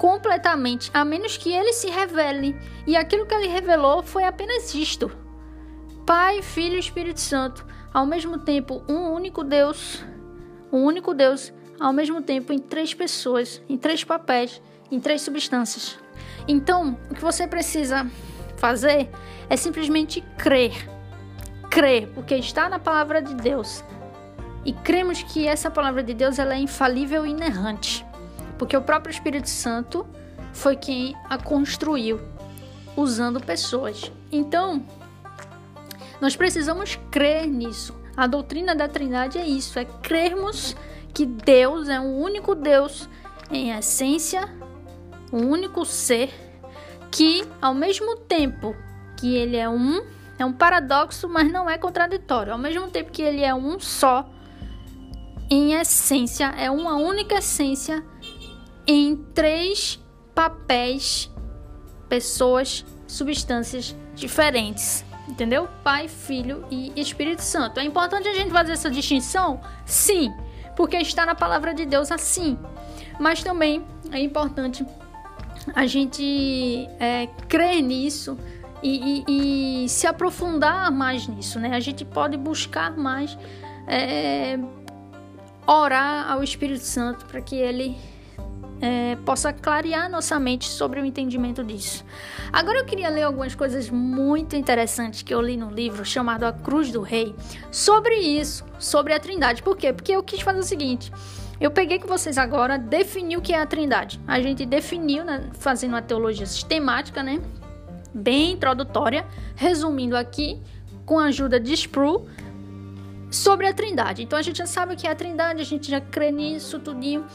completamente, 0.00 0.90
a 0.94 1.04
menos 1.04 1.36
que 1.36 1.52
ele 1.52 1.74
se 1.74 1.90
revele, 1.90 2.56
e 2.86 2.96
aquilo 2.96 3.26
que 3.26 3.34
ele 3.34 3.48
revelou 3.48 4.02
foi 4.02 4.24
apenas 4.24 4.74
isto: 4.74 5.12
Pai, 6.06 6.40
Filho 6.40 6.76
e 6.76 6.78
Espírito 6.78 7.20
Santo, 7.20 7.66
ao 7.92 8.06
mesmo 8.06 8.38
tempo 8.38 8.82
um 8.88 9.12
único 9.12 9.44
Deus, 9.44 10.02
um 10.72 10.84
único 10.84 11.12
Deus, 11.12 11.52
ao 11.78 11.92
mesmo 11.92 12.22
tempo 12.22 12.50
em 12.50 12.58
três 12.58 12.94
pessoas, 12.94 13.60
em 13.68 13.76
três 13.76 14.02
papéis, 14.02 14.62
em 14.90 14.98
três 14.98 15.20
substâncias. 15.20 15.98
Então, 16.48 16.98
o 17.10 17.14
que 17.14 17.20
você 17.20 17.46
precisa 17.46 18.10
fazer 18.56 19.10
é 19.50 19.56
simplesmente 19.56 20.22
crer. 20.38 20.88
Crer, 21.70 22.08
porque 22.14 22.36
está 22.36 22.70
na 22.70 22.78
palavra 22.78 23.20
de 23.20 23.34
Deus. 23.34 23.84
E 24.64 24.72
cremos 24.72 25.22
que 25.22 25.46
essa 25.46 25.70
palavra 25.70 26.02
de 26.02 26.14
Deus 26.14 26.38
ela 26.38 26.54
é 26.54 26.58
infalível 26.58 27.26
e 27.26 27.30
inerrante, 27.30 28.04
porque 28.60 28.76
o 28.76 28.82
próprio 28.82 29.10
Espírito 29.10 29.48
Santo 29.48 30.06
foi 30.52 30.76
quem 30.76 31.16
a 31.30 31.38
construiu 31.38 32.20
usando 32.94 33.40
pessoas. 33.40 34.12
Então, 34.30 34.84
nós 36.20 36.36
precisamos 36.36 37.00
crer 37.10 37.46
nisso. 37.46 37.98
A 38.14 38.26
doutrina 38.26 38.74
da 38.74 38.86
Trindade 38.86 39.38
é 39.38 39.46
isso, 39.46 39.78
é 39.78 39.86
crermos 39.86 40.76
que 41.14 41.24
Deus 41.24 41.88
é 41.88 41.98
um 41.98 42.20
único 42.20 42.54
Deus 42.54 43.08
em 43.50 43.70
essência, 43.70 44.46
um 45.32 45.48
único 45.48 45.86
ser 45.86 46.28
que 47.10 47.42
ao 47.62 47.72
mesmo 47.72 48.14
tempo 48.14 48.76
que 49.16 49.36
ele 49.36 49.56
é 49.56 49.70
um, 49.70 50.04
é 50.38 50.44
um 50.44 50.52
paradoxo, 50.52 51.26
mas 51.30 51.50
não 51.50 51.68
é 51.68 51.78
contraditório. 51.78 52.52
Ao 52.52 52.58
mesmo 52.58 52.90
tempo 52.90 53.10
que 53.10 53.22
ele 53.22 53.42
é 53.42 53.54
um 53.54 53.80
só, 53.80 54.30
em 55.50 55.72
essência, 55.72 56.54
é 56.58 56.70
uma 56.70 56.96
única 56.96 57.36
essência 57.36 58.04
em 58.86 59.16
três 59.34 59.98
papéis, 60.34 61.30
pessoas, 62.08 62.84
substâncias 63.06 63.94
diferentes. 64.14 65.04
Entendeu? 65.28 65.68
Pai, 65.84 66.08
Filho 66.08 66.64
e 66.70 66.92
Espírito 66.96 67.42
Santo. 67.42 67.78
É 67.78 67.84
importante 67.84 68.28
a 68.28 68.34
gente 68.34 68.50
fazer 68.50 68.72
essa 68.72 68.90
distinção? 68.90 69.60
Sim, 69.86 70.32
porque 70.76 70.96
está 70.96 71.24
na 71.24 71.36
palavra 71.36 71.72
de 71.72 71.86
Deus 71.86 72.10
assim. 72.10 72.58
Mas 73.18 73.42
também 73.42 73.84
é 74.10 74.18
importante 74.20 74.84
a 75.74 75.86
gente 75.86 76.88
é, 76.98 77.28
crer 77.48 77.80
nisso 77.82 78.36
e, 78.82 79.24
e, 79.28 79.84
e, 79.84 79.88
se 79.88 80.06
aprofundar 80.06 80.90
mais 80.90 81.28
nisso, 81.28 81.60
né? 81.60 81.74
A 81.74 81.80
gente 81.80 82.04
pode 82.04 82.36
buscar 82.36 82.96
mais, 82.96 83.36
é, 83.86 84.58
orar 85.66 86.32
ao 86.32 86.42
Espírito 86.42 86.84
Santo 86.84 87.26
para 87.26 87.40
que 87.40 87.56
ele 87.56 87.96
é, 88.80 89.16
possa 89.24 89.52
clarear 89.52 90.10
nossa 90.10 90.38
mente 90.40 90.68
sobre 90.68 91.00
o 91.00 91.04
entendimento 91.04 91.62
disso. 91.62 92.04
Agora 92.52 92.78
eu 92.78 92.84
queria 92.84 93.08
ler 93.08 93.22
algumas 93.22 93.54
coisas 93.54 93.90
muito 93.90 94.56
interessantes 94.56 95.22
que 95.22 95.34
eu 95.34 95.40
li 95.40 95.56
no 95.56 95.70
livro 95.70 96.04
chamado 96.04 96.44
A 96.44 96.52
Cruz 96.52 96.90
do 96.90 97.02
Rei 97.02 97.34
sobre 97.70 98.16
isso, 98.16 98.64
sobre 98.78 99.12
a 99.12 99.20
Trindade. 99.20 99.62
Por 99.62 99.76
quê? 99.76 99.92
Porque 99.92 100.12
eu 100.12 100.22
quis 100.22 100.40
fazer 100.40 100.60
o 100.60 100.64
seguinte. 100.64 101.12
Eu 101.60 101.70
peguei 101.70 101.98
com 101.98 102.08
vocês 102.08 102.38
agora, 102.38 102.78
defini 102.78 103.36
o 103.36 103.42
que 103.42 103.52
é 103.52 103.60
a 103.60 103.66
Trindade. 103.66 104.18
A 104.26 104.40
gente 104.40 104.64
definiu, 104.64 105.24
né, 105.24 105.50
fazendo 105.58 105.90
uma 105.90 106.00
teologia 106.00 106.46
sistemática, 106.46 107.22
né? 107.22 107.38
Bem 108.14 108.52
introdutória, 108.52 109.26
resumindo 109.54 110.16
aqui, 110.16 110.58
com 111.04 111.18
a 111.18 111.24
ajuda 111.24 111.60
de 111.60 111.74
Spru, 111.74 112.26
sobre 113.30 113.66
a 113.66 113.74
Trindade. 113.74 114.22
Então 114.22 114.38
a 114.38 114.42
gente 114.42 114.56
já 114.56 114.66
sabe 114.66 114.94
o 114.94 114.96
que 114.96 115.06
é 115.06 115.10
a 115.10 115.14
Trindade, 115.14 115.60
a 115.60 115.64
gente 115.64 115.90
já 115.90 116.00
crê 116.00 116.32
nisso 116.32 116.78
tudinho. 116.78 117.26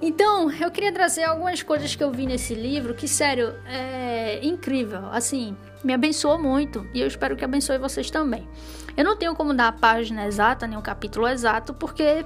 Então, 0.00 0.50
eu 0.50 0.70
queria 0.70 0.92
trazer 0.92 1.24
algumas 1.24 1.62
coisas 1.62 1.94
que 1.94 2.04
eu 2.04 2.12
vi 2.12 2.24
nesse 2.24 2.54
livro 2.54 2.94
que, 2.94 3.08
sério, 3.08 3.54
é 3.66 4.38
incrível. 4.44 5.06
Assim, 5.10 5.56
me 5.82 5.92
abençoou 5.92 6.38
muito 6.38 6.86
e 6.94 7.00
eu 7.00 7.06
espero 7.06 7.36
que 7.36 7.44
abençoe 7.44 7.78
vocês 7.78 8.10
também. 8.10 8.48
Eu 8.96 9.04
não 9.04 9.16
tenho 9.16 9.34
como 9.34 9.52
dar 9.52 9.68
a 9.68 9.72
página 9.72 10.26
exata, 10.26 10.66
nem 10.66 10.78
o 10.78 10.82
capítulo 10.82 11.26
exato, 11.26 11.74
porque 11.74 12.24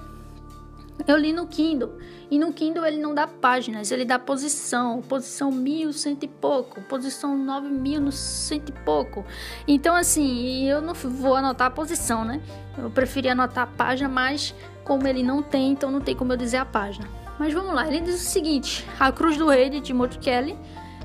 eu 1.06 1.16
li 1.16 1.32
no 1.32 1.46
Kindle. 1.46 1.98
E 2.30 2.38
no 2.38 2.52
Kindle 2.52 2.84
ele 2.84 2.98
não 2.98 3.14
dá 3.14 3.26
páginas, 3.26 3.90
ele 3.90 4.04
dá 4.04 4.18
posição. 4.18 5.00
Posição 5.02 5.50
mil, 5.50 5.92
cento 5.92 6.24
e 6.24 6.28
pouco. 6.28 6.80
Posição 6.82 7.36
nove 7.36 7.68
mil, 7.68 8.00
no 8.00 8.12
cento 8.12 8.68
e 8.68 8.72
pouco. 8.84 9.24
Então, 9.66 9.94
assim, 9.94 10.68
eu 10.68 10.82
não 10.82 10.92
vou 10.94 11.36
anotar 11.36 11.68
a 11.68 11.70
posição, 11.70 12.24
né? 12.24 12.40
Eu 12.76 12.90
preferi 12.90 13.28
anotar 13.30 13.64
a 13.64 13.66
página, 13.66 14.08
mas 14.08 14.54
como 14.84 15.06
ele 15.06 15.22
não 15.22 15.42
tem, 15.42 15.72
então 15.72 15.90
não 15.90 16.00
tem 16.00 16.14
como 16.14 16.32
eu 16.34 16.36
dizer 16.36 16.58
a 16.58 16.64
página. 16.64 17.21
Mas 17.38 17.52
vamos 17.52 17.74
lá, 17.74 17.86
ele 17.86 18.00
diz 18.00 18.14
o 18.16 18.30
seguinte: 18.30 18.86
A 18.98 19.10
Cruz 19.10 19.36
do 19.36 19.48
Rei 19.48 19.70
de 19.70 19.80
Timothy 19.80 20.18
Kelly. 20.18 20.58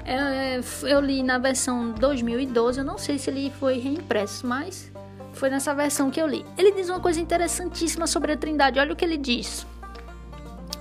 É, 0.06 0.62
eu 0.84 1.02
li 1.02 1.22
na 1.22 1.38
versão 1.38 1.92
2012, 1.92 2.80
eu 2.80 2.86
não 2.86 2.98
sei 2.98 3.18
se 3.18 3.30
ele 3.30 3.52
foi 3.60 3.78
reimpresso, 3.78 4.48
mas 4.48 4.90
foi 5.34 5.50
nessa 5.50 5.76
versão 5.76 6.10
que 6.10 6.22
eu 6.22 6.28
li. 6.28 6.46
Ele 6.58 6.72
diz 6.72 6.88
uma 6.88 7.02
coisa 7.02 7.20
interessantíssima 7.20 8.08
sobre 8.08 8.32
a 8.32 8.38
Trindade. 8.38 8.80
Olha 8.80 8.94
o 8.94 8.96
que 8.96 9.04
ele 9.04 9.18
diz 9.18 9.68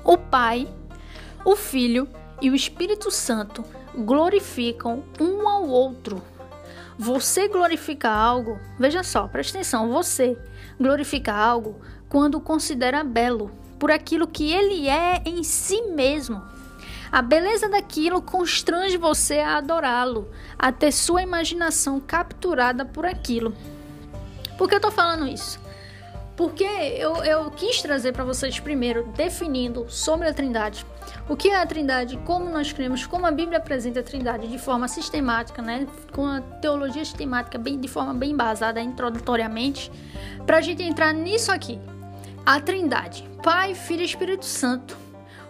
o 0.07 0.17
Pai, 0.17 0.73
o 1.45 1.57
Filho 1.57 2.09
e 2.41 2.49
o 2.49 2.55
Espírito 2.55 3.11
Santo 3.11 3.65
glorificam 3.93 5.03
um 5.21 5.49
ao 5.49 5.67
outro. 5.67 6.23
Você 6.97 7.49
glorifica 7.49 8.09
algo, 8.09 8.61
veja 8.79 9.03
só, 9.03 9.27
presta 9.27 9.59
atenção, 9.59 9.91
você 9.91 10.39
glorifica 10.81 11.35
algo 11.35 11.81
quando 12.09 12.41
considera 12.41 13.03
belo 13.03 13.51
por 13.79 13.91
aquilo 13.91 14.27
que 14.27 14.53
ele 14.53 14.89
é 14.89 15.23
em 15.25 15.43
si 15.43 15.83
mesmo. 15.83 16.43
A 17.11 17.23
beleza 17.23 17.69
daquilo 17.69 18.21
constrange 18.21 18.97
você 18.97 19.39
a 19.39 19.59
adorá-lo, 19.59 20.29
a 20.59 20.73
ter 20.73 20.93
sua 20.93 21.23
imaginação 21.23 22.01
capturada 22.01 22.85
por 22.85 23.07
aquilo. 23.07 23.55
Por 24.59 24.69
que 24.69 24.75
eu 24.75 24.81
tô 24.81 24.91
falando 24.91 25.27
isso? 25.27 25.61
Porque 26.37 26.65
eu, 26.65 27.17
eu 27.25 27.51
quis 27.51 27.81
trazer 27.81 28.13
para 28.13 28.25
vocês 28.25 28.61
primeiro, 28.61 29.05
definindo 29.17 29.87
sobre 29.89 30.29
a 30.29 30.35
Trindade. 30.35 30.85
O 31.29 31.37
que 31.37 31.49
é 31.49 31.57
a 31.57 31.67
Trindade, 31.67 32.19
como 32.27 32.51
nós 32.51 32.73
cremos, 32.73 33.07
como 33.07 33.27
a 33.27 33.31
Bíblia 33.31 33.59
apresenta 33.59 34.01
a 34.01 34.03
Trindade 34.03 34.47
de 34.47 34.59
forma 34.59 34.87
sistemática, 34.87 35.63
né? 35.63 35.87
com 36.13 36.27
a 36.27 36.41
teologia 36.41 37.05
sistemática 37.05 37.57
bem, 37.57 37.81
de 37.81 37.89
forma 37.89 38.13
bem 38.13 38.33
embasada 38.33 38.81
introdutoriamente, 38.81 39.91
para 40.45 40.59
a 40.59 40.61
gente 40.61 40.83
entrar 40.83 41.15
nisso 41.15 41.51
aqui. 41.51 41.81
A 42.47 42.61
Trindade, 42.61 43.29
Pai, 43.43 43.75
Filho 43.75 44.03
e 44.03 44.05
Espírito 44.05 44.45
Santo. 44.45 44.97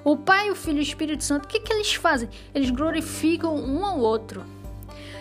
O 0.03 0.17
Pai, 0.17 0.51
o 0.51 0.55
Filho 0.57 0.79
e 0.79 0.81
o 0.81 0.83
Espírito 0.83 1.23
Santo, 1.23 1.45
o 1.45 1.47
que, 1.47 1.61
que 1.61 1.71
eles 1.71 1.95
fazem? 1.95 2.27
Eles 2.55 2.71
glorificam 2.71 3.55
um 3.55 3.85
ao 3.85 3.99
outro. 3.99 4.43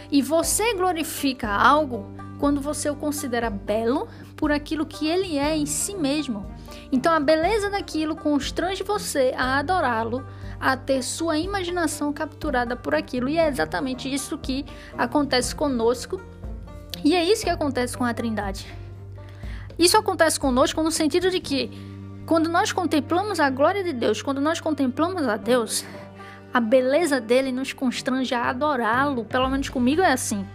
E 0.09 0.21
você 0.21 0.73
glorifica 0.73 1.49
algo 1.49 2.09
quando 2.39 2.61
você 2.61 2.89
o 2.89 2.95
considera 2.95 3.49
belo 3.49 4.07
por 4.37 4.53
aquilo 4.53 4.85
que 4.85 5.05
ele 5.05 5.37
é 5.37 5.53
em 5.57 5.65
si 5.65 5.95
mesmo. 5.95 6.49
Então 6.93 7.11
a 7.11 7.19
beleza 7.19 7.69
daquilo 7.69 8.15
constrange 8.15 8.81
você 8.81 9.33
a 9.35 9.57
adorá-lo, 9.57 10.25
a 10.57 10.77
ter 10.77 11.03
sua 11.03 11.37
imaginação 11.37 12.13
capturada 12.13 12.77
por 12.77 12.95
aquilo. 12.95 13.27
E 13.27 13.37
é 13.37 13.49
exatamente 13.49 14.11
isso 14.11 14.37
que 14.37 14.65
acontece 14.97 15.53
conosco. 15.53 16.21
E 17.03 17.13
é 17.13 17.21
isso 17.25 17.43
que 17.43 17.49
acontece 17.49 17.97
com 17.97 18.05
a 18.05 18.13
Trindade. 18.13 18.84
Isso 19.77 19.97
acontece 19.97 20.39
conosco 20.39 20.81
no 20.81 20.91
sentido 20.91 21.29
de 21.29 21.39
que 21.39 21.69
quando 22.25 22.49
nós 22.49 22.71
contemplamos 22.71 23.39
a 23.39 23.49
glória 23.49 23.83
de 23.83 23.93
Deus, 23.93 24.21
quando 24.21 24.41
nós 24.41 24.59
contemplamos 24.59 25.27
a 25.27 25.37
Deus, 25.37 25.85
a 26.53 26.59
beleza 26.59 27.19
dele 27.19 27.51
nos 27.51 27.73
constrange 27.73 28.33
a 28.33 28.49
adorá-lo. 28.49 29.25
Pelo 29.25 29.49
menos 29.49 29.69
comigo 29.69 30.01
é 30.01 30.11
assim. 30.11 30.47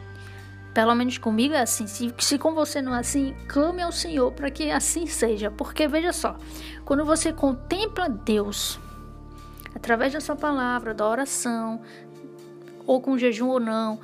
Pelo 0.73 0.95
menos 0.95 1.19
comigo 1.19 1.55
é 1.55 1.61
assim. 1.61 1.87
Se, 1.87 2.13
se 2.19 2.39
com 2.39 2.55
você 2.55 2.81
não 2.81 2.95
é 2.95 3.01
assim, 3.01 3.37
clame 3.47 3.83
ao 3.83 3.93
Senhor 3.93 4.33
para 4.33 4.51
que 4.51 4.71
assim 4.71 5.07
seja. 5.07 5.51
Porque 5.51 5.87
veja 5.87 6.13
só, 6.13 6.37
quando 6.85 7.05
você 7.05 7.33
contempla 7.33 8.09
Deus 8.09 8.81
através 9.75 10.13
da 10.13 10.21
sua 10.21 10.37
palavra, 10.37 10.95
da 10.95 11.07
oração, 11.07 11.81
ou 12.87 13.01
com 13.01 13.19
jejum 13.19 13.49
ou 13.49 13.61
não, 13.61 14.01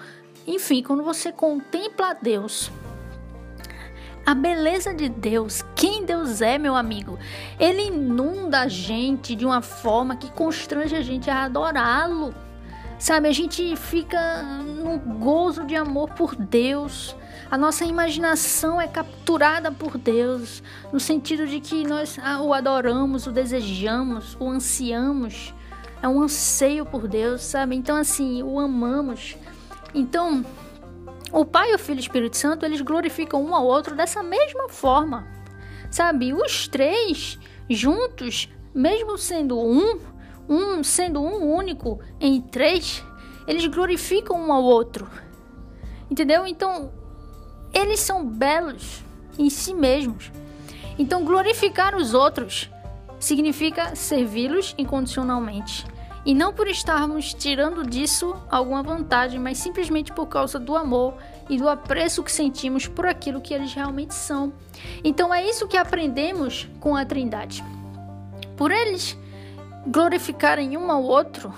enfim, 0.46 0.82
quando 0.82 1.02
você 1.02 1.32
contempla 1.32 2.14
Deus, 2.14 2.70
a 4.26 4.34
beleza 4.34 4.92
de 4.92 5.08
Deus, 5.08 5.64
quem 5.76 6.04
Deus 6.04 6.42
é, 6.42 6.58
meu 6.58 6.74
amigo, 6.74 7.16
ele 7.60 7.86
inunda 7.86 8.62
a 8.62 8.68
gente 8.68 9.36
de 9.36 9.46
uma 9.46 9.62
forma 9.62 10.16
que 10.16 10.32
constrange 10.32 10.96
a 10.96 11.00
gente 11.00 11.30
a 11.30 11.44
adorá-lo. 11.44 12.34
Sabe, 12.98 13.28
a 13.28 13.32
gente 13.32 13.76
fica 13.76 14.42
no 14.42 14.98
gozo 14.98 15.64
de 15.64 15.76
amor 15.76 16.10
por 16.10 16.34
Deus. 16.34 17.14
A 17.48 17.56
nossa 17.56 17.84
imaginação 17.84 18.80
é 18.80 18.88
capturada 18.88 19.70
por 19.70 19.96
Deus, 19.96 20.60
no 20.92 20.98
sentido 20.98 21.46
de 21.46 21.60
que 21.60 21.86
nós 21.86 22.18
o 22.42 22.52
adoramos, 22.52 23.26
o 23.28 23.30
desejamos, 23.30 24.36
o 24.40 24.50
ansiamos. 24.50 25.54
É 26.02 26.08
um 26.08 26.20
anseio 26.20 26.84
por 26.84 27.06
Deus, 27.06 27.42
sabe? 27.42 27.76
Então, 27.76 27.96
assim, 27.96 28.42
o 28.42 28.58
amamos. 28.58 29.36
Então, 29.94 30.44
o 31.32 31.44
Pai, 31.44 31.74
o 31.74 31.78
Filho 31.78 31.98
e 31.98 32.00
o 32.00 32.06
Espírito 32.06 32.36
Santo, 32.36 32.64
eles 32.64 32.80
glorificam 32.80 33.44
um 33.44 33.54
ao 33.54 33.66
outro 33.66 33.94
dessa 33.96 34.22
mesma 34.22 34.68
forma, 34.68 35.26
sabe? 35.90 36.32
Os 36.32 36.68
três 36.68 37.38
juntos, 37.68 38.48
mesmo 38.74 39.18
sendo 39.18 39.58
um, 39.58 40.00
um 40.48 40.84
sendo 40.84 41.20
um 41.20 41.52
único 41.52 42.00
em 42.20 42.40
três, 42.40 43.04
eles 43.46 43.66
glorificam 43.66 44.40
um 44.40 44.52
ao 44.52 44.62
outro. 44.62 45.08
Entendeu? 46.10 46.46
Então, 46.46 46.92
eles 47.72 48.00
são 48.00 48.24
belos 48.24 49.02
em 49.38 49.50
si 49.50 49.74
mesmos. 49.74 50.30
Então, 50.98 51.24
glorificar 51.24 51.96
os 51.96 52.14
outros 52.14 52.70
significa 53.18 53.94
servi-los 53.94 54.74
incondicionalmente. 54.78 55.84
E 56.26 56.34
não 56.34 56.52
por 56.52 56.66
estarmos 56.66 57.32
tirando 57.32 57.88
disso 57.88 58.34
alguma 58.50 58.82
vantagem, 58.82 59.38
mas 59.38 59.58
simplesmente 59.58 60.12
por 60.12 60.26
causa 60.26 60.58
do 60.58 60.76
amor 60.76 61.14
e 61.48 61.56
do 61.56 61.68
apreço 61.68 62.24
que 62.24 62.32
sentimos 62.32 62.88
por 62.88 63.06
aquilo 63.06 63.40
que 63.40 63.54
eles 63.54 63.72
realmente 63.72 64.12
são. 64.12 64.52
Então 65.04 65.32
é 65.32 65.48
isso 65.48 65.68
que 65.68 65.76
aprendemos 65.76 66.68
com 66.80 66.96
a 66.96 67.04
Trindade. 67.04 67.62
Por 68.56 68.72
eles 68.72 69.16
glorificarem 69.86 70.76
um 70.76 70.90
ao 70.90 71.04
outro 71.04 71.54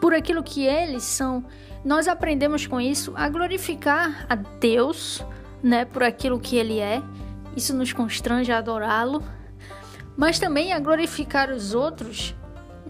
por 0.00 0.12
aquilo 0.12 0.42
que 0.42 0.64
eles 0.64 1.04
são, 1.04 1.44
nós 1.84 2.08
aprendemos 2.08 2.66
com 2.66 2.80
isso 2.80 3.12
a 3.14 3.28
glorificar 3.28 4.26
a 4.28 4.34
Deus, 4.34 5.24
né, 5.62 5.84
por 5.84 6.02
aquilo 6.02 6.40
que 6.40 6.56
ele 6.56 6.80
é. 6.80 7.00
Isso 7.56 7.72
nos 7.76 7.92
constrange 7.92 8.50
a 8.50 8.58
adorá-lo. 8.58 9.22
mas 10.16 10.38
também 10.38 10.72
a 10.72 10.78
glorificar 10.78 11.50
os 11.50 11.74
outros 11.74 12.34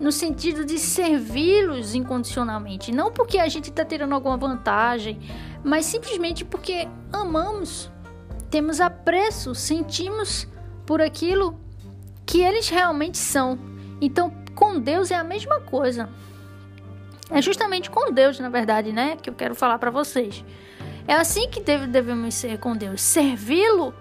no 0.03 0.11
sentido 0.11 0.64
de 0.64 0.80
servi-los 0.80 1.94
incondicionalmente, 1.94 2.90
não 2.90 3.12
porque 3.12 3.38
a 3.38 3.48
gente 3.48 3.70
está 3.70 3.84
tirando 3.84 4.12
alguma 4.12 4.36
vantagem, 4.36 5.20
mas 5.62 5.86
simplesmente 5.86 6.44
porque 6.44 6.88
amamos, 7.12 7.88
temos 8.50 8.80
apreço, 8.80 9.55
sentimos 9.55 10.48
por 10.84 11.00
aquilo 11.00 11.57
que 12.26 12.40
eles 12.40 12.68
realmente 12.68 13.16
são. 13.16 13.57
Então, 14.00 14.32
com 14.57 14.80
Deus 14.80 15.12
é 15.12 15.14
a 15.14 15.22
mesma 15.22 15.61
coisa. 15.61 16.09
É 17.30 17.40
justamente 17.40 17.88
com 17.88 18.11
Deus, 18.11 18.40
na 18.40 18.48
verdade, 18.48 18.92
né, 18.92 19.16
que 19.22 19.30
eu 19.30 19.34
quero 19.34 19.55
falar 19.55 19.78
para 19.78 19.90
vocês. 19.92 20.44
É 21.07 21.14
assim 21.14 21.48
que 21.48 21.61
deve, 21.61 21.86
devemos 21.86 22.34
ser 22.34 22.59
com 22.59 22.76
Deus, 22.76 23.00
servi-lo 23.00 23.94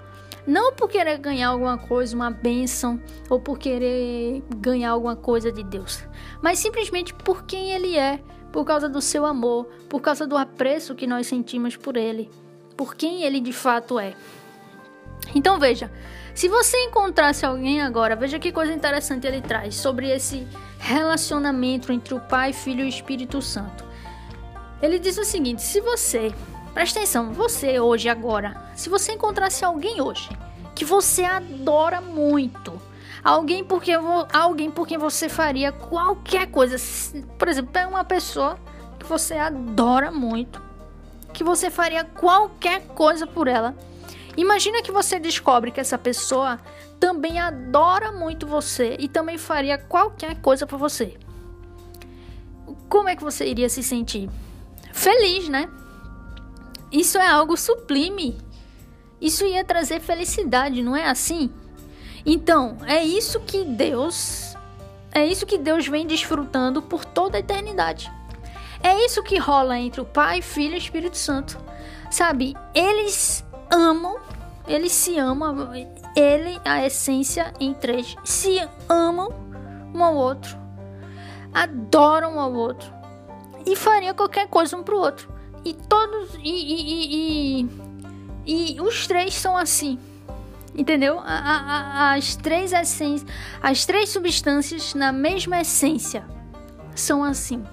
não 0.45 0.73
por 0.73 0.89
querer 0.89 1.17
ganhar 1.17 1.49
alguma 1.49 1.77
coisa, 1.77 2.15
uma 2.15 2.31
bênção, 2.31 3.01
ou 3.29 3.39
por 3.39 3.57
querer 3.57 4.43
ganhar 4.57 4.91
alguma 4.91 5.15
coisa 5.15 5.51
de 5.51 5.63
Deus, 5.63 6.03
mas 6.41 6.59
simplesmente 6.59 7.13
por 7.13 7.43
quem 7.43 7.71
Ele 7.71 7.97
é, 7.97 8.19
por 8.51 8.65
causa 8.65 8.89
do 8.89 9.01
seu 9.01 9.25
amor, 9.25 9.65
por 9.87 10.01
causa 10.01 10.27
do 10.27 10.37
apreço 10.37 10.95
que 10.95 11.07
nós 11.07 11.27
sentimos 11.27 11.75
por 11.75 11.95
Ele, 11.95 12.29
por 12.75 12.95
quem 12.95 13.23
Ele 13.23 13.39
de 13.39 13.53
fato 13.53 13.99
é. 13.99 14.13
Então 15.35 15.59
veja, 15.59 15.91
se 16.33 16.47
você 16.47 16.77
encontrasse 16.85 17.45
alguém 17.45 17.81
agora, 17.81 18.15
veja 18.15 18.39
que 18.39 18.51
coisa 18.51 18.73
interessante 18.73 19.27
ele 19.27 19.41
traz 19.41 19.75
sobre 19.75 20.09
esse 20.09 20.47
relacionamento 20.79 21.91
entre 21.91 22.13
o 22.13 22.19
Pai, 22.19 22.53
Filho 22.53 22.81
e 22.81 22.85
o 22.85 22.87
Espírito 22.87 23.41
Santo. 23.41 23.85
Ele 24.81 24.97
diz 24.97 25.17
o 25.17 25.25
seguinte: 25.25 25.61
se 25.61 25.79
você 25.81 26.33
Presta 26.73 26.99
atenção, 26.99 27.33
você 27.33 27.79
hoje, 27.79 28.07
agora, 28.07 28.71
se 28.75 28.89
você 28.89 29.11
encontrasse 29.11 29.65
alguém 29.65 30.01
hoje 30.01 30.29
que 30.73 30.85
você 30.85 31.23
adora 31.23 31.99
muito, 31.99 32.81
alguém 33.23 33.63
porque 33.63 33.91
alguém 34.31 34.71
por 34.71 34.87
quem 34.87 34.97
você 34.97 35.27
faria 35.27 35.71
qualquer 35.71 36.47
coisa, 36.47 36.77
por 37.37 37.47
exemplo, 37.49 37.71
pega 37.71 37.89
uma 37.89 38.05
pessoa 38.05 38.57
que 38.97 39.05
você 39.05 39.35
adora 39.35 40.11
muito, 40.11 40.61
que 41.33 41.43
você 41.43 41.69
faria 41.69 42.05
qualquer 42.05 42.87
coisa 42.87 43.27
por 43.27 43.47
ela. 43.47 43.75
Imagina 44.37 44.81
que 44.81 44.93
você 44.93 45.19
descobre 45.19 45.71
que 45.71 45.79
essa 45.79 45.97
pessoa 45.97 46.57
também 47.01 47.37
adora 47.37 48.13
muito 48.13 48.47
você 48.47 48.95
e 48.97 49.09
também 49.09 49.37
faria 49.37 49.77
qualquer 49.77 50.35
coisa 50.39 50.65
por 50.65 50.79
você. 50.79 51.17
Como 52.87 53.09
é 53.09 53.15
que 53.15 53.23
você 53.23 53.45
iria 53.45 53.67
se 53.67 53.83
sentir? 53.83 54.29
Feliz, 54.93 55.49
né? 55.49 55.69
Isso 56.91 57.17
é 57.17 57.27
algo 57.27 57.55
sublime. 57.55 58.37
Isso 59.19 59.45
ia 59.45 59.63
trazer 59.63 59.99
felicidade, 59.99 60.81
não 60.83 60.95
é 60.95 61.07
assim? 61.07 61.51
Então, 62.25 62.77
é 62.85 63.03
isso 63.03 63.39
que 63.39 63.63
Deus 63.63 64.55
é 65.13 65.25
isso 65.25 65.45
que 65.45 65.57
Deus 65.57 65.87
vem 65.87 66.07
desfrutando 66.07 66.81
por 66.81 67.03
toda 67.03 67.37
a 67.37 67.39
eternidade. 67.39 68.11
É 68.81 69.05
isso 69.05 69.21
que 69.21 69.37
rola 69.37 69.77
entre 69.77 69.99
o 69.99 70.05
Pai, 70.05 70.41
Filho 70.41 70.75
e 70.75 70.77
Espírito 70.77 71.17
Santo. 71.17 71.57
Sabe? 72.09 72.55
Eles 72.73 73.45
amam, 73.69 74.17
eles 74.67 74.93
se 74.93 75.19
amam, 75.19 75.73
ele, 76.15 76.59
a 76.63 76.85
essência 76.85 77.53
em 77.59 77.73
três, 77.73 78.15
se 78.23 78.57
amam 78.87 79.29
um 79.93 80.03
ao 80.03 80.15
outro, 80.15 80.57
adoram 81.53 82.35
um 82.35 82.39
ao 82.39 82.53
outro 82.53 82.91
e 83.65 83.75
fariam 83.75 84.15
qualquer 84.15 84.47
coisa 84.47 84.77
um 84.77 84.83
pro 84.83 84.97
outro. 84.97 85.29
E 85.63 85.73
todos. 85.73 86.35
E, 86.35 86.49
e, 86.49 87.65
e, 87.65 88.75
e, 88.75 88.81
os 88.81 89.07
três 89.07 89.33
são 89.33 89.55
assim. 89.55 89.99
Entendeu? 90.73 91.19
As 91.23 92.35
três 92.35 92.71
essências. 92.73 93.29
As 93.61 93.85
três 93.85 94.09
substâncias 94.09 94.93
na 94.93 95.11
mesma 95.11 95.61
essência 95.61 96.25
são 96.95 97.23
assim. 97.23 97.63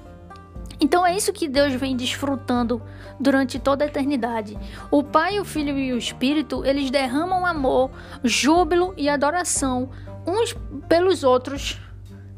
Então 0.80 1.05
é 1.05 1.16
isso 1.16 1.32
que 1.32 1.49
Deus 1.49 1.74
vem 1.74 1.97
desfrutando 1.97 2.80
durante 3.18 3.59
toda 3.59 3.84
a 3.84 3.89
eternidade. 3.89 4.57
O 4.91 5.03
Pai, 5.03 5.41
o 5.41 5.45
Filho 5.45 5.76
e 5.76 5.93
o 5.93 5.99
Espírito, 5.99 6.64
eles 6.64 6.91
derramam 6.91 7.45
amor, 7.45 7.91
júbilo 8.22 8.95
e 8.97 9.09
adoração 9.09 9.91
uns 10.26 10.55
pelos 10.89 11.24
outros, 11.24 11.80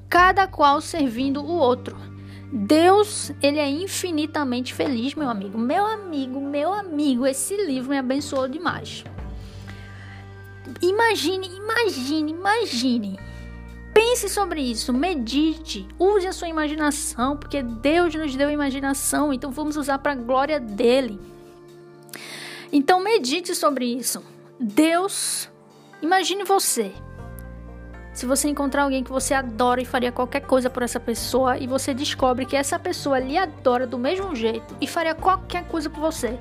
cada 0.08 0.46
qual 0.46 0.80
servindo 0.80 1.42
o 1.42 1.52
outro. 1.56 1.96
Deus, 2.52 3.30
ele 3.40 3.58
é 3.58 3.68
infinitamente 3.68 4.74
feliz, 4.74 5.14
meu 5.14 5.28
amigo. 5.28 5.56
Meu 5.56 5.86
amigo, 5.86 6.40
meu 6.40 6.72
amigo, 6.72 7.26
esse 7.26 7.56
livro 7.56 7.90
me 7.90 7.98
abençoou 7.98 8.48
demais. 8.48 9.04
Imagine, 10.82 11.48
imagine, 11.48 12.32
imagine. 12.32 13.18
Pense 13.94 14.28
sobre 14.28 14.62
isso, 14.62 14.92
medite, 14.92 15.86
use 15.98 16.26
a 16.26 16.32
sua 16.32 16.48
imaginação, 16.48 17.36
porque 17.36 17.60
Deus 17.62 18.14
nos 18.14 18.34
deu 18.36 18.48
imaginação, 18.48 19.32
então 19.32 19.50
vamos 19.50 19.76
usar 19.76 19.98
para 19.98 20.12
a 20.12 20.16
glória 20.16 20.60
dele. 20.60 21.20
Então 22.72 23.02
medite 23.02 23.54
sobre 23.54 23.86
isso. 23.86 24.22
Deus, 24.58 25.50
imagine 26.00 26.44
você 26.44 26.92
se 28.12 28.26
você 28.26 28.48
encontrar 28.48 28.82
alguém 28.82 29.04
que 29.04 29.10
você 29.10 29.34
adora 29.34 29.80
e 29.80 29.84
faria 29.84 30.10
qualquer 30.10 30.40
coisa 30.40 30.68
por 30.68 30.82
essa 30.82 30.98
pessoa 30.98 31.56
e 31.58 31.66
você 31.66 31.94
descobre 31.94 32.44
que 32.44 32.56
essa 32.56 32.78
pessoa 32.78 33.18
lhe 33.18 33.38
adora 33.38 33.86
do 33.86 33.98
mesmo 33.98 34.34
jeito 34.34 34.76
e 34.80 34.86
faria 34.86 35.14
qualquer 35.14 35.64
coisa 35.64 35.88
por 35.88 36.00
você. 36.00 36.38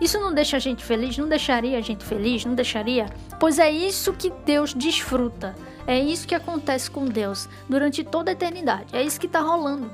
Isso 0.00 0.18
não 0.20 0.32
deixa 0.32 0.56
a 0.56 0.60
gente 0.60 0.84
feliz? 0.84 1.16
Não 1.18 1.28
deixaria 1.28 1.76
a 1.76 1.80
gente 1.80 2.04
feliz? 2.04 2.44
Não 2.44 2.54
deixaria? 2.54 3.06
Pois 3.40 3.58
é 3.58 3.70
isso 3.70 4.12
que 4.12 4.30
Deus 4.44 4.72
desfruta. 4.72 5.56
É 5.86 5.98
isso 5.98 6.26
que 6.26 6.34
acontece 6.34 6.90
com 6.90 7.04
Deus 7.06 7.48
durante 7.68 8.04
toda 8.04 8.30
a 8.30 8.32
eternidade. 8.32 8.94
É 8.94 9.02
isso 9.02 9.18
que 9.18 9.26
está 9.26 9.40
rolando. 9.40 9.90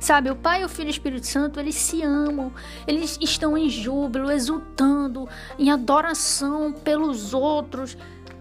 Sabe, 0.00 0.30
o 0.30 0.36
Pai, 0.36 0.64
o 0.64 0.68
Filho 0.68 0.86
e 0.86 0.90
o 0.90 0.92
Espírito 0.92 1.26
Santo, 1.26 1.58
eles 1.58 1.74
se 1.74 2.02
amam, 2.02 2.52
eles 2.86 3.18
estão 3.20 3.58
em 3.58 3.68
júbilo, 3.68 4.30
exultando, 4.30 5.28
em 5.58 5.72
adoração 5.72 6.72
pelos 6.72 7.34
outros 7.34 7.96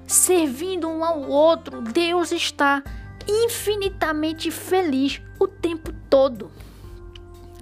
servindo 0.07 0.87
um 0.87 1.03
ao 1.03 1.21
outro, 1.21 1.81
Deus 1.81 2.31
está 2.31 2.81
infinitamente 3.27 4.49
feliz 4.49 5.21
o 5.37 5.47
tempo 5.47 5.91
todo. 6.09 6.49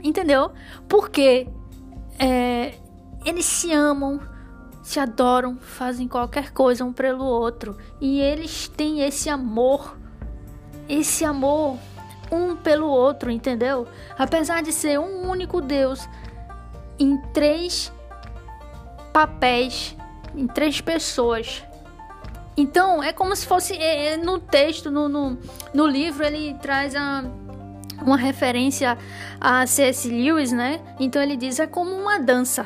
Entendeu? 0.04 0.52
Porque 0.88 1.48
é, 2.20 2.76
eles 3.26 3.46
se 3.46 3.74
amam, 3.74 4.20
se 4.84 5.00
adoram, 5.00 5.58
fazem 5.58 6.08
qualquer 6.08 6.52
coisa 6.52 6.86
um 6.86 6.94
pelo 6.94 7.26
outro. 7.26 7.76
E 8.00 8.20
eles 8.22 8.68
têm 8.68 9.02
esse 9.02 9.28
amor, 9.28 9.98
esse 10.88 11.26
amor 11.26 11.80
um 12.32 12.56
pelo 12.56 12.88
outro, 12.88 13.32
entendeu? 13.32 13.88
Apesar 14.18 14.62
de 14.62 14.72
ser 14.72 15.00
um 15.00 15.28
único 15.28 15.60
Deus 15.60 16.08
em 17.00 17.18
três 17.34 17.92
papéis, 19.12 19.96
em 20.36 20.46
três 20.46 20.82
pessoas 20.82 21.64
então, 22.58 23.04
é 23.04 23.12
como 23.12 23.36
se 23.36 23.46
fosse 23.46 23.74
é, 23.74 24.14
é, 24.14 24.18
no 24.18 24.40
texto, 24.40 24.90
no, 24.90 25.10
no, 25.10 25.38
no, 25.74 25.86
livro, 25.86 26.26
ele 26.26 26.54
traz 26.56 26.96
a, 26.96 27.24
uma 28.02 28.18
referência 28.18 28.98
a 29.40 29.68
C.S. 29.68 30.08
Lewis, 30.08 30.52
né? 30.52 30.80
Então, 31.00 31.22
ele 31.22 31.36
diz: 31.36 31.60
é 31.60 31.68
como 31.68 31.92
uma 31.92 32.18
dança. 32.18 32.66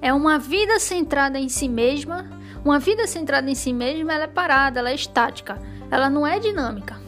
É 0.00 0.12
uma 0.12 0.38
vida 0.38 0.78
centrada 0.78 1.38
em 1.38 1.48
si 1.48 1.68
mesma. 1.68 2.26
Uma 2.64 2.78
vida 2.78 3.06
centrada 3.06 3.50
em 3.50 3.54
si 3.54 3.72
mesma, 3.72 4.12
ela 4.12 4.24
é 4.24 4.28
parada, 4.28 4.80
ela 4.80 4.90
é 4.90 4.94
estática. 4.94 5.60
Ela 5.90 6.08
não 6.08 6.26
é 6.26 6.38
dinâmica. 6.38 6.98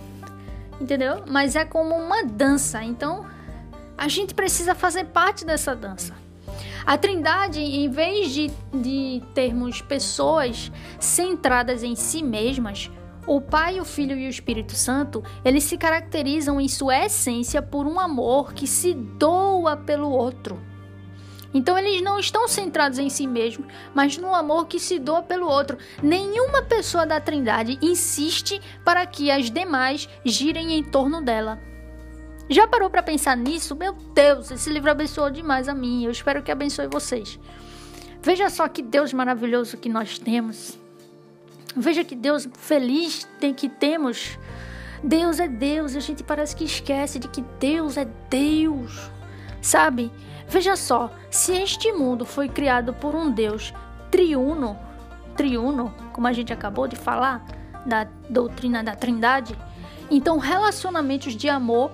Entendeu? 0.81 1.25
Mas 1.27 1.57
é 1.57 1.65
como 1.65 1.95
uma 1.95 2.25
dança. 2.25 2.83
Então, 2.83 3.27
a 3.97 4.09
gente 4.09 4.35
precisa 4.35 4.75
fazer 4.75 5.07
parte 5.07 5.45
dessa 5.45 5.75
dança. 5.75 6.15
A 6.87 6.97
Trindade, 6.97 7.61
em 7.61 7.89
vez 7.89 8.31
de, 8.33 8.51
de 8.73 9.23
termos 9.35 9.81
pessoas 9.83 10.71
centradas 10.99 11.83
em 11.83 11.95
si 11.95 12.23
mesmas, 12.23 12.91
o 13.27 13.41
Pai, 13.41 13.79
o 13.79 13.85
Filho 13.85 14.17
e 14.17 14.27
o 14.27 14.31
Espírito 14.31 14.75
Santo, 14.75 15.23
eles 15.45 15.65
se 15.65 15.77
caracterizam 15.77 16.61
em 16.61 16.69
sua 16.69 17.05
essência 17.05 17.61
por 17.63 17.87
um 17.87 18.01
amor 18.01 18.53
que 18.53 18.67
se 18.67 18.95
doa 18.95 19.77
pelo 19.77 20.11
outro. 20.11 20.61
Então 21.53 21.77
eles 21.77 22.01
não 22.01 22.19
estão 22.19 22.47
centrados 22.47 22.99
em 22.99 23.09
si 23.09 23.27
mesmos, 23.27 23.67
mas 23.95 24.17
no 24.17 24.35
amor 24.35 24.67
que 24.67 24.79
se 24.79 24.99
doa 24.99 25.23
pelo 25.23 25.49
outro. 25.49 25.79
Nenhuma 26.03 26.63
pessoa 26.63 27.05
da 27.05 27.21
Trindade 27.21 27.79
insiste 27.83 28.61
para 28.85 29.05
que 29.05 29.31
as 29.31 29.51
demais 29.51 30.09
girem 30.25 30.75
em 30.75 30.83
torno 30.83 31.21
dela. 31.23 31.70
Já 32.51 32.67
parou 32.67 32.91
para 32.91 33.01
pensar 33.01 33.37
nisso? 33.37 33.77
Meu 33.77 33.93
Deus, 33.93 34.51
esse 34.51 34.69
livro 34.71 34.91
abençoou 34.91 35.31
demais 35.31 35.69
a 35.69 35.75
mim. 35.75 36.05
Eu 36.05 36.11
espero 36.11 36.43
que 36.43 36.51
abençoe 36.51 36.89
vocês. 36.89 37.39
Veja 38.21 38.51
só 38.51 38.67
que 38.67 38.83
Deus 38.83 39.13
maravilhoso 39.13 39.77
que 39.77 39.89
nós 39.89 40.19
temos. 40.19 40.77
Veja 41.77 42.03
que 42.03 42.17
Deus 42.17 42.49
feliz 42.59 43.23
tem 43.39 43.55
que 43.55 43.69
temos. 43.69 44.37
Deus 45.01 45.39
é 45.39 45.47
Deus, 45.47 45.95
a 45.95 46.01
gente 46.01 46.25
parece 46.25 46.57
que 46.57 46.65
esquece 46.65 47.21
de 47.21 47.29
que 47.29 47.41
Deus 47.61 47.97
é 47.97 48.05
Deus. 48.29 49.13
Sabe? 49.63 50.11
Veja 50.49 50.75
só, 50.75 51.09
se 51.31 51.53
este 51.53 51.93
mundo 51.93 52.27
foi 52.27 52.49
criado 52.49 52.93
por 52.93 53.15
um 53.15 53.31
Deus 53.31 53.73
triuno, 54.11 54.77
triuno, 55.37 55.95
como 56.13 56.27
a 56.27 56.33
gente 56.33 56.53
acabou 56.53 56.89
de 56.89 56.97
falar, 56.97 57.47
da 57.87 58.09
doutrina 58.29 58.83
da 58.83 58.97
Trindade. 58.97 59.57
Então, 60.11 60.37
relacionamentos 60.39 61.37
de 61.37 61.49
amor 61.49 61.93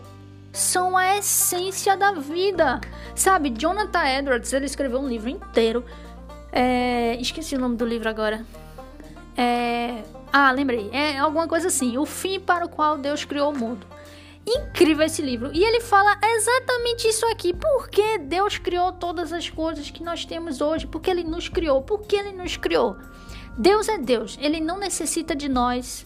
são 0.57 0.97
a 0.97 1.19
essência 1.19 1.97
da 1.97 2.13
vida. 2.13 2.81
Sabe, 3.15 3.51
Jonathan 3.51 4.05
Edwards, 4.07 4.53
ele 4.53 4.65
escreveu 4.65 5.01
um 5.01 5.09
livro 5.09 5.29
inteiro. 5.29 5.85
É, 6.51 7.17
esqueci 7.21 7.55
o 7.55 7.59
nome 7.59 7.77
do 7.77 7.85
livro 7.85 8.09
agora. 8.09 8.45
É, 9.37 10.03
ah, 10.33 10.51
lembrei. 10.53 10.89
É 10.93 11.19
alguma 11.19 11.47
coisa 11.47 11.69
assim. 11.69 11.99
O 11.99 12.07
fim 12.07 12.41
para 12.41 12.65
o 12.65 12.69
qual 12.71 12.97
Deus 12.97 13.25
criou 13.25 13.53
o 13.53 13.59
mundo. 13.59 13.87
Incrível 14.47 15.05
esse 15.05 15.21
livro. 15.21 15.51
E 15.53 15.63
ele 15.63 15.81
fala 15.83 16.17
exatamente 16.23 17.07
isso 17.07 17.27
aqui. 17.27 17.53
Por 17.53 17.91
que 17.91 18.19
Deus 18.19 18.57
criou 18.57 18.93
todas 18.93 19.33
as 19.35 19.51
coisas 19.51 19.91
que 19.91 20.03
nós 20.03 20.25
temos 20.25 20.63
hoje? 20.63 20.87
Porque 20.87 21.11
Ele 21.11 21.25
nos 21.25 21.49
criou. 21.49 21.83
Por 21.83 22.01
que 22.01 22.17
Ele 22.17 22.33
nos 22.33 22.57
criou? 22.57 22.97
Deus 23.59 23.89
é 23.89 23.99
Deus. 23.99 24.39
Ele 24.41 24.61
não 24.61 24.79
necessita 24.79 25.37
de 25.37 25.49
nós. 25.49 26.06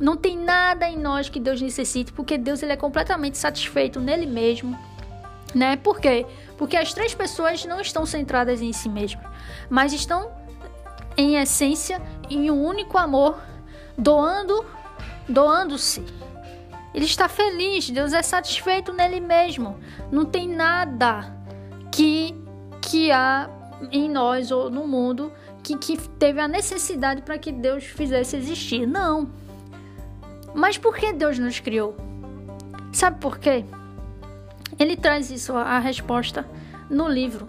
Não 0.00 0.16
tem 0.16 0.36
nada 0.36 0.88
em 0.88 0.96
nós 0.96 1.28
que 1.28 1.38
Deus 1.38 1.60
necessite, 1.60 2.12
porque 2.12 2.38
Deus 2.38 2.62
ele 2.62 2.72
é 2.72 2.76
completamente 2.76 3.36
satisfeito 3.36 4.00
nele 4.00 4.24
mesmo, 4.24 4.76
né? 5.54 5.76
Por 5.76 6.00
quê? 6.00 6.26
Porque 6.56 6.76
as 6.76 6.94
três 6.94 7.14
pessoas 7.14 7.64
não 7.66 7.80
estão 7.80 8.06
centradas 8.06 8.62
em 8.62 8.72
si 8.72 8.88
mesmas, 8.88 9.26
mas 9.68 9.92
estão 9.92 10.30
em 11.16 11.36
essência 11.36 12.00
em 12.30 12.50
um 12.50 12.64
único 12.64 12.96
amor, 12.96 13.38
doando, 13.96 14.64
doando-se. 15.28 16.02
Ele 16.94 17.04
está 17.04 17.28
feliz, 17.28 17.90
Deus 17.90 18.14
é 18.14 18.22
satisfeito 18.22 18.92
nele 18.92 19.20
mesmo. 19.20 19.78
Não 20.10 20.24
tem 20.24 20.48
nada 20.48 21.30
que 21.92 22.34
que 22.80 23.12
há 23.12 23.48
em 23.92 24.08
nós 24.08 24.50
ou 24.50 24.70
no 24.70 24.86
mundo 24.86 25.30
que, 25.62 25.76
que 25.76 25.96
teve 25.96 26.40
a 26.40 26.48
necessidade 26.48 27.22
para 27.22 27.38
que 27.38 27.52
Deus 27.52 27.84
fizesse 27.84 28.36
existir. 28.36 28.86
Não. 28.86 29.30
Mas 30.54 30.76
por 30.76 30.96
que 30.96 31.12
Deus 31.12 31.38
nos 31.38 31.60
criou? 31.60 31.96
Sabe 32.92 33.20
por 33.20 33.38
quê? 33.38 33.64
Ele 34.78 34.96
traz 34.96 35.30
isso, 35.30 35.54
a 35.54 35.78
resposta, 35.78 36.46
no 36.88 37.08
livro. 37.08 37.48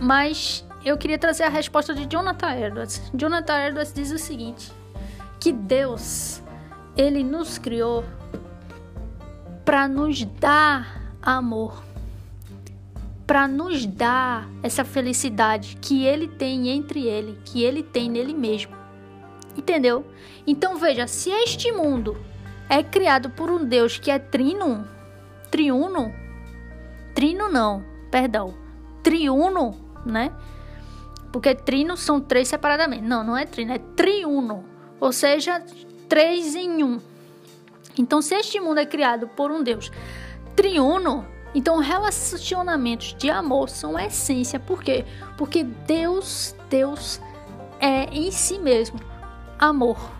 Mas 0.00 0.64
eu 0.84 0.96
queria 0.96 1.18
trazer 1.18 1.44
a 1.44 1.48
resposta 1.48 1.94
de 1.94 2.06
Jonathan 2.06 2.54
Edwards. 2.54 3.10
Jonathan 3.14 3.66
Edwards 3.66 3.92
diz 3.92 4.10
o 4.10 4.18
seguinte: 4.18 4.72
que 5.40 5.52
Deus, 5.52 6.42
ele 6.96 7.22
nos 7.22 7.58
criou 7.58 8.04
para 9.64 9.86
nos 9.86 10.24
dar 10.24 11.12
amor, 11.20 11.82
para 13.26 13.46
nos 13.46 13.84
dar 13.84 14.48
essa 14.62 14.84
felicidade 14.84 15.76
que 15.80 16.04
ele 16.04 16.28
tem 16.28 16.68
entre 16.70 17.06
ele, 17.06 17.38
que 17.44 17.62
ele 17.62 17.82
tem 17.82 18.08
nele 18.10 18.32
mesmo. 18.32 18.76
Entendeu? 19.56 20.06
Então 20.46 20.78
veja, 20.78 21.06
se 21.06 21.30
este 21.30 21.70
mundo 21.72 22.16
é 22.68 22.82
criado 22.82 23.30
por 23.30 23.50
um 23.50 23.64
Deus 23.64 23.98
que 23.98 24.10
é 24.10 24.18
trino, 24.18 24.86
triuno, 25.50 26.12
trino 27.14 27.48
não, 27.48 27.84
perdão, 28.10 28.54
triuno, 29.02 29.74
né? 30.04 30.32
Porque 31.32 31.54
trino 31.54 31.96
são 31.96 32.20
três 32.20 32.48
separadamente. 32.48 33.02
Não, 33.02 33.22
não 33.22 33.36
é 33.36 33.44
trino, 33.44 33.72
é 33.72 33.78
triuno, 33.78 34.64
ou 35.00 35.12
seja, 35.12 35.62
três 36.08 36.54
em 36.54 36.82
um. 36.82 37.00
Então, 37.98 38.22
se 38.22 38.34
este 38.34 38.60
mundo 38.60 38.78
é 38.78 38.86
criado 38.86 39.28
por 39.28 39.50
um 39.50 39.62
Deus 39.62 39.90
triuno, 40.54 41.26
então 41.54 41.78
relacionamentos 41.78 43.14
de 43.14 43.30
amor 43.30 43.68
são 43.68 43.96
a 43.96 44.06
essência. 44.06 44.60
Por 44.60 44.82
quê? 44.82 45.04
Porque 45.36 45.64
Deus, 45.64 46.54
Deus 46.68 47.20
é 47.80 48.04
em 48.04 48.30
si 48.30 48.58
mesmo 48.58 49.00
amor. 49.58 50.17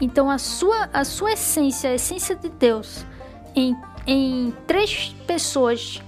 Então 0.00 0.30
a 0.30 0.38
sua, 0.38 0.88
a 0.92 1.04
sua 1.04 1.32
essência, 1.32 1.90
a 1.90 1.94
essência 1.94 2.36
de 2.36 2.48
Deus 2.48 3.04
em, 3.54 3.76
em 4.06 4.54
três 4.66 5.14
pessoas 5.26 6.02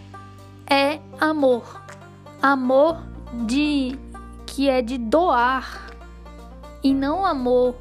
é 0.68 1.00
amor. 1.20 1.82
Amor 2.40 3.02
de 3.46 3.98
que 4.46 4.68
é 4.68 4.80
de 4.80 4.96
doar 4.96 5.90
e 6.82 6.94
não 6.94 7.26
amor 7.26 7.76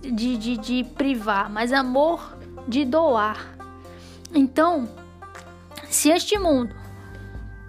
de, 0.00 0.36
de, 0.36 0.56
de 0.56 0.84
privar, 0.84 1.50
mas 1.50 1.72
amor 1.72 2.36
de 2.66 2.84
doar. 2.84 3.56
Então, 4.34 4.88
se 5.88 6.10
este 6.10 6.38
mundo, 6.38 6.74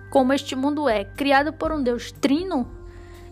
como 0.10 0.34
este 0.34 0.56
mundo 0.56 0.90
é, 0.90 1.04
criado 1.04 1.54
por 1.54 1.72
um 1.72 1.82
Deus 1.82 2.12
trino, 2.12 2.68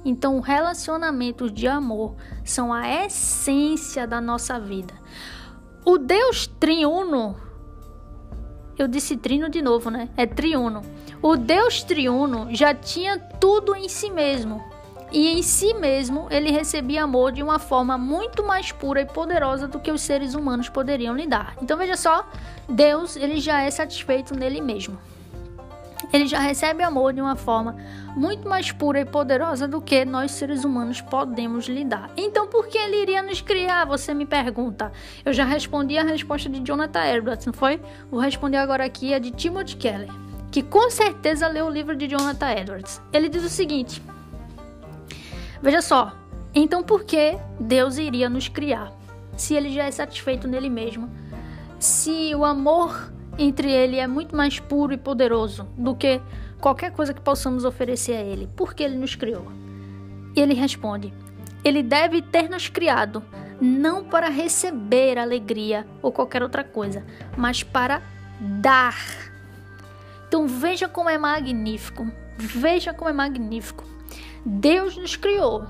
então, 0.05 0.39
relacionamentos 0.39 1.51
de 1.51 1.67
amor 1.67 2.15
são 2.43 2.71
a 2.71 2.87
essência 2.87 4.05
da 4.05 4.21
nossa 4.21 4.59
vida. 4.59 4.93
O 5.83 5.97
Deus 5.97 6.45
triuno, 6.45 7.35
eu 8.77 8.87
disse 8.87 9.17
trino 9.17 9.49
de 9.49 9.63
novo, 9.63 9.89
né? 9.89 10.09
É 10.15 10.27
triuno. 10.27 10.83
O 11.23 11.35
Deus 11.35 11.81
triuno 11.81 12.49
já 12.51 12.71
tinha 12.71 13.17
tudo 13.17 13.75
em 13.75 13.89
si 13.89 14.11
mesmo. 14.11 14.63
E 15.11 15.39
em 15.39 15.41
si 15.41 15.73
mesmo 15.73 16.27
ele 16.29 16.51
recebia 16.51 17.03
amor 17.03 17.31
de 17.31 17.41
uma 17.41 17.57
forma 17.57 17.97
muito 17.97 18.43
mais 18.43 18.71
pura 18.71 19.01
e 19.01 19.05
poderosa 19.05 19.67
do 19.67 19.79
que 19.79 19.91
os 19.91 20.01
seres 20.01 20.35
humanos 20.35 20.69
poderiam 20.69 21.15
lhe 21.15 21.25
dar. 21.25 21.55
Então 21.59 21.77
veja 21.77 21.97
só, 21.97 22.29
Deus 22.69 23.15
ele 23.15 23.39
já 23.39 23.61
é 23.61 23.71
satisfeito 23.71 24.35
nele 24.35 24.61
mesmo 24.61 24.99
ele 26.15 26.27
já 26.27 26.39
recebe 26.39 26.81
amor 26.81 27.13
de 27.13 27.21
uma 27.21 27.35
forma 27.35 27.75
muito 28.15 28.47
mais 28.47 28.71
pura 28.71 29.01
e 29.01 29.05
poderosa 29.05 29.67
do 29.67 29.81
que 29.81 30.05
nós 30.05 30.31
seres 30.31 30.63
humanos 30.63 31.01
podemos 31.01 31.67
lidar. 31.67 32.09
Então, 32.15 32.47
por 32.47 32.67
que 32.67 32.77
ele 32.77 33.01
iria 33.01 33.21
nos 33.21 33.41
criar? 33.41 33.85
Você 33.85 34.13
me 34.13 34.25
pergunta. 34.25 34.91
Eu 35.25 35.33
já 35.33 35.43
respondi 35.43 35.97
a 35.97 36.03
resposta 36.03 36.49
de 36.49 36.61
Jonathan 36.61 37.05
Edwards, 37.05 37.45
não 37.45 37.53
foi? 37.53 37.81
Vou 38.09 38.19
responder 38.19 38.57
agora 38.57 38.85
aqui 38.85 39.13
a 39.13 39.19
de 39.19 39.31
Timothy 39.31 39.75
Keller, 39.75 40.09
que 40.51 40.63
com 40.63 40.89
certeza 40.89 41.47
leu 41.47 41.65
o 41.65 41.69
livro 41.69 41.95
de 41.95 42.07
Jonathan 42.07 42.51
Edwards. 42.51 43.01
Ele 43.11 43.27
diz 43.27 43.43
o 43.43 43.49
seguinte: 43.49 44.01
Veja 45.61 45.81
só, 45.81 46.13
então 46.53 46.81
por 46.81 47.03
que 47.03 47.37
Deus 47.59 47.97
iria 47.97 48.29
nos 48.29 48.47
criar? 48.47 48.93
Se 49.35 49.53
ele 49.53 49.69
já 49.69 49.83
é 49.83 49.91
satisfeito 49.91 50.47
nele 50.47 50.69
mesmo, 50.69 51.09
se 51.77 52.33
o 52.33 52.45
amor 52.45 53.11
entre 53.37 53.71
ele 53.71 53.97
é 53.97 54.07
muito 54.07 54.35
mais 54.35 54.59
puro 54.59 54.93
e 54.93 54.97
poderoso 54.97 55.67
do 55.77 55.95
que 55.95 56.21
qualquer 56.59 56.91
coisa 56.91 57.13
que 57.13 57.21
possamos 57.21 57.65
oferecer 57.65 58.13
a 58.13 58.21
ele. 58.21 58.49
Por 58.55 58.73
que 58.73 58.83
ele 58.83 58.97
nos 58.97 59.15
criou? 59.15 59.47
E 60.35 60.39
ele 60.41 60.53
responde: 60.53 61.13
Ele 61.63 61.81
deve 61.81 62.21
ter 62.21 62.49
nos 62.49 62.69
criado 62.69 63.23
não 63.59 64.03
para 64.03 64.29
receber 64.29 65.17
alegria 65.17 65.87
ou 66.01 66.11
qualquer 66.11 66.43
outra 66.43 66.63
coisa, 66.63 67.05
mas 67.37 67.63
para 67.63 68.01
dar. 68.39 68.97
Então 70.27 70.47
veja 70.47 70.87
como 70.87 71.09
é 71.09 71.17
magnífico. 71.17 72.09
Veja 72.37 72.93
como 72.93 73.09
é 73.09 73.13
magnífico. 73.13 73.85
Deus 74.45 74.97
nos 74.97 75.15
criou 75.15 75.65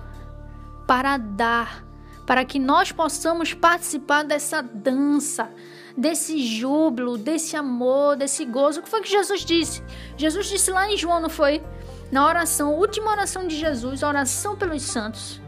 para 0.87 1.17
dar, 1.17 1.85
para 2.25 2.43
que 2.43 2.59
nós 2.59 2.91
possamos 2.91 3.53
participar 3.53 4.23
dessa 4.23 4.61
dança, 4.61 5.49
desse 5.97 6.45
júbilo, 6.45 7.17
desse 7.17 7.55
amor, 7.55 8.15
desse 8.15 8.45
gozo. 8.45 8.79
O 8.79 8.83
que 8.83 8.89
foi 8.89 9.01
que 9.01 9.09
Jesus 9.09 9.45
disse? 9.45 9.83
Jesus 10.17 10.47
disse 10.47 10.71
lá 10.71 10.89
em 10.91 10.97
João, 10.97 11.19
não 11.19 11.29
foi? 11.29 11.61
Na 12.11 12.25
oração, 12.25 12.73
última 12.75 13.11
oração 13.11 13.47
de 13.47 13.55
Jesus, 13.57 14.03
oração 14.03 14.55
pelos 14.55 14.81
santos. 14.83 15.41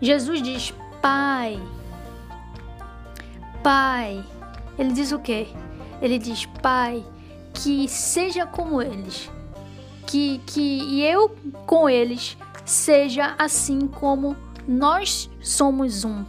Jesus 0.00 0.42
diz: 0.42 0.74
Pai, 1.00 1.60
Pai. 3.62 4.24
Ele 4.78 4.92
diz 4.92 5.10
o 5.10 5.18
quê? 5.18 5.48
Ele 6.00 6.18
diz: 6.18 6.46
Pai, 6.62 7.04
que 7.52 7.88
seja 7.88 8.46
como 8.46 8.82
eles, 8.82 9.30
que, 10.06 10.38
que 10.46 11.02
eu 11.02 11.34
com 11.66 11.88
eles 11.88 12.36
seja 12.64 13.34
assim 13.38 13.86
como 13.86 14.36
nós 14.68 15.30
somos 15.40 16.04
um. 16.04 16.24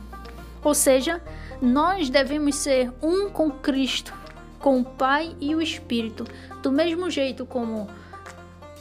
Ou 0.63 0.73
seja, 0.73 1.21
nós 1.61 2.09
devemos 2.09 2.55
ser 2.55 2.91
um 3.01 3.29
com 3.29 3.49
Cristo, 3.49 4.13
com 4.59 4.81
o 4.81 4.85
Pai 4.85 5.35
e 5.39 5.55
o 5.55 5.61
Espírito, 5.61 6.25
do 6.61 6.71
mesmo 6.71 7.09
jeito 7.09 7.45
como 7.45 7.87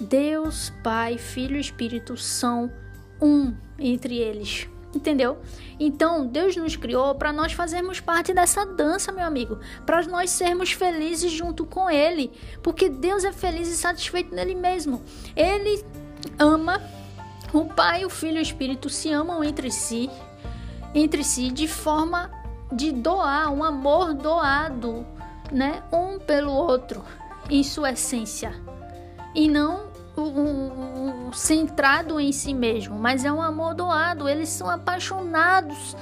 Deus, 0.01 0.73
Pai, 0.83 1.19
Filho 1.19 1.57
e 1.57 1.61
Espírito 1.61 2.17
são 2.17 2.71
um 3.21 3.55
entre 3.79 4.19
eles. 4.19 4.69
Entendeu? 4.95 5.39
Então, 5.79 6.27
Deus 6.27 6.57
nos 6.57 6.75
criou 6.75 7.15
para 7.15 7.31
nós 7.31 7.53
fazermos 7.53 8.01
parte 8.01 8.33
dessa 8.33 8.65
dança, 8.65 9.13
meu 9.13 9.27
amigo, 9.27 9.59
para 9.85 10.03
nós 10.07 10.31
sermos 10.31 10.73
felizes 10.73 11.31
junto 11.33 11.67
com 11.67 11.91
Ele, 11.91 12.33
porque 12.63 12.89
Deus 12.89 13.23
é 13.23 13.33
feliz 13.33 13.69
e 13.69 13.77
satisfeito 13.77 14.35
nele 14.35 14.55
mesmo. 14.55 15.03
Ele 15.35 15.85
ama 16.39 16.81
o 17.53 17.67
Pai, 17.67 18.07
o 18.07 18.11
Filho 18.11 18.37
e 18.37 18.41
o 18.41 18.43
Espírito 18.43 18.89
se 18.89 19.11
amam 19.11 19.45
entre 19.45 19.71
si, 19.71 20.09
entre 20.95 21.23
si 21.23 21.51
de 21.51 21.69
forma 21.69 22.31
de 22.73 22.93
doar, 22.93 23.53
um 23.53 23.63
amor 23.63 24.15
doado, 24.15 25.07
né, 25.53 25.83
um 25.93 26.19
pelo 26.19 26.53
outro, 26.53 27.05
em 27.49 27.63
sua 27.63 27.93
essência, 27.93 28.53
e 29.35 29.49
não 29.49 29.87
um, 30.17 31.29
um, 31.29 31.33
centrado 31.33 32.19
em 32.19 32.33
si 32.33 32.55
mesmo, 32.55 32.99
mas 32.99 33.25
é 33.25 33.31
um 33.31 33.43
amor 33.43 33.75
doado. 33.75 34.29
Eles 34.29 34.49
são 34.49 34.69
apaixonados, 34.69 35.95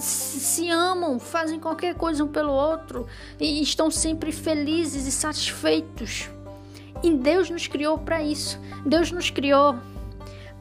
se 0.00 0.70
amam, 0.70 1.18
fazem 1.18 1.60
qualquer 1.60 1.94
coisa 1.94 2.24
um 2.24 2.28
pelo 2.28 2.52
outro 2.52 3.06
e 3.38 3.62
estão 3.62 3.90
sempre 3.90 4.32
felizes 4.32 5.06
e 5.06 5.12
satisfeitos. 5.12 6.30
E 7.02 7.12
Deus 7.12 7.50
nos 7.50 7.66
criou 7.66 7.98
para 7.98 8.22
isso. 8.22 8.58
Deus 8.84 9.12
nos 9.12 9.30
criou 9.30 9.76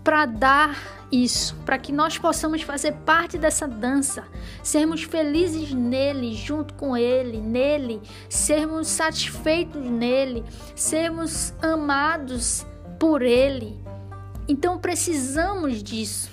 para 0.03 0.25
dar 0.25 0.96
isso, 1.11 1.55
para 1.65 1.77
que 1.77 1.91
nós 1.91 2.17
possamos 2.17 2.61
fazer 2.61 2.93
parte 3.05 3.37
dessa 3.37 3.67
dança, 3.67 4.25
sermos 4.61 5.03
felizes 5.03 5.71
nele, 5.71 6.33
junto 6.33 6.73
com 6.73 6.97
ele, 6.97 7.37
nele, 7.37 8.01
sermos 8.29 8.87
satisfeitos 8.87 9.81
nele, 9.81 10.43
sermos 10.75 11.53
amados 11.61 12.65
por 12.99 13.21
ele. 13.21 13.77
Então 14.47 14.77
precisamos 14.77 15.81
disso. 15.81 16.29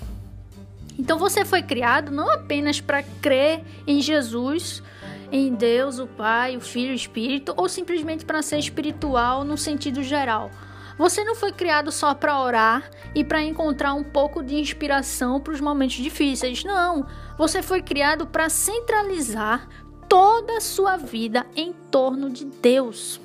Então 0.99 1.19
você 1.19 1.45
foi 1.45 1.63
criado 1.63 2.11
não 2.11 2.31
apenas 2.31 2.81
para 2.81 3.03
crer 3.03 3.63
em 3.87 4.01
Jesus, 4.01 4.83
em 5.31 5.55
Deus, 5.55 5.99
o 5.99 6.07
Pai, 6.07 6.57
o 6.57 6.61
Filho, 6.61 6.93
o 6.93 6.95
Espírito, 6.95 7.53
ou 7.57 7.69
simplesmente 7.69 8.25
para 8.25 8.43
ser 8.43 8.59
espiritual 8.59 9.45
no 9.45 9.57
sentido 9.57 10.03
geral 10.03 10.51
você 10.97 11.25
não 11.25 11.35
foi 11.35 11.53
criado 11.53 11.91
só 11.91 12.15
para 12.15 12.41
orar 12.41 12.89
e 13.15 13.25
para 13.25 13.43
encontrar 13.43 13.95
um 13.95 14.05
pouco 14.05 14.43
de 14.43 14.57
inspiração 14.57 15.41
para 15.41 15.53
os 15.53 15.61
momentos 15.61 15.97
difíceis. 15.97 16.63
Não, 16.63 17.07
você 17.37 17.63
foi 17.63 17.83
criado 17.83 18.27
para 18.27 18.49
centralizar 18.49 19.69
toda 20.09 20.59
a 20.59 20.61
sua 20.61 20.97
vida 20.97 21.45
em 21.57 21.73
torno 21.91 22.31
de 22.31 22.45
Deus, 22.45 23.21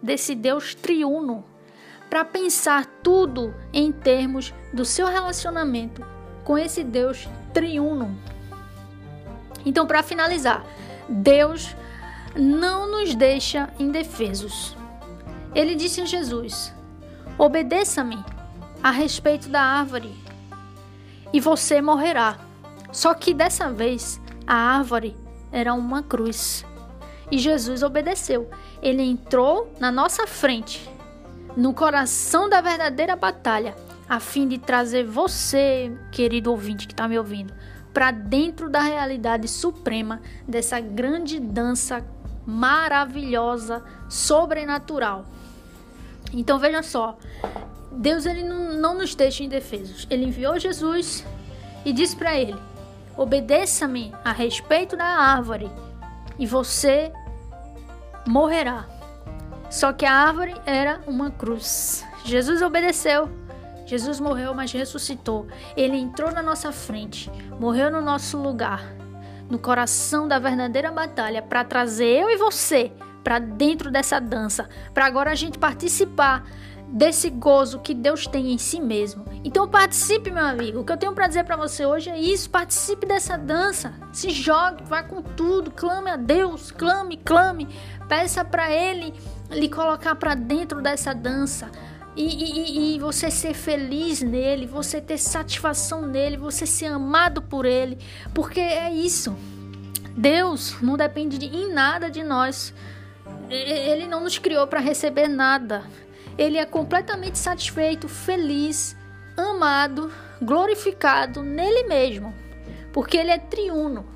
desse 0.00 0.34
Deus 0.34 0.74
triuno, 0.74 1.44
para 2.08 2.24
pensar 2.24 2.86
tudo 3.02 3.54
em 3.72 3.90
termos 3.90 4.54
do 4.72 4.84
seu 4.84 5.06
relacionamento 5.06 6.04
com 6.44 6.56
esse 6.56 6.84
Deus 6.84 7.28
triuno. 7.52 8.16
Então, 9.66 9.86
para 9.86 10.02
finalizar, 10.02 10.64
Deus 11.08 11.74
não 12.36 12.90
nos 12.90 13.14
deixa 13.14 13.68
indefesos. 13.78 14.76
Ele 15.54 15.74
disse 15.74 16.00
a 16.00 16.04
Jesus: 16.04 16.72
Obedeça-me 17.38 18.18
a 18.82 18.90
respeito 18.90 19.48
da 19.48 19.62
árvore 19.62 20.12
e 21.32 21.38
você 21.38 21.80
morrerá. 21.80 22.36
Só 22.90 23.14
que 23.14 23.32
dessa 23.32 23.70
vez 23.70 24.20
a 24.44 24.54
árvore 24.54 25.16
era 25.52 25.72
uma 25.72 26.02
cruz. 26.02 26.66
E 27.30 27.38
Jesus 27.38 27.84
obedeceu. 27.84 28.50
Ele 28.82 29.02
entrou 29.02 29.72
na 29.78 29.92
nossa 29.92 30.26
frente, 30.26 30.90
no 31.56 31.72
coração 31.72 32.48
da 32.48 32.60
verdadeira 32.60 33.14
batalha, 33.14 33.76
a 34.08 34.18
fim 34.18 34.48
de 34.48 34.58
trazer 34.58 35.04
você, 35.04 35.96
querido 36.10 36.50
ouvinte 36.50 36.88
que 36.88 36.92
está 36.92 37.06
me 37.06 37.18
ouvindo, 37.18 37.54
para 37.94 38.10
dentro 38.10 38.68
da 38.68 38.80
realidade 38.80 39.46
suprema 39.46 40.20
dessa 40.46 40.80
grande 40.80 41.38
dança 41.38 42.04
maravilhosa, 42.44 43.84
sobrenatural. 44.08 45.26
Então 46.32 46.58
veja 46.58 46.82
só, 46.82 47.16
Deus 47.90 48.26
ele 48.26 48.42
não, 48.42 48.74
não 48.74 48.94
nos 48.94 49.14
deixa 49.14 49.42
indefesos. 49.42 50.06
Ele 50.10 50.24
enviou 50.24 50.58
Jesus 50.58 51.24
e 51.84 51.92
disse 51.92 52.16
para 52.16 52.38
ele: 52.38 52.56
Obedeça-me 53.16 54.14
a 54.24 54.32
respeito 54.32 54.96
da 54.96 55.04
árvore 55.04 55.70
e 56.38 56.46
você 56.46 57.12
morrerá. 58.26 58.86
Só 59.70 59.92
que 59.92 60.06
a 60.06 60.12
árvore 60.12 60.54
era 60.64 61.00
uma 61.06 61.30
cruz. 61.30 62.04
Jesus 62.24 62.62
obedeceu. 62.62 63.28
Jesus 63.84 64.20
morreu, 64.20 64.54
mas 64.54 64.70
ressuscitou. 64.70 65.46
Ele 65.76 65.96
entrou 65.96 66.30
na 66.30 66.42
nossa 66.42 66.70
frente, 66.70 67.30
morreu 67.58 67.90
no 67.90 68.02
nosso 68.02 68.36
lugar, 68.36 68.84
no 69.50 69.58
coração 69.58 70.28
da 70.28 70.38
verdadeira 70.38 70.92
batalha, 70.92 71.40
para 71.40 71.64
trazer 71.64 72.20
eu 72.20 72.28
e 72.28 72.36
você 72.36 72.92
para 73.28 73.40
dentro 73.40 73.90
dessa 73.90 74.18
dança, 74.18 74.70
para 74.94 75.04
agora 75.04 75.30
a 75.30 75.34
gente 75.34 75.58
participar 75.58 76.48
desse 76.88 77.28
gozo 77.28 77.78
que 77.78 77.92
Deus 77.92 78.26
tem 78.26 78.54
em 78.54 78.56
si 78.56 78.80
mesmo. 78.80 79.22
Então 79.44 79.68
participe, 79.68 80.30
meu 80.30 80.46
amigo. 80.46 80.80
O 80.80 80.84
que 80.84 80.90
eu 80.90 80.96
tenho 80.96 81.12
para 81.12 81.26
dizer 81.26 81.44
para 81.44 81.54
você 81.54 81.84
hoje 81.84 82.08
é 82.08 82.18
isso, 82.18 82.48
participe 82.48 83.04
dessa 83.06 83.36
dança. 83.36 83.92
Se 84.14 84.30
jogue, 84.30 84.82
vá 84.84 85.02
com 85.02 85.20
tudo, 85.20 85.70
clame 85.70 86.08
a 86.08 86.16
Deus, 86.16 86.70
clame, 86.70 87.18
clame, 87.18 87.68
peça 88.08 88.42
para 88.42 88.70
ele 88.70 89.12
lhe 89.50 89.68
colocar 89.68 90.14
para 90.14 90.34
dentro 90.34 90.80
dessa 90.80 91.12
dança. 91.12 91.70
E, 92.16 92.24
e, 92.24 92.96
e, 92.96 92.98
você 92.98 93.30
ser 93.30 93.52
feliz 93.52 94.22
nele, 94.22 94.66
você 94.66 95.02
ter 95.02 95.18
satisfação 95.18 96.00
nele, 96.06 96.38
você 96.38 96.64
ser 96.64 96.86
amado 96.86 97.42
por 97.42 97.66
ele, 97.66 97.98
porque 98.32 98.58
é 98.58 98.90
isso. 98.90 99.36
Deus 100.16 100.80
não 100.80 100.96
depende 100.96 101.36
de, 101.36 101.44
em 101.44 101.70
nada 101.70 102.10
de 102.10 102.24
nós. 102.24 102.72
Ele 103.48 104.06
não 104.06 104.20
nos 104.20 104.38
criou 104.38 104.66
para 104.66 104.80
receber 104.80 105.28
nada. 105.28 105.84
Ele 106.36 106.58
é 106.58 106.64
completamente 106.64 107.38
satisfeito, 107.38 108.08
feliz, 108.08 108.96
amado, 109.36 110.12
glorificado 110.40 111.42
nele 111.42 111.88
mesmo, 111.88 112.34
porque 112.92 113.16
ele 113.16 113.30
é 113.30 113.38
triuno. 113.38 114.06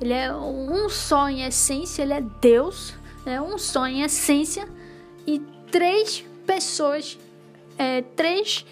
Ele 0.00 0.12
é 0.12 0.34
um 0.34 0.88
só 0.88 1.28
em 1.28 1.42
essência, 1.42 2.02
ele 2.02 2.14
é 2.14 2.22
Deus, 2.40 2.94
é 3.26 3.40
um 3.40 3.58
só 3.58 3.86
em 3.86 4.02
essência 4.02 4.66
e 5.26 5.38
três 5.70 6.24
pessoas, 6.46 7.18
é, 7.78 8.02
três 8.02 8.64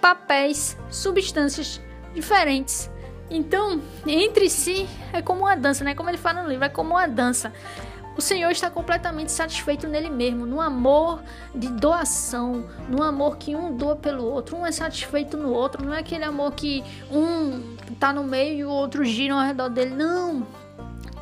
papéis, 0.00 0.76
substâncias 0.90 1.80
diferentes. 2.12 2.90
Então, 3.30 3.80
entre 4.06 4.50
si 4.50 4.88
é 5.12 5.22
como 5.22 5.42
uma 5.42 5.54
dança, 5.54 5.84
né? 5.84 5.94
Como 5.94 6.10
ele 6.10 6.18
fala 6.18 6.42
no 6.42 6.48
livro, 6.48 6.64
é 6.64 6.68
como 6.68 6.90
uma 6.90 7.06
dança. 7.06 7.52
O 8.20 8.22
Senhor 8.22 8.50
está 8.50 8.68
completamente 8.68 9.32
satisfeito 9.32 9.88
nele 9.88 10.10
mesmo, 10.10 10.44
no 10.44 10.60
amor 10.60 11.22
de 11.54 11.68
doação, 11.68 12.66
no 12.86 13.02
amor 13.02 13.38
que 13.38 13.56
um 13.56 13.74
doa 13.74 13.96
pelo 13.96 14.26
outro, 14.26 14.58
um 14.58 14.66
é 14.66 14.70
satisfeito 14.70 15.38
no 15.38 15.50
outro, 15.50 15.82
não 15.82 15.94
é 15.94 16.00
aquele 16.00 16.24
amor 16.24 16.52
que 16.52 16.84
um 17.10 17.76
está 17.90 18.12
no 18.12 18.22
meio 18.22 18.58
e 18.58 18.64
o 18.66 18.68
outro 18.68 19.06
gira 19.06 19.32
ao 19.32 19.40
redor 19.40 19.70
dele, 19.70 19.94
não. 19.94 20.46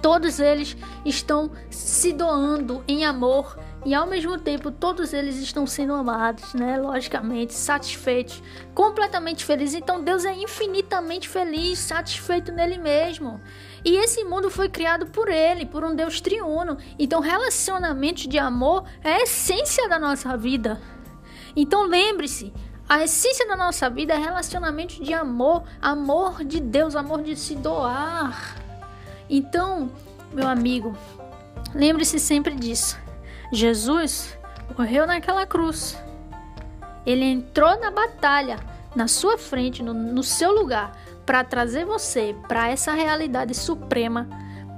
Todos 0.03 0.41
eles 0.41 0.77
estão 1.05 1.53
se 1.71 2.13
doando 2.13 2.83
em 2.89 3.05
amor 3.05 3.57
e 3.85 3.95
ao 3.95 4.07
mesmo 4.07 4.39
tempo 4.39 4.71
todos 4.71 5.13
eles 5.13 5.37
estão 5.37 5.67
sendo 5.67 5.95
amados, 5.95 6.53
né? 6.55 6.77
Logicamente, 6.77 7.55
satisfeitos, 7.55 8.43
completamente 8.75 9.45
felizes. 9.45 9.77
Então 9.77 10.03
Deus 10.03 10.25
é 10.25 10.35
infinitamente 10.35 11.29
feliz, 11.29 11.79
satisfeito 11.79 12.53
nele 12.53 12.79
mesmo. 12.79 13.41
E 13.85 13.97
esse 13.97 14.25
mundo 14.25 14.51
foi 14.51 14.69
criado 14.69 15.07
por 15.07 15.29
ele, 15.29 15.65
por 15.65 15.85
um 15.85 15.95
Deus 15.95 16.21
triuno. 16.21 16.77
Então, 16.99 17.21
relacionamentos 17.21 18.27
de 18.27 18.39
amor 18.39 18.85
é 19.03 19.13
a 19.13 19.23
essência 19.23 19.89
da 19.89 19.99
nossa 19.99 20.37
vida. 20.37 20.81
Então, 21.55 21.85
lembre-se, 21.85 22.53
a 22.89 23.05
essência 23.05 23.47
da 23.47 23.57
nossa 23.57 23.89
vida 23.89 24.15
é 24.15 24.19
relacionamento 24.19 25.03
de 25.03 25.15
amor, 25.15 25.63
amor 25.81 26.45
de 26.45 26.61
Deus, 26.61 26.97
amor 26.97 27.23
de 27.23 27.37
se 27.37 27.55
doar. 27.55 28.57
Então, 29.31 29.91
meu 30.33 30.49
amigo, 30.49 30.97
lembre-se 31.75 32.19
sempre 32.19 32.55
disso. 32.55 33.08
Jesus 33.53 34.39
morreu 34.77 35.07
naquela 35.07 35.47
cruz. 35.47 35.97
Ele 37.07 37.25
entrou 37.25 37.79
na 37.81 37.91
batalha, 37.91 38.59
na 38.95 39.09
sua 39.09 39.39
frente, 39.39 39.83
no, 39.83 39.95
no 39.95 40.23
seu 40.23 40.53
lugar, 40.53 40.97
para 41.25 41.43
trazer 41.45 41.85
você 41.85 42.35
para 42.47 42.69
essa 42.69 42.93
realidade 42.93 43.55
suprema, 43.55 44.29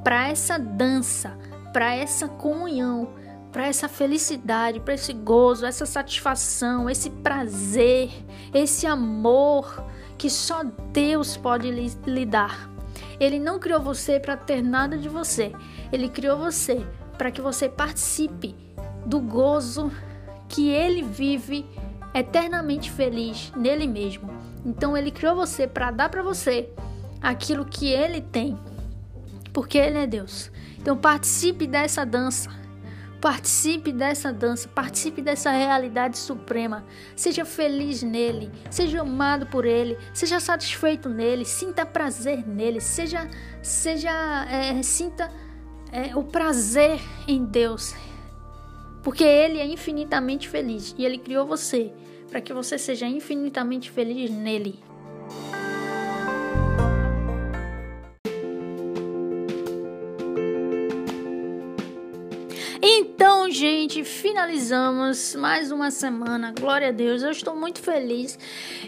para 0.04 0.28
essa 0.28 0.58
dança, 0.58 1.36
para 1.72 1.94
essa 1.94 2.28
comunhão, 2.28 3.08
para 3.50 3.66
essa 3.66 3.88
felicidade, 3.88 4.80
para 4.80 4.94
esse 4.94 5.12
gozo, 5.12 5.66
essa 5.66 5.86
satisfação, 5.86 6.88
esse 6.88 7.10
prazer, 7.10 8.10
esse 8.54 8.86
amor 8.86 9.84
que 10.16 10.30
só 10.30 10.62
Deus 10.92 11.36
pode 11.36 11.70
lhe, 11.70 11.92
lhe 12.06 12.26
dar. 12.26 12.70
Ele 13.18 13.38
não 13.38 13.58
criou 13.58 13.80
você 13.80 14.20
para 14.20 14.36
ter 14.36 14.62
nada 14.62 14.96
de 14.96 15.08
você. 15.08 15.52
Ele 15.92 16.08
criou 16.08 16.38
você 16.38 16.86
para 17.20 17.30
que 17.30 17.42
você 17.42 17.68
participe 17.68 18.56
do 19.04 19.20
gozo 19.20 19.92
que 20.48 20.70
ele 20.70 21.02
vive 21.02 21.66
eternamente 22.14 22.90
feliz 22.90 23.52
nele 23.54 23.86
mesmo. 23.86 24.30
Então 24.64 24.96
ele 24.96 25.10
criou 25.10 25.36
você 25.36 25.66
para 25.66 25.90
dar 25.90 26.08
para 26.08 26.22
você 26.22 26.70
aquilo 27.20 27.66
que 27.66 27.88
ele 27.88 28.22
tem, 28.22 28.58
porque 29.52 29.76
ele 29.76 29.98
é 29.98 30.06
Deus. 30.06 30.50
Então 30.78 30.96
participe 30.96 31.66
dessa 31.66 32.06
dança. 32.06 32.58
Participe 33.20 33.92
dessa 33.92 34.32
dança, 34.32 34.66
participe 34.66 35.20
dessa 35.20 35.50
realidade 35.50 36.16
suprema. 36.16 36.86
Seja 37.14 37.44
feliz 37.44 38.02
nele, 38.02 38.50
seja 38.70 39.02
amado 39.02 39.44
por 39.44 39.66
ele, 39.66 39.98
seja 40.14 40.40
satisfeito 40.40 41.06
nele, 41.10 41.44
sinta 41.44 41.84
prazer 41.84 42.48
nele, 42.48 42.80
seja, 42.80 43.28
seja 43.60 44.10
é, 44.50 44.82
sinta 44.82 45.30
é, 45.92 46.16
o 46.16 46.22
prazer 46.22 47.00
em 47.26 47.44
Deus, 47.44 47.94
porque 49.02 49.24
ele 49.24 49.58
é 49.58 49.66
infinitamente 49.66 50.48
feliz 50.48 50.94
e 50.96 51.04
ele 51.04 51.18
criou 51.18 51.46
você 51.46 51.92
para 52.30 52.40
que 52.40 52.52
você 52.52 52.78
seja 52.78 53.06
infinitamente 53.06 53.90
feliz 53.90 54.30
nele. 54.30 54.78
Então, 62.82 63.50
gente, 63.50 64.04
finalizamos 64.04 65.34
mais 65.34 65.70
uma 65.70 65.90
semana. 65.90 66.54
Glória 66.58 66.88
a 66.88 66.92
Deus, 66.92 67.22
eu 67.22 67.30
estou 67.30 67.54
muito 67.54 67.80
feliz. 67.80 68.38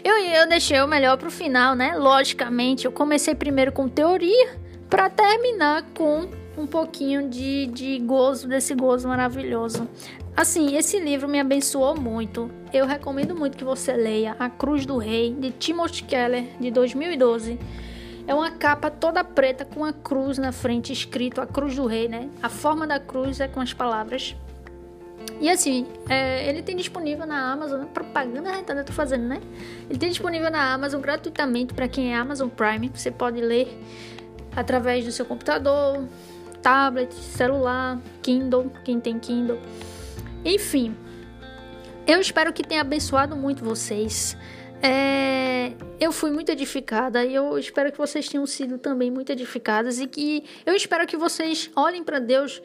Eu, 0.03 0.17
eu 0.17 0.47
deixei 0.47 0.81
o 0.81 0.87
melhor 0.87 1.17
para 1.17 1.27
o 1.27 1.31
final, 1.31 1.75
né? 1.75 1.95
Logicamente, 1.95 2.85
eu 2.85 2.91
comecei 2.91 3.35
primeiro 3.35 3.71
com 3.71 3.87
teoria 3.87 4.57
para 4.89 5.09
terminar 5.09 5.83
com 5.93 6.27
um 6.57 6.67
pouquinho 6.67 7.29
de, 7.29 7.67
de 7.67 7.99
gozo, 7.99 8.47
desse 8.47 8.73
gozo 8.75 9.07
maravilhoso. 9.07 9.87
Assim, 10.35 10.75
esse 10.75 10.99
livro 10.99 11.27
me 11.27 11.39
abençoou 11.39 11.99
muito. 11.99 12.49
Eu 12.71 12.85
recomendo 12.85 13.35
muito 13.35 13.57
que 13.57 13.63
você 13.63 13.93
leia 13.93 14.35
A 14.39 14.49
Cruz 14.49 14.85
do 14.85 14.97
Rei, 14.97 15.33
de 15.33 15.51
Timothy 15.51 16.03
Keller, 16.03 16.45
de 16.59 16.71
2012. 16.71 17.59
É 18.25 18.33
uma 18.33 18.51
capa 18.51 18.89
toda 18.89 19.23
preta 19.23 19.65
com 19.65 19.83
a 19.83 19.91
cruz 19.91 20.37
na 20.37 20.51
frente, 20.51 20.93
escrito 20.93 21.41
a 21.41 21.45
Cruz 21.45 21.75
do 21.75 21.85
Rei, 21.85 22.07
né? 22.07 22.29
A 22.41 22.49
forma 22.49 22.87
da 22.87 22.99
cruz 22.99 23.39
é 23.39 23.47
com 23.47 23.59
as 23.59 23.73
palavras. 23.73 24.35
E 25.39 25.49
assim, 25.49 25.85
é, 26.09 26.47
ele 26.47 26.61
tem 26.61 26.75
disponível 26.75 27.25
na 27.25 27.51
Amazon, 27.51 27.83
propaganda 27.85 28.51
retada 28.51 28.81
eu 28.81 28.85
tô 28.85 28.93
fazendo, 28.93 29.25
né? 29.25 29.41
Ele 29.89 29.99
tem 29.99 30.09
disponível 30.09 30.49
na 30.49 30.73
Amazon 30.73 31.01
gratuitamente 31.01 31.73
para 31.73 31.87
quem 31.87 32.13
é 32.13 32.17
Amazon 32.17 32.49
Prime. 32.49 32.89
Você 32.93 33.11
pode 33.11 33.41
ler 33.41 33.67
através 34.55 35.03
do 35.03 35.11
seu 35.11 35.25
computador, 35.25 36.05
tablet, 36.63 37.13
celular, 37.13 37.99
Kindle, 38.23 38.71
quem 38.83 38.99
tem 38.99 39.19
Kindle. 39.19 39.59
Enfim, 40.43 40.95
eu 42.07 42.19
espero 42.19 42.51
que 42.51 42.63
tenha 42.63 42.81
abençoado 42.81 43.35
muito 43.35 43.63
vocês. 43.63 44.35
É, 44.81 45.73
eu 45.99 46.11
fui 46.11 46.31
muito 46.31 46.51
edificada 46.51 47.23
e 47.23 47.35
eu 47.35 47.57
espero 47.57 47.91
que 47.91 47.97
vocês 47.97 48.27
tenham 48.27 48.45
sido 48.45 48.77
também 48.77 49.11
muito 49.11 49.31
edificadas 49.31 49.99
e 49.99 50.07
que 50.07 50.43
eu 50.65 50.73
espero 50.73 51.05
que 51.05 51.15
vocês 51.15 51.69
olhem 51.75 52.03
para 52.03 52.19
Deus 52.19 52.61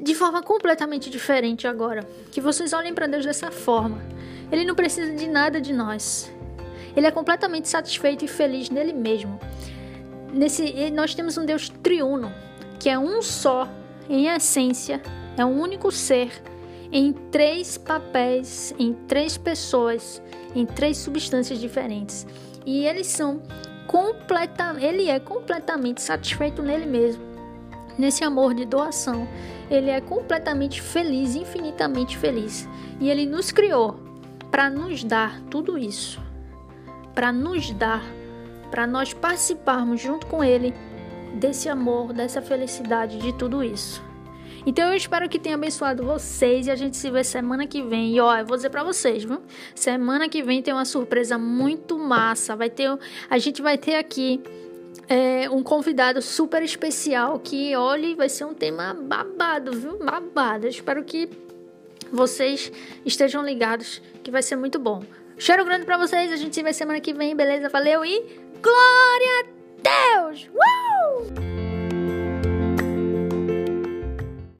de 0.00 0.14
forma 0.14 0.42
completamente 0.42 1.10
diferente 1.10 1.66
agora. 1.66 2.06
Que 2.30 2.40
vocês 2.40 2.72
olhem 2.72 2.94
para 2.94 3.06
Deus 3.06 3.24
dessa 3.24 3.50
forma. 3.50 3.98
Ele 4.50 4.64
não 4.64 4.74
precisa 4.74 5.14
de 5.14 5.26
nada 5.26 5.60
de 5.60 5.72
nós. 5.72 6.32
Ele 6.96 7.06
é 7.06 7.10
completamente 7.10 7.68
satisfeito 7.68 8.24
e 8.24 8.28
feliz 8.28 8.70
nele 8.70 8.92
mesmo. 8.92 9.38
Nesse, 10.32 10.90
nós 10.90 11.14
temos 11.14 11.36
um 11.36 11.44
Deus 11.44 11.68
triuno, 11.68 12.32
que 12.82 12.88
é 12.88 12.98
um 12.98 13.22
só 13.22 13.68
em 14.10 14.26
essência, 14.26 15.00
é 15.36 15.44
um 15.44 15.60
único 15.60 15.92
ser 15.92 16.42
em 16.90 17.12
três 17.12 17.78
papéis, 17.78 18.74
em 18.76 18.92
três 18.92 19.38
pessoas, 19.38 20.20
em 20.52 20.66
três 20.66 20.96
substâncias 20.96 21.60
diferentes. 21.60 22.26
E 22.66 22.84
eles 22.84 23.06
são 23.06 23.40
completamente, 23.86 24.84
ele 24.84 25.08
é 25.08 25.20
completamente 25.20 26.02
satisfeito 26.02 26.60
nele 26.60 26.84
mesmo. 26.84 27.22
Nesse 27.96 28.24
amor 28.24 28.52
de 28.52 28.64
doação, 28.64 29.28
ele 29.70 29.88
é 29.88 30.00
completamente 30.00 30.82
feliz, 30.82 31.36
infinitamente 31.36 32.18
feliz. 32.18 32.68
E 32.98 33.08
ele 33.08 33.26
nos 33.26 33.52
criou 33.52 33.94
para 34.50 34.68
nos 34.68 35.04
dar 35.04 35.40
tudo 35.42 35.78
isso. 35.78 36.20
Para 37.14 37.30
nos 37.30 37.70
dar, 37.70 38.02
para 38.72 38.88
nós 38.88 39.14
participarmos 39.14 40.00
junto 40.00 40.26
com 40.26 40.42
ele 40.42 40.74
desse 41.34 41.68
amor, 41.68 42.12
dessa 42.12 42.40
felicidade, 42.40 43.18
de 43.18 43.32
tudo 43.32 43.62
isso. 43.62 44.02
Então 44.64 44.88
eu 44.90 44.96
espero 44.96 45.28
que 45.28 45.38
tenha 45.38 45.56
abençoado 45.56 46.04
vocês 46.04 46.66
e 46.66 46.70
a 46.70 46.76
gente 46.76 46.96
se 46.96 47.10
vê 47.10 47.24
semana 47.24 47.66
que 47.66 47.82
vem. 47.82 48.14
E 48.14 48.20
ó, 48.20 48.36
eu 48.36 48.46
vou 48.46 48.56
dizer 48.56 48.70
para 48.70 48.84
vocês, 48.84 49.24
viu? 49.24 49.42
Semana 49.74 50.28
que 50.28 50.42
vem 50.42 50.62
tem 50.62 50.72
uma 50.72 50.84
surpresa 50.84 51.36
muito 51.36 51.98
massa. 51.98 52.54
Vai 52.54 52.70
ter, 52.70 52.96
a 53.28 53.38
gente 53.38 53.60
vai 53.60 53.76
ter 53.76 53.96
aqui 53.96 54.40
é, 55.08 55.50
um 55.50 55.62
convidado 55.62 56.22
super 56.22 56.62
especial 56.62 57.40
que, 57.40 57.74
olhe, 57.74 58.14
vai 58.14 58.28
ser 58.28 58.44
um 58.44 58.54
tema 58.54 58.94
babado, 58.94 59.72
viu? 59.72 59.98
Babado. 59.98 60.66
Eu 60.66 60.70
espero 60.70 61.02
que 61.02 61.28
vocês 62.12 62.70
estejam 63.04 63.44
ligados, 63.44 64.00
que 64.22 64.30
vai 64.30 64.42
ser 64.42 64.56
muito 64.56 64.78
bom. 64.78 65.02
Cheiro 65.36 65.64
grande 65.64 65.84
para 65.84 65.98
vocês. 65.98 66.30
A 66.30 66.36
gente 66.36 66.54
se 66.54 66.62
vê 66.62 66.72
semana 66.72 67.00
que 67.00 67.12
vem, 67.12 67.34
beleza? 67.34 67.68
Valeu 67.68 68.04
e 68.04 68.20
glória 68.62 69.51
Deus! 69.82 70.46
Uh! 70.54 71.51